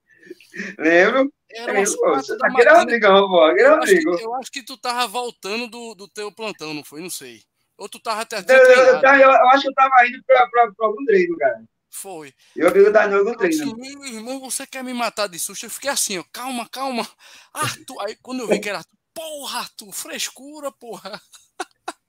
Lembro. 0.79 1.29
Era 1.53 1.73
lembro, 1.73 1.91
você 1.91 2.37
tá 2.37 2.47
pô. 2.49 2.57
Aquele 2.57 3.61
eu, 3.61 3.75
acho 3.75 3.93
que, 3.93 4.23
eu 4.23 4.35
acho 4.35 4.51
que 4.51 4.63
tu 4.63 4.77
tava 4.77 5.05
voltando 5.07 5.67
do, 5.67 5.93
do 5.93 6.07
teu 6.07 6.31
plantão, 6.31 6.73
não 6.73 6.85
foi? 6.85 7.01
Não 7.01 7.09
sei. 7.09 7.41
Ou 7.77 7.89
tu 7.89 7.99
tava 7.99 8.21
até. 8.21 8.37
Eu, 8.37 8.57
eu, 8.57 8.95
eu, 8.95 9.19
eu, 9.19 9.49
acho 9.49 9.63
que 9.63 9.67
eu 9.67 9.73
tava 9.73 10.07
indo 10.07 10.23
pra, 10.25 10.47
pra, 10.47 10.71
pra 10.71 10.87
algum 10.87 11.03
treino, 11.03 11.35
cara. 11.37 11.61
Foi. 11.91 12.33
Eu 12.55 12.71
vi 12.71 12.79
o 12.79 12.91
Danilo 12.91 13.25
no 13.25 13.35
treino. 13.35 13.63
Assim, 13.63 13.75
meu 13.75 14.05
irmão, 14.05 14.39
você 14.39 14.65
quer 14.65 14.81
me 14.81 14.93
matar 14.93 15.27
de 15.27 15.37
susto? 15.37 15.65
Eu 15.65 15.69
fiquei 15.69 15.89
assim, 15.89 16.17
ó, 16.17 16.23
calma, 16.31 16.67
calma. 16.69 17.07
Arthur, 17.53 18.01
aí 18.01 18.17
quando 18.21 18.39
eu 18.39 18.47
vi 18.47 18.59
que 18.59 18.69
era 18.69 18.77
Arthur, 18.77 18.97
porra, 19.13 19.59
Arthur, 19.59 19.91
frescura, 19.91 20.71
porra. 20.71 21.21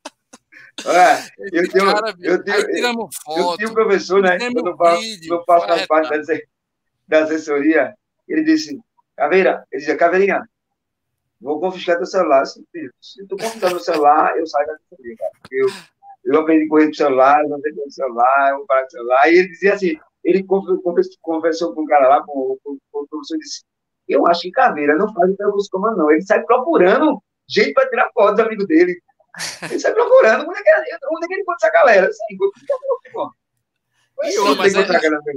Eu 1.52 1.70
tenho, 1.70 1.84
cara, 1.84 2.14
eu 2.18 2.42
tenho, 2.42 2.56
eu, 2.56 3.08
foto, 3.22 3.38
eu 3.38 3.56
tenho 3.58 3.70
um 3.70 3.74
professor, 3.74 4.22
né? 4.22 4.38
Quando 4.38 4.68
eu 4.68 4.76
faço, 4.76 5.00
vídeo, 5.02 5.34
eu 5.34 5.44
faço 5.44 5.66
a 5.70 5.86
parte 5.86 6.08
da, 6.08 6.38
da 7.06 7.24
assessoria, 7.24 7.94
ele 8.26 8.42
disse, 8.42 8.80
Caveira, 9.14 9.66
ele 9.70 9.80
dizia, 9.80 9.96
Caveirinha, 9.96 10.48
vou 11.38 11.60
confiscar 11.60 11.98
teu 11.98 12.06
celular. 12.06 12.46
Se, 12.46 12.64
se 13.00 13.26
tu 13.26 13.36
confiscar 13.36 13.70
meu 13.70 13.80
celular, 13.80 14.36
eu 14.38 14.46
saio 14.46 14.66
da 14.66 14.74
assessoria, 14.74 15.16
cara. 15.16 15.32
Eu, 15.50 15.68
eu 16.24 16.40
aprendi 16.40 16.66
a 16.66 16.68
correr 16.68 16.86
com 16.88 16.94
celular, 16.94 17.44
eu 17.44 17.54
aprendi 17.54 17.80
com 17.80 17.90
celular, 17.90 18.50
eu 18.50 18.56
vou 18.58 18.66
parar 18.66 18.82
com 18.84 18.90
celular. 18.90 19.28
E 19.28 19.38
ele 19.38 19.48
dizia 19.48 19.74
assim, 19.74 19.96
ele 20.24 20.44
conversou 20.44 21.74
com 21.74 21.82
um 21.82 21.86
cara 21.86 22.08
lá, 22.08 22.22
com, 22.22 22.58
com, 22.62 22.78
com 22.90 23.02
o 23.02 23.08
professor, 23.08 23.38
disse, 23.38 23.64
eu 24.08 24.26
acho 24.26 24.42
que 24.42 24.50
Caveira 24.50 24.96
não 24.96 25.12
faz 25.12 25.30
o 25.30 25.36
percurso 25.36 25.68
como 25.70 25.90
não. 25.92 26.10
Ele 26.10 26.22
sai 26.22 26.42
procurando 26.42 27.22
gente 27.48 27.72
para 27.72 27.88
tirar 27.88 28.10
foto 28.14 28.36
do 28.36 28.42
amigo 28.42 28.66
dele. 28.66 29.00
Ele 29.62 29.80
sai 29.80 29.92
procurando, 29.92 30.48
onde 30.48 30.58
é 30.58 30.62
que, 30.62 30.70
onde 31.10 31.24
é 31.24 31.28
que 31.28 31.34
ele 31.34 31.42
encontra 31.42 31.66
essa 31.66 31.72
galera? 31.72 32.08
Assim, 32.08 32.36
eu, 34.24 34.54
mas 34.54 34.74
é, 34.74 34.86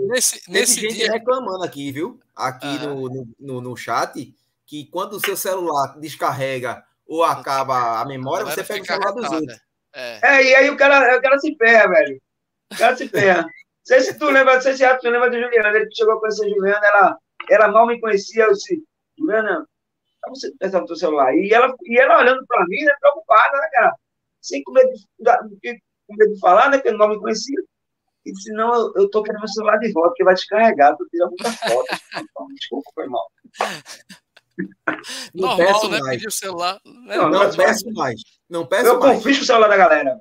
nesse, 0.07 0.51
nesse 0.51 0.81
gente 0.81 0.95
dia... 0.95 1.11
reclamando 1.11 1.63
aqui, 1.63 1.91
viu? 1.91 2.19
Aqui 2.35 2.67
ah. 2.67 2.87
no, 2.87 3.27
no, 3.39 3.61
no 3.61 3.75
chat, 3.75 4.33
que 4.65 4.85
quando 4.85 5.13
o 5.13 5.19
seu 5.19 5.35
celular 5.35 5.97
descarrega 5.99 6.83
ou 7.07 7.23
acaba 7.23 7.99
a 8.01 8.05
memória, 8.05 8.45
você 8.45 8.63
pega 8.63 8.83
o 8.83 8.85
celular 8.85 9.11
dos 9.11 9.31
outros. 9.31 9.59
É. 9.95 10.19
é, 10.21 10.43
e 10.43 10.55
aí 10.55 10.69
o 10.69 10.77
cara, 10.77 11.17
o 11.17 11.21
cara 11.21 11.39
se 11.39 11.55
ferra, 11.55 11.89
velho. 11.89 12.21
O 12.73 12.77
cara 12.77 12.95
se 12.95 13.07
ferra. 13.07 13.43
Não 13.87 13.97
sei 13.97 14.01
se 14.01 14.17
tu 14.17 14.25
lembra, 14.25 14.55
não 14.55 14.61
sei 14.61 14.73
se 14.73 14.97
tu 14.97 15.09
lembra 15.11 15.29
de 15.29 15.39
Juliana. 15.39 15.69
Ele 15.77 15.87
chegou 15.93 16.15
a 16.15 16.19
conhecer 16.19 16.43
a 16.43 16.49
Juliana, 16.49 16.87
ela, 16.87 17.19
ela 17.51 17.67
mal 17.67 17.85
me 17.85 18.01
conhecia. 18.01 18.45
Eu 18.45 18.53
disse, 18.53 18.83
Juliana, 19.15 19.63
você 20.27 20.51
pensa 20.57 20.79
no 20.79 20.87
teu 20.87 20.95
celular? 20.95 21.35
E 21.35 21.53
ela, 21.53 21.71
e 21.83 21.99
ela 21.99 22.17
olhando 22.17 22.43
pra 22.47 22.65
mim, 22.65 22.83
né, 22.83 22.91
preocupada, 22.99 23.55
né, 23.59 23.69
cara? 23.73 23.93
Sem 24.41 24.63
com 24.63 24.71
medo 24.71 24.89
de, 24.89 25.81
com 26.07 26.15
medo 26.15 26.33
de 26.33 26.39
falar, 26.39 26.71
né, 26.71 26.77
porque 26.79 26.91
não 26.91 27.09
me 27.09 27.19
conhecia. 27.19 27.59
E 28.25 28.31
disse, 28.31 28.51
não, 28.53 28.73
eu, 28.73 28.93
eu 28.95 29.09
tô 29.11 29.21
querendo 29.21 29.41
meu 29.41 29.47
celular 29.49 29.77
de 29.77 29.91
volta, 29.91 30.09
porque 30.09 30.23
vai 30.23 30.33
descarregar, 30.33 30.97
tu 30.97 31.05
tira 31.09 31.27
muitas 31.27 31.55
fotos. 31.57 31.99
Desculpa, 32.59 32.89
foi 32.95 33.07
mal. 33.07 33.27
Não 35.33 35.49
Normal, 35.49 35.57
peço 35.57 35.89
né? 35.89 35.99
Mais. 35.99 36.15
Pedir 36.15 36.27
o 36.27 36.31
celular. 36.31 36.79
Né? 36.85 37.17
Não, 37.17 37.29
não, 37.29 37.43
não 37.43 37.55
peço 37.55 37.91
mais. 37.91 38.21
Não 38.49 38.65
peço 38.65 38.85
eu 38.87 38.99
mais. 38.99 39.17
confisco 39.17 39.43
o 39.43 39.45
celular 39.47 39.67
da 39.67 39.77
galera. 39.77 40.19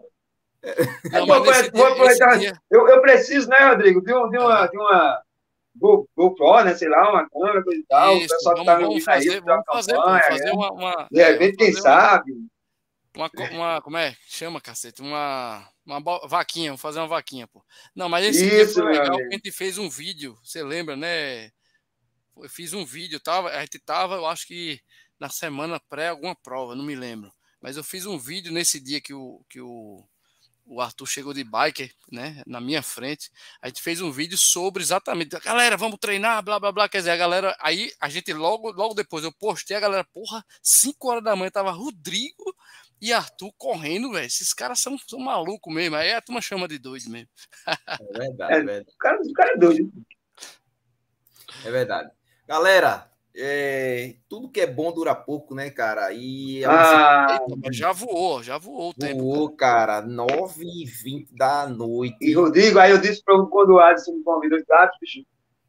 Não, 1.12 1.26
vou, 1.26 1.45
vou 1.45 1.87
aproveitar. 1.87 2.41
Eu, 2.70 2.89
eu 2.89 3.01
preciso, 3.01 3.49
né, 3.49 3.68
Rodrigo, 3.68 4.01
de, 4.01 4.14
um, 4.14 4.30
de 4.30 4.39
uma. 4.39 4.66
De 4.66 4.76
uma 4.76 5.22
GoPro, 5.76 6.64
né? 6.64 6.74
Sei 6.74 6.89
lá, 6.89 7.11
uma 7.11 7.28
câmera, 7.28 7.62
coisa 7.62 7.80
e 7.80 7.85
tal. 7.85 8.16
Isso, 8.16 8.26
o 8.26 8.28
pessoal 8.28 8.55
vamos, 8.55 8.72
que 8.72 8.78
tá 8.78 8.87
vamos 8.87 9.05
fazer, 9.05 9.32
aí, 9.32 9.41
vamos 9.41 9.64
fazer, 9.66 9.93
campanha, 9.93 10.12
vamos 10.12 10.26
fazer 10.26 10.45
né? 10.45 10.53
uma, 10.53 10.72
uma. 10.72 11.09
De 11.11 11.24
repente, 11.24 11.57
quem 11.57 11.72
sabe. 11.72 12.32
Uma, 13.16 13.30
uma, 13.53 13.82
como 13.82 13.97
é? 13.97 14.16
Chama, 14.26 14.61
cacete. 14.61 15.03
Uma, 15.03 15.68
uma 15.85 16.01
vaquinha, 16.26 16.70
vamos 16.70 16.80
fazer 16.80 16.99
uma 16.99 17.09
vaquinha, 17.09 17.47
pô. 17.47 17.62
Não, 17.95 18.09
mas 18.09 18.26
esse 18.26 18.47
Isso, 18.47 18.74
dia 18.74 18.85
foi 18.85 18.93
legal 18.93 19.16
que 19.16 19.22
a 19.22 19.30
gente 19.30 19.53
fez 19.53 19.78
um 19.78 19.89
vídeo, 19.89 20.37
você 20.43 20.62
lembra, 20.62 20.97
né? 20.97 21.51
Eu 22.37 22.49
fiz 22.49 22.72
um 22.72 22.85
vídeo, 22.85 23.20
tava, 23.20 23.51
a 23.51 23.61
gente 23.61 23.78
tava, 23.78 24.16
eu 24.16 24.26
acho 24.26 24.47
que 24.47 24.80
na 25.18 25.28
semana 25.28 25.80
pré 25.89 26.09
alguma 26.09 26.35
prova, 26.35 26.74
não 26.74 26.85
me 26.85 26.95
lembro. 26.95 27.32
Mas 27.61 27.76
eu 27.76 27.85
fiz 27.85 28.05
um 28.07 28.18
vídeo 28.18 28.53
nesse 28.53 28.80
dia 28.80 29.01
que 29.01 29.14
o, 29.14 29.43
que 29.49 29.61
o, 29.61 30.07
o 30.66 30.80
Arthur 30.80 31.07
chegou 31.07 31.32
de 31.32 31.45
biker, 31.45 31.95
né, 32.11 32.43
na 32.47 32.61
minha 32.61 32.82
frente. 32.82 33.30
A 33.61 33.68
gente 33.68 33.82
fez 33.82 34.01
um 34.01 34.11
vídeo 34.11 34.37
sobre 34.37 34.82
exatamente, 34.82 35.39
galera, 35.41 35.76
vamos 35.76 35.99
treinar, 35.99 36.43
blá 36.43 36.59
blá 36.59 36.72
blá. 36.72 36.89
Quer 36.89 36.99
dizer, 36.99 37.11
a 37.11 37.16
galera, 37.16 37.57
aí 37.61 37.91
a 38.01 38.09
gente 38.09 38.32
logo, 38.32 38.70
logo 38.72 38.95
depois 38.95 39.24
eu 39.24 39.32
postei, 39.32 39.76
a 39.76 39.80
galera, 39.80 40.05
porra, 40.05 40.45
5 40.62 41.09
horas 41.09 41.24
da 41.24 41.37
manhã 41.37 41.51
tava 41.51 41.70
Rodrigo 41.70 42.55
e 43.01 43.12
Arthur 43.12 43.53
correndo, 43.59 44.12
velho. 44.12 44.26
Esses 44.26 44.53
caras 44.53 44.80
são, 44.80 44.97
são 44.99 45.18
malucos 45.18 45.72
mesmo. 45.72 45.97
Aí 45.97 46.12
a 46.12 46.22
turma 46.22 46.41
chama 46.41 46.66
de 46.66 46.78
doido 46.78 47.11
mesmo. 47.11 47.28
É 47.66 48.18
verdade, 48.18 48.53
é, 48.53 48.62
verdade. 48.62 48.91
O, 48.91 48.99
cara, 48.99 49.18
o 49.20 49.32
cara 49.32 49.53
é 49.53 49.57
doido. 49.57 49.93
É 51.64 51.70
verdade. 51.70 52.11
Galera, 52.47 53.11
é, 53.37 54.15
tudo 54.29 54.49
que 54.49 54.61
é 54.61 54.67
bom 54.67 54.93
dura 54.93 55.15
pouco, 55.15 55.55
né, 55.55 55.71
cara? 55.71 56.13
E 56.13 56.63
é 56.63 56.67
ah, 56.67 57.41
já 57.73 57.91
voou, 57.91 58.43
já 58.43 58.59
voou 58.59 58.91
o 58.91 58.95
tempo. 58.95 59.23
Voou, 59.23 59.51
cara, 59.51 60.01
9 60.01 60.65
e 60.65 60.85
20 60.85 61.35
da 61.35 61.67
noite. 61.67 62.17
E 62.21 62.33
Rodrigo, 62.33 62.79
aí 62.79 62.93
eu 62.93 62.99
disse 62.99 63.25
para 63.25 63.37
quando 63.47 63.71
o 63.71 63.81
Adson 63.81 64.13
me 64.13 64.23
convidou, 64.23 64.59
ah, 64.71 64.91
bicho, 65.01 65.25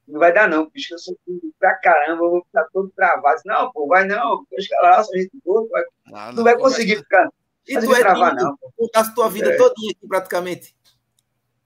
não 0.08 0.20
vai 0.20 0.32
dar 0.32 0.48
não, 0.48 0.70
bicho, 0.70 0.94
eu 0.94 1.00
sou 1.00 1.18
pra 1.58 1.74
caramba, 1.76 2.24
eu 2.24 2.32
vou 2.32 2.46
ficar 2.46 2.66
todo 2.72 2.92
travado. 2.96 3.42
Não, 3.46 3.72
pô, 3.72 3.88
vai 3.88 4.06
não, 4.06 4.46
deixa 4.52 4.76
lá, 4.82 5.00
a 5.00 5.04
gente 5.04 5.32
for, 5.44 5.68
vai, 5.70 5.84
ah, 6.14 6.28
não, 6.28 6.34
não, 6.34 6.44
vai 6.44 6.58
conseguir 6.58 6.98
ficar. 6.98 7.30
E 7.68 7.80
tu 7.80 7.96
é 7.96 8.00
travar, 8.00 8.36
não. 8.36 8.56
Contasse 8.78 9.16
tua 9.16 9.28
vida 9.28 9.52
é. 9.52 9.58
todinha 9.58 9.92
aqui, 9.92 10.08
praticamente. 10.08 10.76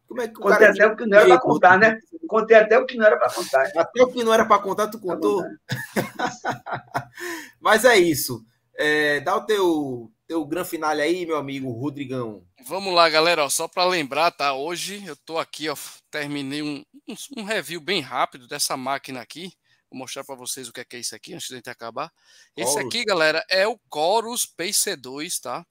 Como 0.10 0.22
é 0.24 0.28
que 0.28 0.34
o 0.34 0.42
Contei 0.42 0.58
cara 0.58 0.72
até 0.72 0.88
o 0.88 0.96
que 0.96 1.06
não 1.06 1.20
era 1.20 1.28
para 1.28 1.40
contar, 1.40 1.78
né? 1.78 2.00
Contei 2.28 2.58
até 2.58 2.80
o 2.80 2.86
que 2.88 2.98
não 2.98 3.06
era 3.06 3.16
para 3.16 3.32
contar. 3.32 3.72
Até 3.78 4.04
o 4.04 4.08
que 4.12 4.24
não 4.24 4.34
era 4.34 4.44
para 4.44 4.62
contar, 4.62 4.88
tu 4.88 5.00
contou. 5.00 5.44
Mas 7.62 7.86
é 7.86 7.96
isso. 7.96 8.44
É, 8.76 9.20
dá 9.20 9.36
o 9.36 9.46
teu, 9.46 10.12
teu 10.28 10.44
grande 10.46 10.70
finale 10.70 11.04
aí, 11.04 11.28
meu 11.28 11.38
amigo 11.38 11.72
Rodrigão. 11.72 12.44
Vamos 12.66 12.92
lá, 12.92 13.08
galera. 13.08 13.46
Ó, 13.46 13.50
só 13.50 13.68
para 13.68 13.86
lembrar, 13.86 14.32
tá? 14.32 14.56
Hoje 14.56 15.06
eu 15.06 15.16
tô 15.16 15.38
aqui, 15.38 15.70
ó, 15.70 15.76
terminei 16.10 16.64
um, 16.64 16.84
um, 17.08 17.16
um, 17.38 17.44
review 17.44 17.80
bem 17.80 18.02
rápido 18.02 18.48
dessa 18.48 18.76
máquina 18.76 19.22
aqui. 19.22 19.54
Vou 19.92 20.00
mostrar 20.00 20.24
para 20.24 20.34
vocês 20.34 20.68
o 20.68 20.74
que 20.74 20.82
é, 20.82 20.86
que 20.86 20.96
é 20.96 21.00
isso 21.00 21.14
aqui 21.14 21.36
antes 21.36 21.48
de 21.48 21.56
gente 21.56 21.70
acabar. 21.70 22.12
Esse 22.58 22.80
aqui, 22.80 23.06
galera, 23.06 23.46
é 23.48 23.68
o 23.68 23.80
Chorus 23.94 24.48
PC2, 24.58 25.40
tá? 25.40 25.64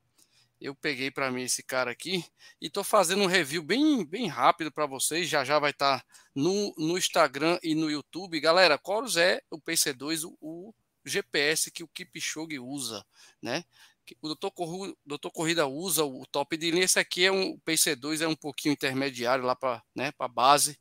Eu 0.60 0.74
peguei 0.74 1.10
para 1.10 1.30
mim 1.30 1.42
esse 1.42 1.62
cara 1.62 1.90
aqui 1.90 2.24
e 2.60 2.66
estou 2.66 2.82
fazendo 2.82 3.22
um 3.22 3.26
review 3.26 3.62
bem, 3.62 4.04
bem 4.04 4.26
rápido 4.26 4.72
para 4.72 4.86
vocês. 4.86 5.28
Já 5.28 5.44
já 5.44 5.58
vai 5.58 5.70
estar 5.70 6.00
tá 6.00 6.06
no, 6.34 6.74
no 6.76 6.98
Instagram 6.98 7.58
e 7.62 7.74
no 7.74 7.90
YouTube. 7.90 8.40
Galera, 8.40 8.80
Chorus 8.84 9.16
é 9.16 9.40
o 9.50 9.60
PC2, 9.60 10.24
o, 10.24 10.36
o 10.40 10.74
GPS 11.04 11.70
que 11.70 11.84
o 11.84 11.88
Kipchoge 11.88 12.58
usa, 12.58 13.04
né? 13.40 13.64
O 14.22 14.28
Doutor, 14.28 14.50
Corru, 14.50 14.96
Doutor 15.04 15.30
Corrida 15.30 15.66
usa 15.66 16.04
o 16.04 16.24
top 16.26 16.56
de 16.56 16.70
linha. 16.70 16.84
Esse 16.84 16.98
aqui 16.98 17.26
é 17.26 17.32
um 17.32 17.50
o 17.50 17.60
PC2, 17.60 18.22
é 18.22 18.28
um 18.28 18.34
pouquinho 18.34 18.72
intermediário 18.72 19.44
lá 19.44 19.54
para 19.54 19.82
né, 19.94 20.12
a 20.18 20.28
base. 20.28 20.78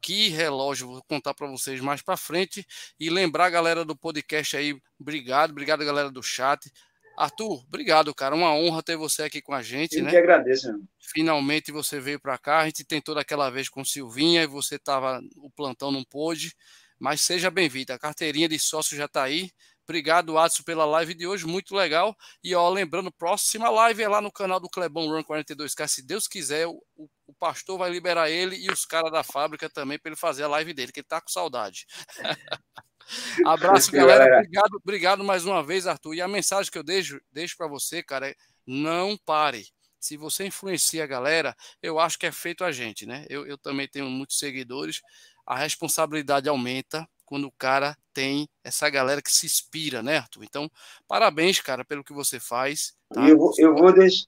Que 0.00 0.28
relógio, 0.28 0.88
vou 0.88 1.02
contar 1.04 1.34
para 1.34 1.46
vocês 1.46 1.80
mais 1.80 2.02
para 2.02 2.16
frente. 2.16 2.66
E 2.98 3.08
lembrar 3.08 3.50
galera 3.50 3.84
do 3.84 3.96
podcast 3.96 4.56
aí, 4.56 4.80
obrigado, 4.98 5.50
obrigado 5.50 5.84
galera 5.84 6.10
do 6.10 6.22
chat. 6.22 6.70
Arthur, 7.16 7.64
obrigado, 7.66 8.14
cara. 8.14 8.34
Uma 8.34 8.52
honra 8.54 8.82
ter 8.82 8.96
você 8.96 9.22
aqui 9.22 9.40
com 9.40 9.54
a 9.54 9.62
gente. 9.62 9.96
Eu 9.96 10.04
né? 10.04 10.10
que 10.10 10.16
agradeço. 10.16 10.70
Meu. 10.70 10.82
Finalmente 10.98 11.72
você 11.72 11.98
veio 11.98 12.20
para 12.20 12.36
cá. 12.36 12.58
A 12.60 12.64
gente 12.66 12.84
tentou 12.84 13.14
daquela 13.14 13.48
vez 13.50 13.68
com 13.68 13.84
Silvinha 13.84 14.42
e 14.42 14.46
você 14.46 14.76
estava. 14.76 15.20
O 15.36 15.50
plantão 15.50 15.90
não 15.90 16.04
pôde. 16.04 16.54
Mas 16.98 17.22
seja 17.22 17.50
bem-vindo. 17.50 17.92
A 17.92 17.98
carteirinha 17.98 18.48
de 18.48 18.58
sócio 18.58 18.96
já 18.96 19.06
está 19.06 19.22
aí. 19.22 19.50
Obrigado, 19.88 20.36
Adson, 20.36 20.64
pela 20.64 20.84
live 20.84 21.14
de 21.14 21.28
hoje, 21.28 21.46
muito 21.46 21.74
legal. 21.74 22.16
E 22.42 22.54
ó, 22.56 22.68
lembrando, 22.68 23.12
próxima 23.12 23.70
live 23.70 24.02
é 24.02 24.08
lá 24.08 24.20
no 24.20 24.32
canal 24.32 24.58
do 24.58 24.68
Clebão 24.68 25.06
Run 25.06 25.22
42K. 25.22 25.86
Se 25.86 26.04
Deus 26.04 26.26
quiser, 26.26 26.66
o, 26.66 26.82
o 26.96 27.34
pastor 27.38 27.78
vai 27.78 27.88
liberar 27.88 28.28
ele 28.28 28.56
e 28.56 28.68
os 28.68 28.84
caras 28.84 29.12
da 29.12 29.22
fábrica 29.22 29.70
também 29.70 29.96
para 29.96 30.10
ele 30.10 30.16
fazer 30.16 30.42
a 30.42 30.48
live 30.48 30.74
dele, 30.74 30.90
que 30.90 31.00
ele 31.00 31.06
tá 31.06 31.20
com 31.20 31.28
saudade. 31.28 31.86
Abraço, 33.44 33.90
galera. 33.92 34.38
Obrigado, 34.38 34.80
obrigado 34.82 35.24
mais 35.24 35.44
uma 35.44 35.62
vez, 35.62 35.86
Arthur. 35.86 36.14
E 36.14 36.20
a 36.20 36.28
mensagem 36.28 36.70
que 36.70 36.78
eu 36.78 36.82
deixo, 36.82 37.20
deixo 37.32 37.56
para 37.56 37.66
você, 37.66 38.02
cara, 38.02 38.28
é 38.28 38.34
não 38.66 39.16
pare. 39.16 39.66
Se 39.98 40.16
você 40.16 40.46
influencia 40.46 41.04
a 41.04 41.06
galera, 41.06 41.54
eu 41.82 41.98
acho 41.98 42.18
que 42.18 42.26
é 42.26 42.32
feito 42.32 42.64
a 42.64 42.70
gente, 42.70 43.06
né? 43.06 43.24
Eu, 43.28 43.46
eu 43.46 43.56
também 43.58 43.88
tenho 43.88 44.06
muitos 44.06 44.38
seguidores. 44.38 45.00
A 45.44 45.56
responsabilidade 45.56 46.48
aumenta, 46.48 47.08
quando 47.24 47.48
o 47.48 47.52
cara 47.52 47.96
tem 48.14 48.48
essa 48.64 48.88
galera 48.88 49.20
que 49.20 49.30
se 49.30 49.46
inspira, 49.46 50.02
né, 50.02 50.18
Arthur? 50.18 50.44
Então, 50.44 50.70
parabéns, 51.08 51.60
cara, 51.60 51.84
pelo 51.84 52.04
que 52.04 52.12
você 52.12 52.38
faz. 52.38 52.94
Tá? 53.12 53.28
Eu, 53.28 53.36
vou, 53.36 53.52
eu 53.58 53.74
vou 53.74 53.92
deixar. 53.92 54.26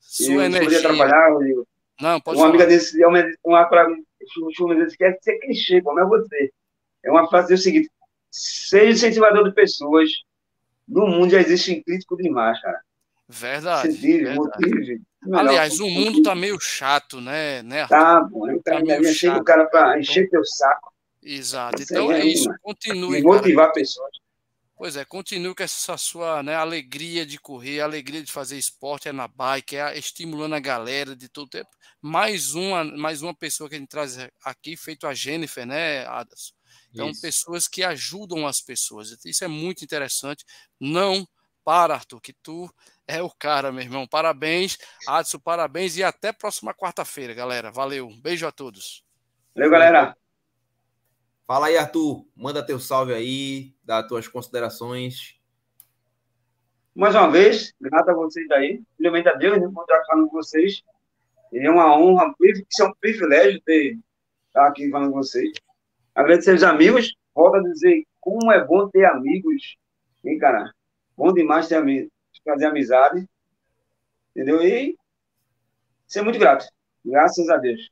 Sua 0.00 0.34
eu 0.34 0.42
energia. 0.42 0.80
trabalhar, 0.80 1.32
Rodrigo. 1.32 1.66
Não, 2.00 2.20
pode 2.20 2.38
Uma 2.38 2.46
falar. 2.46 2.50
amiga 2.50 2.66
desse, 2.66 3.04
uma, 3.04 3.18
uma, 3.44 3.68
uma, 3.68 4.86
quer 4.96 5.18
ser 5.22 5.38
clichê, 5.38 5.80
como 5.82 6.00
é 6.00 6.04
você. 6.04 6.50
É 7.04 7.10
uma 7.10 7.28
frase 7.28 7.52
é 7.52 7.54
o 7.54 7.58
seguinte: 7.58 7.90
seja 8.30 8.90
incentivador 8.90 9.48
de 9.48 9.54
pessoas. 9.54 10.10
No 10.86 11.06
mundo 11.06 11.30
já 11.30 11.40
existe 11.40 11.82
crítico 11.82 12.16
demais, 12.16 12.60
cara. 12.60 12.80
Verdade. 13.28 13.92
verdade. 13.92 14.36
Motive, 14.36 15.02
Aliás, 15.32 15.78
o 15.78 15.88
mundo 15.88 16.18
está 16.18 16.34
meio 16.34 16.58
chato, 16.60 17.20
né? 17.20 17.62
né 17.62 17.86
tá. 17.86 18.26
O 18.32 18.62
cara 18.62 18.84
tá 18.84 18.98
encher 18.98 19.36
o 19.36 19.44
cara 19.44 19.66
para 19.66 20.00
encher 20.00 20.28
teu 20.28 20.44
saco. 20.44 20.92
Exato. 21.22 21.82
Então 21.82 22.10
é, 22.10 22.20
é 22.20 22.24
isso. 22.24 22.48
Continue. 22.62 23.18
E 23.18 23.22
motivar 23.22 23.66
cara. 23.66 23.74
pessoas. 23.74 24.10
Pois 24.76 24.96
é, 24.96 25.04
continue 25.04 25.54
com 25.54 25.62
essa 25.62 25.98
sua 25.98 26.42
né, 26.42 26.54
alegria 26.54 27.26
de 27.26 27.38
correr, 27.38 27.82
alegria 27.82 28.22
de 28.22 28.32
fazer 28.32 28.56
esporte, 28.56 29.10
é 29.10 29.12
na 29.12 29.28
bike, 29.28 29.76
é 29.76 29.98
estimulando 29.98 30.54
a 30.54 30.58
galera 30.58 31.14
de 31.14 31.28
todo 31.28 31.50
tempo. 31.50 31.68
Mais 32.00 32.54
uma, 32.54 32.82
mais 32.82 33.20
uma 33.20 33.34
pessoa 33.34 33.68
que 33.68 33.76
a 33.76 33.78
gente 33.78 33.90
traz 33.90 34.16
aqui, 34.42 34.78
feito 34.78 35.06
a 35.06 35.12
Jennifer, 35.12 35.66
né, 35.66 36.06
Adas? 36.06 36.54
Então, 36.92 37.10
Isso. 37.10 37.20
pessoas 37.20 37.68
que 37.68 37.82
ajudam 37.82 38.46
as 38.46 38.60
pessoas. 38.60 39.16
Isso 39.24 39.44
é 39.44 39.48
muito 39.48 39.84
interessante. 39.84 40.44
Não 40.78 41.26
para, 41.64 41.94
Arthur, 41.94 42.20
que 42.20 42.32
tu 42.32 42.68
é 43.06 43.22
o 43.22 43.30
cara, 43.30 43.70
meu 43.70 43.82
irmão. 43.82 44.06
Parabéns, 44.06 44.78
Adson, 45.06 45.38
parabéns 45.38 45.96
e 45.96 46.02
até 46.02 46.32
próxima 46.32 46.74
quarta-feira, 46.74 47.34
galera. 47.34 47.70
Valeu. 47.70 48.08
beijo 48.22 48.46
a 48.46 48.52
todos. 48.52 49.04
Valeu, 49.54 49.70
galera. 49.70 50.16
Fala 51.46 51.66
aí, 51.66 51.76
Arthur. 51.76 52.26
Manda 52.34 52.64
teu 52.64 52.78
salve 52.78 53.12
aí, 53.12 53.74
dá 53.82 54.02
tuas 54.02 54.26
considerações. 54.28 55.40
Mais 56.94 57.14
uma 57.14 57.30
vez, 57.30 57.72
grato 57.80 58.10
a 58.10 58.14
vocês 58.14 58.50
aí. 58.50 58.82
Primeiramente 58.96 59.28
a 59.28 59.34
Deus, 59.34 59.58
encontrar 59.58 60.04
falando 60.06 60.28
com 60.28 60.36
vocês. 60.36 60.82
É 61.52 61.68
uma 61.68 61.96
honra, 61.96 62.24
é 62.24 62.84
um 62.84 62.94
privilégio 62.94 63.60
ter 63.62 63.98
estar 64.46 64.66
aqui 64.66 64.88
falando 64.90 65.12
com 65.12 65.18
vocês. 65.18 65.52
Agradecer 66.20 66.50
aos 66.50 66.62
amigos. 66.62 67.14
Volto 67.34 67.56
a 67.56 67.62
dizer 67.62 68.04
como 68.20 68.52
é 68.52 68.62
bom 68.62 68.88
ter 68.90 69.06
amigos. 69.06 69.76
Hein, 70.22 70.38
cara? 70.38 70.70
Bom 71.16 71.32
demais 71.32 71.66
ter 71.66 71.76
amigos, 71.76 72.10
fazer 72.44 72.66
amizade. 72.66 73.26
Entendeu? 74.36 74.62
E 74.62 74.96
ser 76.06 76.22
muito 76.22 76.38
grato. 76.38 76.66
Graças 77.02 77.48
a 77.48 77.56
Deus. 77.56 77.90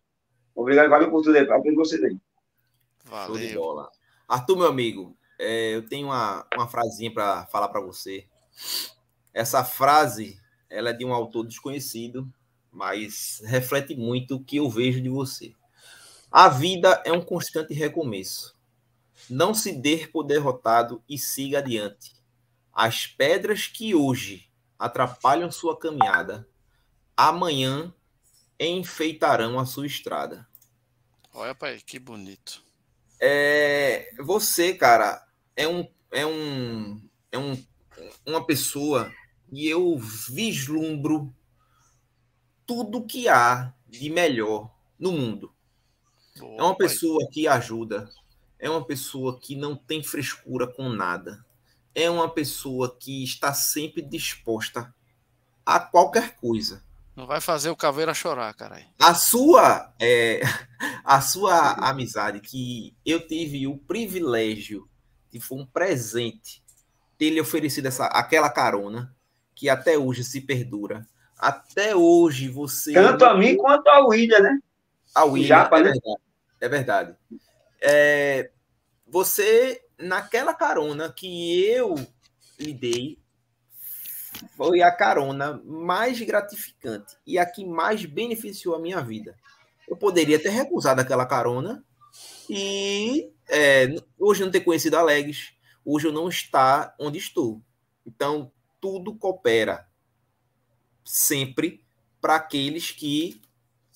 Obrigado, 0.55 0.91
valeu 0.91 1.11
por 1.11 1.22
tudo 1.22 1.37
aí. 1.37 1.51
Aprendi 1.51 1.74
vocês 1.74 2.03
aí. 2.05 2.18
Valeu. 3.05 3.37
Show 3.37 3.39
de 3.39 3.55
bola. 3.55 3.91
Arthur, 4.29 4.59
meu 4.59 4.66
amigo, 4.66 5.16
é, 5.39 5.74
eu 5.76 5.89
tenho 5.89 6.09
uma, 6.09 6.47
uma 6.55 6.68
frasinha 6.68 7.12
para 7.12 7.47
falar 7.47 7.68
para 7.68 7.81
você. 7.81 8.26
Essa 9.33 9.64
frase, 9.64 10.39
ela 10.68 10.91
é 10.91 10.93
de 10.93 11.05
um 11.05 11.14
autor 11.14 11.47
desconhecido, 11.47 12.31
mas 12.70 13.41
reflete 13.47 13.97
muito 13.97 14.37
o 14.37 14.45
que 14.45 14.59
eu 14.59 14.68
vejo 14.68 15.01
de 15.01 15.09
você. 15.09 15.55
A 16.31 16.49
vida 16.49 17.03
é 17.07 17.12
um 17.12 17.22
constante 17.22 17.72
recomeço. 17.72 18.55
Não 19.31 19.55
se 19.55 19.72
dê 19.72 20.07
por 20.07 20.24
derrotado 20.24 21.03
e 21.09 21.18
siga 21.18 21.59
adiante. 21.59 22.14
As 22.72 23.07
pedras 23.07 23.66
que 23.66 23.95
hoje 23.95 24.49
atrapalham 24.79 25.51
sua 25.51 25.76
caminhada, 25.76 26.47
amanhã 27.16 27.93
enfeitarão 28.61 29.59
a 29.59 29.64
sua 29.64 29.87
estrada. 29.87 30.47
Olha, 31.33 31.55
pai, 31.55 31.81
que 31.85 31.99
bonito. 31.99 32.62
É, 33.20 34.12
você, 34.18 34.74
cara, 34.74 35.26
é 35.57 35.66
um 35.66 35.89
é 36.11 36.24
um 36.24 37.03
é 37.33 37.39
um, 37.39 37.66
uma 38.24 38.45
pessoa 38.45 39.12
e 39.51 39.66
eu 39.66 39.99
vislumbro 39.99 41.35
tudo 42.66 43.07
que 43.07 43.29
há 43.29 43.72
de 43.87 44.11
melhor 44.11 44.70
no 44.99 45.12
mundo. 45.12 45.53
Boa, 46.39 46.57
é 46.59 46.62
uma 46.62 46.76
pessoa 46.76 47.20
pai. 47.24 47.28
que 47.32 47.49
ajuda, 47.49 48.09
é 48.59 48.68
uma 48.68 48.84
pessoa 48.84 49.39
que 49.39 49.57
não 49.57 49.76
tem 49.76 50.03
frescura 50.03 50.66
com 50.66 50.89
nada 50.89 51.45
é 51.99 52.09
uma 52.09 52.28
pessoa 52.28 52.97
que 52.97 53.24
está 53.24 53.53
sempre 53.53 54.01
disposta 54.01 54.95
a 55.66 55.80
qualquer 55.80 56.36
coisa. 56.36 56.82
Não 57.16 57.26
vai 57.26 57.41
fazer 57.41 57.70
o 57.70 57.76
caveira 57.76 58.14
chorar, 58.14 58.55
caralho. 58.55 58.84
A 59.01 59.12
sua, 59.14 59.93
é, 60.01 60.41
a 61.05 61.20
sua 61.20 61.72
amizade, 61.72 62.39
que 62.39 62.95
eu 63.05 63.26
tive 63.26 63.66
o 63.66 63.76
privilégio, 63.76 64.89
que 65.28 65.41
foi 65.41 65.59
um 65.59 65.66
presente, 65.66 66.62
ter 67.18 67.30
lhe 67.30 67.41
oferecido 67.41 67.86
essa, 67.86 68.07
aquela 68.07 68.49
carona, 68.49 69.12
que 69.53 69.68
até 69.68 69.99
hoje 69.99 70.22
se 70.22 70.41
perdura. 70.41 71.05
Até 71.36 71.97
hoje 71.97 72.49
você. 72.49 72.93
Tanto 72.93 73.24
a 73.24 73.36
mim 73.36 73.57
quanto 73.57 73.89
a 73.89 74.07
William, 74.07 74.39
né? 74.39 74.59
A 75.12 75.24
William, 75.24 75.49
Japa, 75.49 75.78
é, 75.78 75.82
né? 75.82 75.91
verdade, 75.91 76.22
é 76.61 76.68
verdade. 76.68 77.16
É, 77.80 78.50
você 79.06 79.82
naquela 79.98 80.54
carona 80.54 81.12
que 81.12 81.64
eu 81.64 81.94
lhe 82.59 82.72
dei, 82.72 83.18
foi 84.56 84.82
a 84.82 84.94
carona 84.94 85.61
mais 85.64 86.20
gratificante 86.20 87.16
e 87.26 87.38
a 87.38 87.46
que 87.46 87.64
mais 87.64 88.04
beneficiou 88.04 88.74
a 88.74 88.78
minha 88.78 89.00
vida. 89.00 89.36
Eu 89.88 89.96
poderia 89.96 90.38
ter 90.38 90.50
recusado 90.50 91.00
aquela 91.00 91.26
carona 91.26 91.84
e 92.48 93.32
é, 93.48 93.88
hoje 94.18 94.44
não 94.44 94.50
ter 94.50 94.61
conhecido 94.61 94.96
Alex, 94.96 95.52
hoje 95.84 96.06
eu 96.06 96.12
não 96.12 96.28
estar 96.28 96.94
onde 96.98 97.18
estou. 97.18 97.61
Então, 98.06 98.52
tudo 98.80 99.16
coopera 99.16 99.88
sempre 101.04 101.84
para 102.20 102.36
aqueles 102.36 102.90
que 102.90 103.40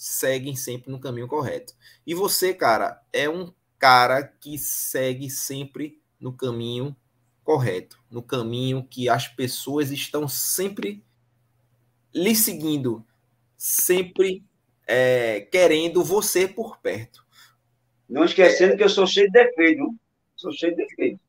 seguem 0.03 0.57
sempre 0.57 0.91
no 0.91 0.99
caminho 0.99 1.29
correto. 1.29 1.75
E 2.05 2.13
você, 2.13 2.53
cara, 2.53 3.01
é 3.13 3.29
um 3.29 3.53
cara 3.79 4.25
que 4.25 4.59
segue 4.59 5.31
sempre 5.31 6.03
no 6.19 6.33
caminho 6.33 6.97
correto, 7.45 8.03
no 8.11 8.21
caminho 8.21 8.85
que 8.85 9.09
as 9.09 9.29
pessoas 9.29 9.93
estão 9.93 10.27
sempre 10.27 11.05
lhe 12.13 12.35
seguindo, 12.35 13.07
sempre 13.57 14.45
é, 14.89 15.43
querendo 15.43 16.03
você 16.03 16.49
por 16.49 16.79
perto. 16.79 17.25
Não 18.09 18.25
esquecendo 18.25 18.77
que 18.77 18.83
eu 18.83 18.89
sou 18.89 19.07
cheio 19.07 19.31
de 19.31 19.33
defeito, 19.33 19.95
sou 20.35 20.51
cheio 20.51 20.75
de 20.75 20.85
defeito. 20.85 21.21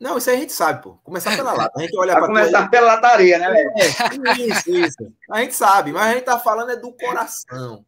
Não, 0.00 0.16
isso 0.16 0.30
aí 0.30 0.36
a 0.36 0.38
gente 0.40 0.52
sabe, 0.52 0.82
pô. 0.82 0.98
Começar 1.02 1.34
pela 1.36 1.52
lata. 1.52 1.72
A 1.76 1.82
gente 1.82 1.98
olha 1.98 2.14
para 2.16 2.26
começar 2.26 2.60
tua... 2.60 2.68
pela 2.68 2.94
lataria, 2.94 3.38
né, 3.38 3.50
velho? 3.50 3.70
É, 3.76 4.42
isso, 4.42 4.70
isso. 4.70 5.12
A 5.30 5.40
gente 5.40 5.54
sabe, 5.54 5.92
mas 5.92 6.06
a 6.06 6.12
gente 6.14 6.24
tá 6.24 6.38
falando 6.38 6.70
é 6.70 6.76
do 6.76 6.92
coração. 6.92 7.84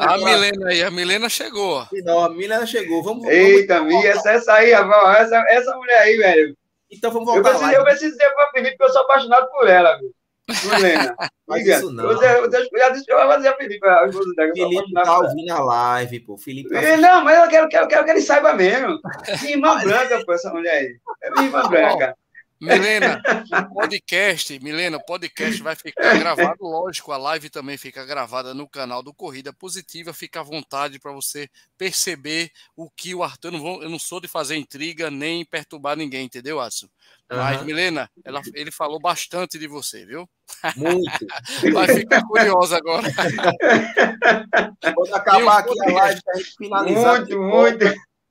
A 0.00 0.16
Milena 0.16 0.68
aí, 0.68 0.82
a 0.82 0.90
Milena 0.90 1.28
chegou. 1.28 1.86
Não, 2.04 2.24
a 2.24 2.30
Milena 2.30 2.66
chegou. 2.66 3.02
Vamos, 3.02 3.28
Eita, 3.28 3.78
vamos... 3.78 3.94
Mi, 3.94 4.06
essa, 4.06 4.30
essa 4.30 4.54
aí, 4.54 4.72
essa, 4.72 5.44
essa 5.48 5.76
mulher 5.76 5.98
aí, 5.98 6.16
velho. 6.16 6.56
Então 6.90 7.10
vamos 7.10 7.26
voltar 7.26 7.50
eu 7.50 7.58
preciso, 7.58 7.72
Eu 7.72 7.84
preciso 7.84 8.12
dizer 8.12 8.30
pra 8.34 8.50
Felipe 8.52 8.76
que 8.76 8.84
eu 8.84 8.90
sou 8.90 9.02
apaixonado 9.02 9.50
por 9.50 9.68
ela, 9.68 9.98
viu? 9.98 10.14
Helena. 10.48 11.14
Mas 11.46 11.66
isso 11.66 11.90
não. 11.90 12.08
Disse 12.08 13.04
que 13.04 13.12
eu 13.12 13.18
vou 13.18 13.26
fazer 13.28 13.48
a 13.48 13.56
Felipe. 13.56 13.86
A 13.86 14.10
Felipe 14.10 14.92
tá 14.92 15.18
ouvindo 15.18 15.50
a 15.52 15.64
live, 15.64 16.20
pô. 16.20 16.38
Felipe 16.38 16.70
tá 16.70 16.96
não, 16.96 17.22
mas 17.22 17.38
eu 17.38 17.48
quero, 17.48 17.68
quero, 17.68 17.86
quero 17.86 18.04
que 18.04 18.10
ele 18.12 18.20
saiba 18.22 18.54
mesmo. 18.54 18.98
Minha 19.42 19.52
irmã 19.52 19.78
branca, 19.80 20.24
pô, 20.24 20.32
essa 20.32 20.50
mulher 20.50 20.72
aí. 20.72 20.96
É 21.22 21.30
minha 21.30 21.44
irmã 21.44 21.62
branca. 21.68 22.16
Milena, 22.64 23.22
o 23.70 23.74
podcast, 23.74 24.58
Milena, 24.60 24.96
o 24.96 25.04
podcast 25.04 25.62
vai 25.62 25.76
ficar 25.76 26.18
gravado, 26.18 26.62
lógico, 26.62 27.12
a 27.12 27.16
live 27.16 27.50
também 27.50 27.76
fica 27.76 28.04
gravada 28.04 28.54
no 28.54 28.68
canal 28.68 29.02
do 29.02 29.12
Corrida 29.12 29.52
Positiva, 29.52 30.12
fica 30.12 30.40
à 30.40 30.42
vontade 30.42 30.98
para 30.98 31.12
você 31.12 31.48
perceber 31.76 32.50
o 32.74 32.90
que 32.90 33.14
o 33.14 33.22
Arthur, 33.22 33.48
eu 33.48 33.52
não, 33.52 33.60
vou, 33.60 33.82
eu 33.82 33.90
não 33.90 33.98
sou 33.98 34.20
de 34.20 34.28
fazer 34.28 34.56
intriga 34.56 35.10
nem 35.10 35.44
perturbar 35.44 35.96
ninguém, 35.96 36.24
entendeu, 36.24 36.60
Adson? 36.60 36.88
Mas, 37.28 37.60
uhum. 37.60 37.66
Milena, 37.66 38.10
ela, 38.24 38.40
ele 38.54 38.70
falou 38.70 39.00
bastante 39.00 39.58
de 39.58 39.66
você, 39.66 40.04
viu? 40.04 40.28
Muito. 40.76 41.26
Vai 41.72 41.88
ficar 41.88 42.22
curiosa 42.26 42.76
agora. 42.76 43.08
Quando 44.94 45.14
acabar 45.14 45.58
aqui 45.58 45.82
a 45.82 45.92
live, 45.92 46.20
a 46.28 46.38
gente 46.38 46.56
finalizar. 46.56 47.18
Muito, 47.20 47.40
muito. 47.40 47.84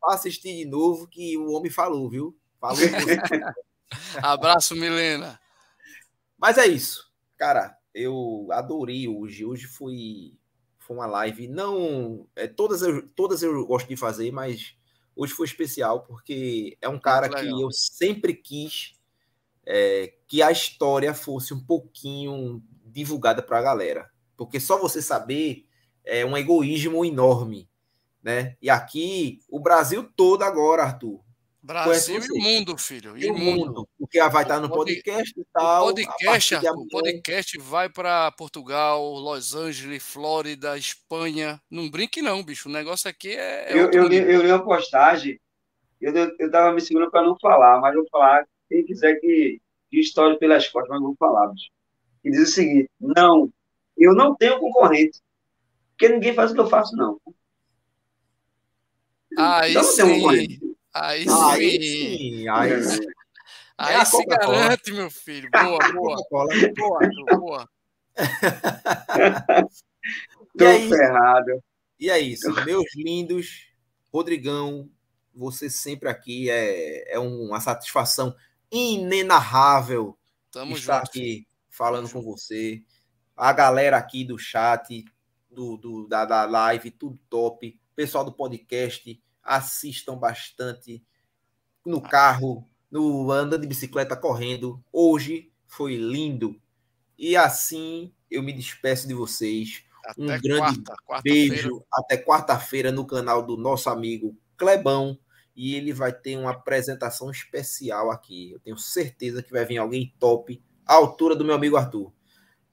Assistir 0.06 0.58
de 0.58 0.66
novo 0.66 1.08
que 1.08 1.38
o 1.38 1.52
homem 1.52 1.72
falou, 1.72 2.10
viu? 2.10 2.36
Falou. 2.60 2.78
Abraço, 4.22 4.76
Milena. 4.76 5.40
Mas 6.38 6.58
é 6.58 6.68
isso. 6.68 7.12
Cara, 7.38 7.78
eu 7.94 8.48
adorei 8.52 9.08
hoje. 9.08 9.46
Hoje 9.46 9.66
foi, 9.68 10.34
foi 10.80 10.98
uma 10.98 11.06
live. 11.06 11.48
Não. 11.48 12.28
É, 12.36 12.48
todas, 12.48 12.82
eu, 12.82 13.08
todas 13.10 13.44
eu 13.44 13.66
gosto 13.66 13.88
de 13.88 13.96
fazer, 13.96 14.32
mas 14.32 14.76
hoje 15.16 15.34
foi 15.34 15.46
especial 15.46 16.04
porque 16.04 16.78
é 16.82 16.90
um 16.90 17.00
cara 17.00 17.30
que 17.30 17.48
eu 17.48 17.70
sempre 17.72 18.34
quis 18.34 18.96
é, 19.66 20.14
que 20.28 20.42
a 20.42 20.52
história 20.52 21.14
fosse 21.14 21.54
um 21.54 21.64
pouquinho 21.64 22.62
divulgada 22.86 23.42
para 23.42 23.60
a 23.60 23.64
galera. 23.64 24.12
Porque 24.36 24.60
só 24.60 24.78
você 24.80 25.02
saber 25.02 25.66
é 26.04 26.26
um 26.26 26.38
egoísmo 26.38 27.06
enorme. 27.06 27.70
Né? 28.22 28.56
E 28.62 28.70
aqui, 28.70 29.40
o 29.50 29.60
Brasil 29.60 30.10
todo 30.16 30.44
agora, 30.44 30.84
Arthur, 30.84 31.23
Brasil 31.64 32.22
e 32.22 32.32
o 32.32 32.44
mundo, 32.44 32.78
filho. 32.78 33.18
E, 33.18 33.24
e 33.24 33.32
o 33.32 33.34
mundo. 33.34 33.66
mundo. 33.68 33.90
Porque 33.98 34.22
vai 34.22 34.44
estar 34.44 34.60
no 34.60 34.70
podcast 34.70 35.34
e 35.40 35.46
tal. 35.54 35.88
O 35.88 35.96
podcast, 35.96 36.56
Arthur, 36.56 36.88
podcast 36.90 37.58
vai 37.58 37.88
para 37.88 38.30
Portugal, 38.34 39.02
Los 39.14 39.56
Angeles, 39.56 40.04
Flórida, 40.04 40.78
Espanha. 40.78 41.62
Não 41.72 41.90
brinque, 41.90 42.22
não, 42.22 42.44
bicho. 42.44 42.68
O 42.68 42.72
negócio 42.72 43.10
aqui 43.10 43.30
é. 43.30 43.72
é 43.72 43.74
eu, 43.74 43.90
eu, 43.92 44.08
li, 44.10 44.18
eu 44.18 44.42
li 44.42 44.52
uma 44.52 44.62
postagem, 44.62 45.40
eu, 46.02 46.14
eu 46.38 46.52
tava 46.52 46.74
me 46.74 46.82
segurando 46.82 47.12
para 47.12 47.26
não 47.26 47.40
falar, 47.40 47.80
mas 47.80 47.96
vou 47.96 48.06
falar. 48.12 48.46
Quem 48.68 48.86
quiser 48.86 49.16
que, 49.22 49.62
que 49.90 50.00
história 50.02 50.38
pelas 50.38 50.68
costas, 50.68 50.90
mas 50.90 51.02
vou 51.02 51.16
falar, 51.18 51.48
bicho. 51.48 51.70
E 52.26 52.30
diz 52.30 52.50
o 52.50 52.52
seguinte: 52.52 52.90
não, 53.00 53.50
eu 53.98 54.14
não 54.14 54.36
tenho 54.36 54.60
concorrente. 54.60 55.22
Porque 55.92 56.10
ninguém 56.10 56.34
faz 56.34 56.52
o 56.52 56.56
que 56.56 56.60
eu 56.60 56.68
faço, 56.68 56.94
não. 56.98 57.22
Aí 59.38 59.72
então, 59.72 59.84
sim. 59.84 60.73
Aí 60.94 61.24
sim. 61.24 61.30
Aí 61.32 61.82
sim. 61.82 62.48
Aí, 62.48 62.84
sim. 62.84 63.00
aí 63.78 63.96
é 63.96 64.06
se 64.06 64.26
garante, 64.26 64.92
meu 64.92 65.10
filho. 65.10 65.50
Boa, 65.52 65.80
boa. 65.92 66.18
boa, 66.30 67.00
boa. 67.32 67.70
Tô 70.58 70.66
é 70.66 70.88
ferrado. 70.88 71.64
E 72.00 72.10
é 72.10 72.20
isso, 72.20 72.54
meus 72.66 72.86
lindos. 72.96 73.68
Rodrigão, 74.12 74.90
você 75.34 75.70
sempre 75.70 76.08
aqui 76.08 76.50
é, 76.50 77.14
é 77.14 77.20
uma 77.20 77.60
satisfação 77.60 78.36
inenarrável 78.72 80.18
Tamo 80.52 80.76
estar 80.76 81.00
junto. 81.00 81.10
aqui 81.10 81.48
falando 81.70 82.12
com 82.12 82.22
você. 82.22 82.84
A 83.36 83.52
galera 83.52 83.98
aqui 83.98 84.24
do 84.24 84.38
chat, 84.38 85.04
do, 85.50 85.78
do 85.78 86.08
da, 86.08 86.26
da 86.26 86.46
live, 86.46 86.92
tudo 86.92 87.20
top. 87.30 87.80
Pessoal 87.96 88.24
do 88.24 88.32
podcast, 88.32 89.20
assistam 89.44 90.18
bastante 90.18 91.04
no 91.86 92.02
carro, 92.02 92.68
no 92.90 93.32
andando 93.32 93.62
de 93.62 93.68
bicicleta, 93.68 94.16
correndo. 94.16 94.84
Hoje 94.92 95.52
foi 95.68 95.96
lindo. 95.96 96.60
E 97.18 97.36
assim 97.36 98.14
eu 98.30 98.42
me 98.42 98.54
despeço 98.54 99.08
de 99.08 99.14
vocês. 99.14 99.84
Até 100.06 100.22
um 100.22 100.42
grande 100.42 100.58
quarta, 100.58 100.96
quarta 101.06 101.24
beijo. 101.24 101.84
Até 101.92 102.18
quarta-feira 102.18 102.92
no 102.92 103.06
canal 103.06 103.42
do 103.42 103.58
nosso 103.58 103.90
amigo 103.90 104.38
Clebão. 104.58 105.18
E 105.56 105.76
ele 105.76 105.94
vai 105.94 106.12
ter 106.12 106.36
uma 106.38 106.52
apresentação 106.52 107.30
especial 107.30 108.10
aqui. 108.10 108.52
Eu 108.52 108.60
tenho 108.60 108.78
certeza 108.78 109.44
que 109.44 109.52
vai 109.52 109.66
vir 109.66 109.78
alguém 109.78 110.14
top, 110.20 110.62
à 110.86 110.96
altura 110.96 111.36
do 111.36 111.46
meu 111.46 111.54
amigo 111.54 111.78
Arthur. 111.78 112.12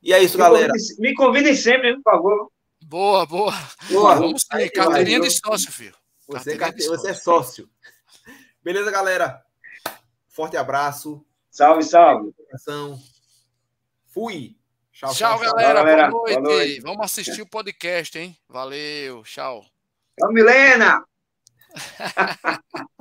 E 0.02 0.14
é 0.14 0.22
isso, 0.22 0.38
me 0.38 0.44
galera. 0.44 0.72
Convidem, 0.72 0.96
me 0.98 1.14
convidem 1.14 1.54
sempre, 1.54 1.94
por 1.96 2.02
favor. 2.02 2.50
Boa, 2.82 3.26
boa. 3.26 3.52
boa. 3.90 4.14
Vamos 4.14 4.44
ter 4.44 4.70
carteirinha 4.70 5.20
de 5.20 5.30
sócio, 5.30 5.70
filho. 5.70 5.99
Você, 6.30 6.56
carte... 6.56 6.86
você 6.86 7.10
é 7.10 7.14
sócio. 7.14 7.68
Beleza, 8.62 8.90
galera? 8.90 9.44
Forte 10.28 10.56
abraço. 10.56 11.24
Salve, 11.50 11.82
salve. 11.82 12.32
Fui. 14.06 14.56
Tchau, 14.92 15.12
tchau, 15.14 15.38
tchau 15.38 15.38
galera. 15.40 15.74
Tchau, 15.74 15.84
galera. 15.84 16.10
Boa, 16.10 16.22
noite. 16.22 16.40
Boa 16.40 16.56
noite. 16.56 16.80
Vamos 16.80 17.04
assistir 17.04 17.42
o 17.42 17.48
podcast, 17.48 18.16
hein? 18.18 18.36
Valeu. 18.48 19.22
Tchau. 19.24 19.64
Tchau, 20.18 20.32
Milena. 20.32 21.04